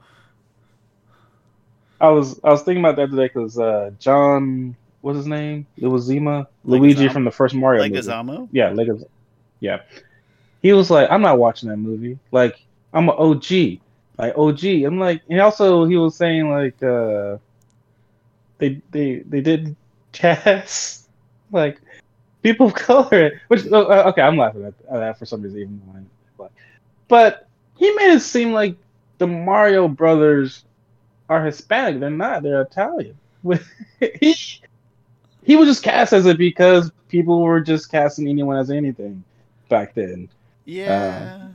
I 2.01 2.09
was 2.09 2.40
I 2.44 2.51
was 2.51 2.62
thinking 2.62 2.84
about 2.84 2.96
that 2.96 3.11
today 3.11 3.26
because 3.26 3.59
uh, 3.59 3.90
John, 3.99 4.76
what's 5.01 5.16
his 5.16 5.26
name? 5.26 5.66
It 5.76 5.86
was 5.86 6.05
Zima 6.05 6.46
Luigi 6.64 7.09
from 7.09 7.24
the 7.24 7.30
first 7.30 7.55
Mario 7.55 7.82
movie. 7.82 7.96
Leguizamo? 7.96 8.49
Yeah, 8.53 8.70
Legos. 8.70 9.05
Yeah, 9.61 9.80
he 10.62 10.72
was 10.72 10.90
like, 10.90 11.11
I'm 11.11 11.22
not 11.22 11.38
watching 11.38 11.68
that 11.68 11.76
movie. 11.76 12.18
Like, 12.30 12.61
I'm 12.92 13.09
an 13.09 13.16
OG. 13.18 13.80
Like 14.16 14.36
OG. 14.36 14.64
I'm 14.64 14.99
like, 14.99 15.22
and 15.28 15.40
also 15.40 15.84
he 15.84 15.96
was 15.96 16.16
saying 16.16 16.51
like, 16.51 16.80
uh, 16.82 17.38
they 18.59 18.80
they 18.90 19.16
they 19.26 19.40
did 19.40 19.74
cast 20.12 21.09
like 21.51 21.80
people 22.42 22.66
of 22.66 22.74
color. 22.74 23.40
Which 23.49 23.66
uh, 23.66 24.11
okay, 24.11 24.22
I'm 24.22 24.36
laughing 24.36 24.64
at 24.64 24.74
at 24.90 24.99
that 24.99 25.18
for 25.18 25.26
some 25.26 25.42
reason. 25.42 25.61
Even 25.61 26.09
but 27.09 27.49
he 27.76 27.90
made 27.94 28.12
it 28.12 28.20
seem 28.20 28.53
like 28.53 28.76
the 29.16 29.26
Mario 29.26 29.88
brothers 29.88 30.64
are 31.29 31.45
Hispanic. 31.45 32.01
They're 32.01 32.11
not. 32.11 32.43
They're 32.43 32.62
Italian. 32.62 33.16
he 34.20 34.35
he 35.45 35.57
was 35.57 35.68
just 35.68 35.83
cast 35.83 36.12
as 36.12 36.26
it 36.26 36.39
because 36.39 36.91
people 37.09 37.41
were 37.43 37.61
just 37.61 37.91
casting 37.91 38.29
anyone 38.29 38.57
as 38.57 38.70
anything 38.70 39.22
back 39.68 39.95
then. 39.95 40.29
Yeah. 40.64 41.39
Uh, 41.41 41.49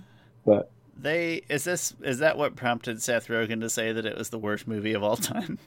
but- 0.45 0.69
they 0.97 1.41
is 1.49 1.65
this 1.65 1.93
is 2.01 2.19
that 2.19 2.37
what 2.37 2.55
prompted 2.55 3.01
Seth 3.01 3.27
Rogen 3.27 3.59
to 3.59 3.69
say 3.69 3.91
that 3.91 4.05
it 4.05 4.17
was 4.17 4.29
the 4.29 4.39
worst 4.39 4.67
movie 4.67 4.93
of 4.93 5.03
all 5.03 5.17
time? 5.17 5.59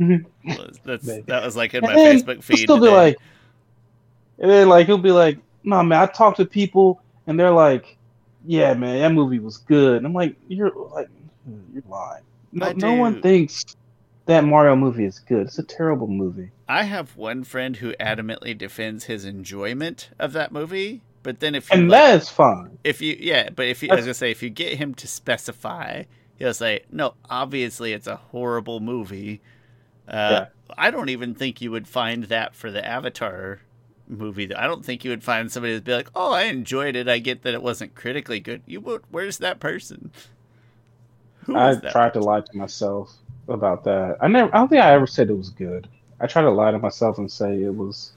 Mm-hmm. 0.00 0.70
That's 0.84 1.06
that 1.26 1.44
was 1.44 1.54
like 1.54 1.74
in 1.74 1.82
my 1.82 1.92
And 1.92 2.20
Facebook 2.24 2.42
feed. 2.42 2.58
still 2.58 2.78
be 2.78 2.86
today. 2.86 2.96
like, 2.96 3.16
and 4.38 4.50
then 4.50 4.68
like 4.68 4.86
he'll 4.86 4.98
be 4.98 5.12
like, 5.12 5.38
"No 5.62 5.82
man, 5.84 6.00
I 6.00 6.06
talk 6.06 6.36
to 6.36 6.44
people 6.46 7.00
and 7.28 7.38
they're 7.38 7.52
like, 7.52 7.96
yeah 8.44 8.74
man, 8.74 8.98
that 9.00 9.12
movie 9.12 9.38
was 9.38 9.58
good." 9.58 9.98
And 9.98 10.06
I'm 10.06 10.14
like, 10.14 10.34
"You're 10.48 10.72
like, 10.92 11.08
you're 11.72 11.84
lying. 11.88 12.24
No, 12.52 12.66
I 12.66 12.72
no 12.74 12.92
one 12.94 13.20
thinks 13.22 13.64
that 14.26 14.44
Mario 14.44 14.76
movie 14.76 15.04
is 15.04 15.18
good. 15.20 15.46
It's 15.48 15.58
a 15.58 15.62
terrible 15.64 16.06
movie." 16.08 16.50
I 16.68 16.84
have 16.84 17.16
one 17.16 17.44
friend 17.44 17.76
who 17.76 17.92
adamantly 18.00 18.56
defends 18.56 19.04
his 19.04 19.24
enjoyment 19.24 20.10
of 20.18 20.32
that 20.32 20.52
movie, 20.52 21.02
but 21.22 21.40
then 21.40 21.54
if 21.54 21.72
you 21.72 21.78
And 21.78 21.88
like, 21.88 22.00
that 22.00 22.16
is 22.22 22.28
fine. 22.28 22.78
if 22.84 23.00
you 23.00 23.16
yeah, 23.20 23.50
but 23.50 23.66
if 23.66 23.82
you 23.82 23.90
as 23.90 23.92
I 23.92 23.96
was 23.96 24.06
gonna 24.06 24.14
say 24.14 24.30
if 24.30 24.42
you 24.42 24.50
get 24.50 24.78
him 24.78 24.94
to 24.96 25.06
specify, 25.08 26.04
he'll 26.36 26.54
say, 26.54 26.84
No, 26.90 27.14
obviously 27.30 27.92
it's 27.92 28.06
a 28.06 28.16
horrible 28.16 28.80
movie. 28.80 29.42
Uh, 30.08 30.46
I 30.76 30.90
don't 30.90 31.08
even 31.10 31.34
think 31.34 31.60
you 31.60 31.70
would 31.70 31.88
find 31.88 32.24
that 32.24 32.54
for 32.54 32.70
the 32.70 32.84
Avatar 32.86 33.60
movie. 34.08 34.54
I 34.54 34.66
don't 34.66 34.84
think 34.84 35.04
you 35.04 35.10
would 35.10 35.24
find 35.24 35.50
somebody 35.50 35.74
that'd 35.74 35.84
be 35.84 35.94
like, 35.94 36.10
"Oh, 36.14 36.32
I 36.32 36.42
enjoyed 36.44 36.96
it. 36.96 37.08
I 37.08 37.18
get 37.18 37.42
that 37.42 37.54
it 37.54 37.62
wasn't 37.62 37.94
critically 37.94 38.40
good." 38.40 38.62
You 38.66 38.80
would. 38.80 39.02
Where's 39.10 39.38
that 39.38 39.60
person? 39.60 40.10
Who 41.46 41.56
I 41.56 41.74
tried 41.74 42.12
to 42.14 42.20
lie 42.20 42.40
to 42.40 42.56
myself 42.56 43.12
about 43.48 43.84
that. 43.84 44.16
I 44.20 44.28
never. 44.28 44.54
I 44.54 44.58
don't 44.58 44.68
think 44.68 44.82
I 44.82 44.92
ever 44.92 45.06
said 45.06 45.30
it 45.30 45.36
was 45.36 45.50
good. 45.50 45.88
I 46.20 46.26
tried 46.26 46.42
to 46.42 46.50
lie 46.50 46.70
to 46.70 46.78
myself 46.78 47.18
and 47.18 47.30
say 47.30 47.62
it 47.62 47.74
was 47.74 48.12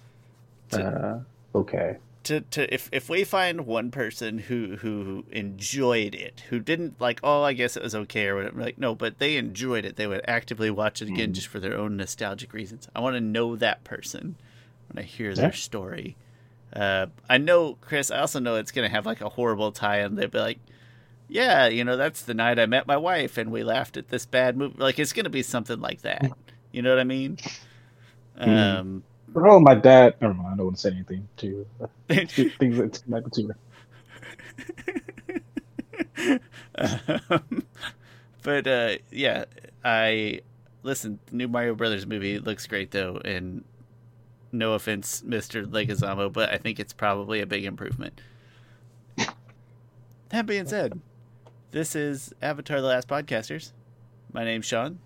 uh, 0.74 1.20
okay. 1.56 1.98
to 2.24 2.42
to 2.42 2.72
if 2.74 2.90
if 2.92 3.10
we 3.10 3.24
find 3.24 3.66
one 3.66 3.90
person 3.90 4.38
who 4.38 4.78
who 4.78 5.26
enjoyed 5.32 6.14
it, 6.14 6.44
who 6.50 6.60
didn't 6.60 7.02
like, 7.02 7.20
oh, 7.24 7.42
I 7.42 7.54
guess 7.54 7.76
it 7.76 7.84
was 7.84 7.96
okay 7.96 8.28
or 8.28 8.36
whatever, 8.36 8.62
like 8.62 8.78
no, 8.78 8.94
but 8.94 9.18
they 9.18 9.38
enjoyed 9.38 9.86
it. 9.86 9.96
They 9.96 10.06
would 10.08 10.22
actively 10.28 10.70
watch 10.70 11.02
it 11.02 11.08
again 11.10 11.30
Mhm. 11.30 11.34
just 11.34 11.48
for 11.48 11.60
their 11.60 11.78
own 11.78 11.98
nostalgic 11.98 12.54
reasons. 12.54 12.88
I 12.96 13.00
want 13.00 13.16
to 13.16 13.22
know 13.22 13.56
that 13.56 13.84
person 13.84 14.36
when 14.90 15.04
I 15.04 15.08
hear 15.08 15.34
their 15.34 15.54
story. 15.54 16.16
Uh, 16.74 17.08
I 17.30 17.38
know, 17.38 17.78
Chris. 17.82 18.12
I 18.12 18.20
also 18.20 18.40
know 18.40 18.56
it's 18.56 18.72
gonna 18.72 18.90
have 18.90 19.06
like 19.06 19.22
a 19.22 19.30
horrible 19.30 19.72
tie-in. 19.72 20.16
They'd 20.16 20.30
be 20.30 20.40
like, 20.40 20.60
"Yeah, 21.28 21.68
you 21.68 21.84
know, 21.84 21.98
that's 21.98 22.22
the 22.24 22.34
night 22.34 22.60
I 22.60 22.66
met 22.66 22.88
my 22.88 22.98
wife, 22.98 23.38
and 23.38 23.52
we 23.52 23.64
laughed 23.64 23.98
at 23.98 24.10
this 24.10 24.26
bad 24.26 24.58
movie." 24.58 24.76
Like 24.78 25.00
it's 25.00 25.14
gonna 25.14 25.30
be 25.30 25.44
something 25.44 25.80
like 25.80 26.02
that. 26.02 26.32
You 26.72 26.82
know 26.82 26.90
what 26.90 27.00
I 27.00 27.04
mean? 27.06 27.38
Mhm. 28.40 28.80
Um, 28.80 29.04
Oh, 29.38 29.60
my 29.60 29.76
dad. 29.76 30.16
Never 30.22 30.34
mind. 30.34 30.54
I 30.54 30.56
don't 30.58 30.66
want 30.68 30.78
to 30.78 30.82
say 30.82 30.92
anything 30.92 31.28
to 31.38 31.66
things 32.10 32.78
that 32.78 33.02
might 33.08 33.26
be 33.26 33.32
too. 33.32 33.52
um, 36.78 37.64
but 38.44 38.68
uh, 38.68 38.96
yeah, 39.12 39.46
I 39.84 40.42
listen. 40.84 41.20
The 41.28 41.36
new 41.36 41.48
Mario 41.48 41.76
Brothers 41.76 42.06
movie 42.06 42.40
looks 42.40 42.68
great 42.68 42.92
though, 42.92 43.20
and 43.26 43.64
no 44.52 44.74
offense, 44.74 45.24
Mister 45.24 45.66
Leguizamo, 45.66 46.32
but 46.32 46.50
I 46.52 46.58
think 46.58 46.80
it's 46.80 46.94
probably 46.94 47.42
a 47.42 47.46
big 47.46 47.66
improvement. 47.66 48.22
That 50.30 50.46
being 50.46 50.68
said, 50.68 51.00
this 51.76 51.94
is 51.94 52.34
Avatar: 52.42 52.80
The 52.80 52.88
Last 52.88 53.10
Podcasters. 53.10 53.74
My 54.32 54.46
name's 54.46 54.66
Shawn. 54.66 55.00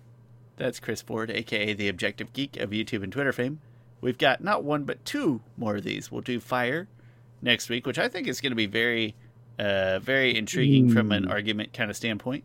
That's 0.56 0.78
Chris 0.78 1.02
Ford, 1.02 1.28
aka 1.28 1.72
the 1.72 1.88
Objective 1.88 2.32
Geek 2.32 2.56
of 2.58 2.70
YouTube 2.70 3.02
and 3.02 3.12
Twitter 3.12 3.32
fame. 3.32 3.60
We've 4.00 4.16
got 4.16 4.40
not 4.44 4.62
one 4.62 4.84
but 4.84 5.04
two 5.04 5.40
more 5.56 5.74
of 5.76 5.82
these. 5.82 6.12
We'll 6.12 6.20
do 6.20 6.38
Fire 6.38 6.86
next 7.42 7.68
week, 7.68 7.86
which 7.88 7.98
I 7.98 8.06
think 8.08 8.28
is 8.28 8.40
going 8.40 8.52
to 8.52 8.56
be 8.56 8.66
very, 8.66 9.16
uh, 9.58 9.98
very 9.98 10.36
intriguing 10.36 10.92
from 10.92 11.10
an 11.10 11.24
Mm. 11.26 11.30
argument 11.30 11.72
kind 11.72 11.90
of 11.90 11.96
standpoint. 11.96 12.44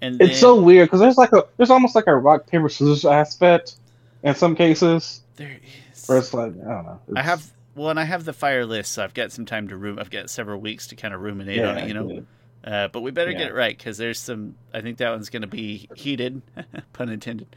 And 0.00 0.20
It's 0.22 0.34
then 0.34 0.38
so 0.40 0.60
weird 0.62 0.86
because 0.86 1.00
there's 1.00 1.18
like 1.18 1.32
a 1.32 1.44
there's 1.56 1.70
almost 1.70 1.96
like 1.96 2.06
a 2.06 2.14
rock 2.14 2.46
paper 2.46 2.68
scissors 2.68 3.04
aspect 3.04 3.74
in 4.22 4.34
some 4.36 4.54
cases 4.54 5.22
there 5.34 5.58
is. 5.92 6.06
where 6.06 6.18
it's 6.18 6.32
like 6.32 6.52
I 6.52 6.70
don't 6.70 6.84
know. 6.86 7.00
I 7.16 7.22
have 7.22 7.50
well, 7.74 7.90
and 7.90 7.98
I 7.98 8.04
have 8.04 8.24
the 8.24 8.32
fire 8.32 8.64
list, 8.64 8.92
so 8.92 9.02
I've 9.02 9.14
got 9.14 9.32
some 9.32 9.44
time 9.44 9.66
to 9.66 9.76
room. 9.76 9.98
I've 9.98 10.10
got 10.10 10.30
several 10.30 10.60
weeks 10.60 10.86
to 10.88 10.94
kind 10.94 11.12
of 11.12 11.20
ruminate 11.20 11.60
on 11.64 11.76
it, 11.76 11.88
you 11.88 11.94
know. 11.94 12.08
yeah. 12.08 12.20
Uh, 12.64 12.88
but 12.88 13.02
we 13.02 13.10
better 13.10 13.30
Yeah. 13.30 13.38
get 13.38 13.48
it 13.48 13.54
right 13.54 13.76
because 13.76 13.98
there's 13.98 14.18
some. 14.18 14.54
I 14.72 14.80
think 14.80 14.96
that 14.98 15.10
one's 15.10 15.28
going 15.28 15.42
to 15.42 15.48
be 15.48 15.86
heated, 15.94 16.40
pun 16.94 17.10
intended. 17.10 17.54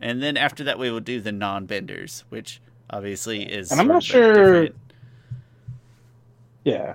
And 0.00 0.20
then 0.22 0.36
after 0.36 0.64
that, 0.64 0.78
we 0.78 0.90
will 0.90 0.98
do 1.00 1.20
the 1.20 1.30
non-benders, 1.30 2.24
which 2.30 2.60
obviously 2.88 3.42
is. 3.44 3.70
And 3.70 3.80
I'm 3.80 3.86
not 3.86 4.02
sure- 4.02 4.32
different- 4.64 4.76
Yeah, 6.64 6.94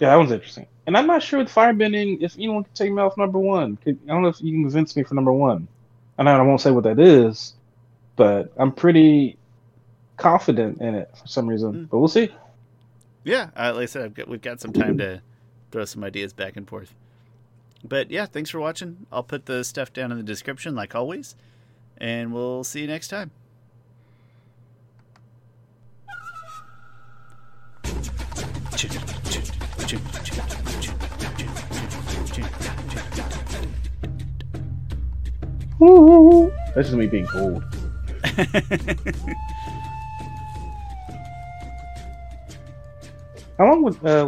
yeah, 0.00 0.10
that 0.10 0.16
one's 0.16 0.32
interesting. 0.32 0.66
And 0.86 0.96
I'm 0.96 1.06
not 1.06 1.22
sure 1.22 1.38
with 1.38 1.48
firebending 1.52 2.22
if 2.22 2.34
anyone 2.36 2.64
can 2.64 2.72
take 2.74 2.92
me 2.92 3.00
off 3.02 3.16
number 3.16 3.38
one. 3.38 3.78
I 3.86 3.90
don't 4.06 4.22
know 4.22 4.28
if 4.28 4.40
you 4.40 4.52
can 4.52 4.62
convince 4.62 4.96
me 4.96 5.02
for 5.02 5.14
number 5.14 5.32
one. 5.32 5.68
I 6.18 6.22
know 6.24 6.32
I 6.36 6.42
won't 6.42 6.60
say 6.60 6.70
what 6.70 6.84
that 6.84 6.98
is, 6.98 7.54
but 8.16 8.52
I'm 8.56 8.72
pretty 8.72 9.36
confident 10.16 10.80
in 10.80 10.94
it 10.94 11.10
for 11.20 11.26
some 11.26 11.46
reason. 11.46 11.72
Mm. 11.72 11.90
But 11.90 11.98
we'll 11.98 12.08
see. 12.08 12.30
Yeah, 13.24 13.50
uh, 13.56 13.72
like 13.74 13.82
I 13.82 13.86
said, 13.86 14.04
I've 14.04 14.14
got, 14.14 14.28
we've 14.28 14.40
got 14.40 14.60
some 14.60 14.72
time 14.72 14.98
to 14.98 15.20
throw 15.70 15.84
some 15.84 16.04
ideas 16.04 16.32
back 16.32 16.56
and 16.56 16.68
forth. 16.68 16.94
But 17.84 18.10
yeah, 18.10 18.26
thanks 18.26 18.50
for 18.50 18.58
watching. 18.60 19.06
I'll 19.12 19.22
put 19.22 19.46
the 19.46 19.62
stuff 19.64 19.92
down 19.92 20.10
in 20.10 20.18
the 20.18 20.24
description, 20.24 20.74
like 20.74 20.94
always, 20.94 21.36
and 21.96 22.32
we'll 22.32 22.64
see 22.64 22.80
you 22.80 22.86
next 22.86 23.08
time. 23.08 23.30
That's 36.74 36.88
just 36.88 36.92
me 36.94 37.06
being 37.06 37.26
cold. 37.26 37.62
How 43.58 43.70
long 43.70 43.82
would 43.82 44.04
uh, 44.04 44.26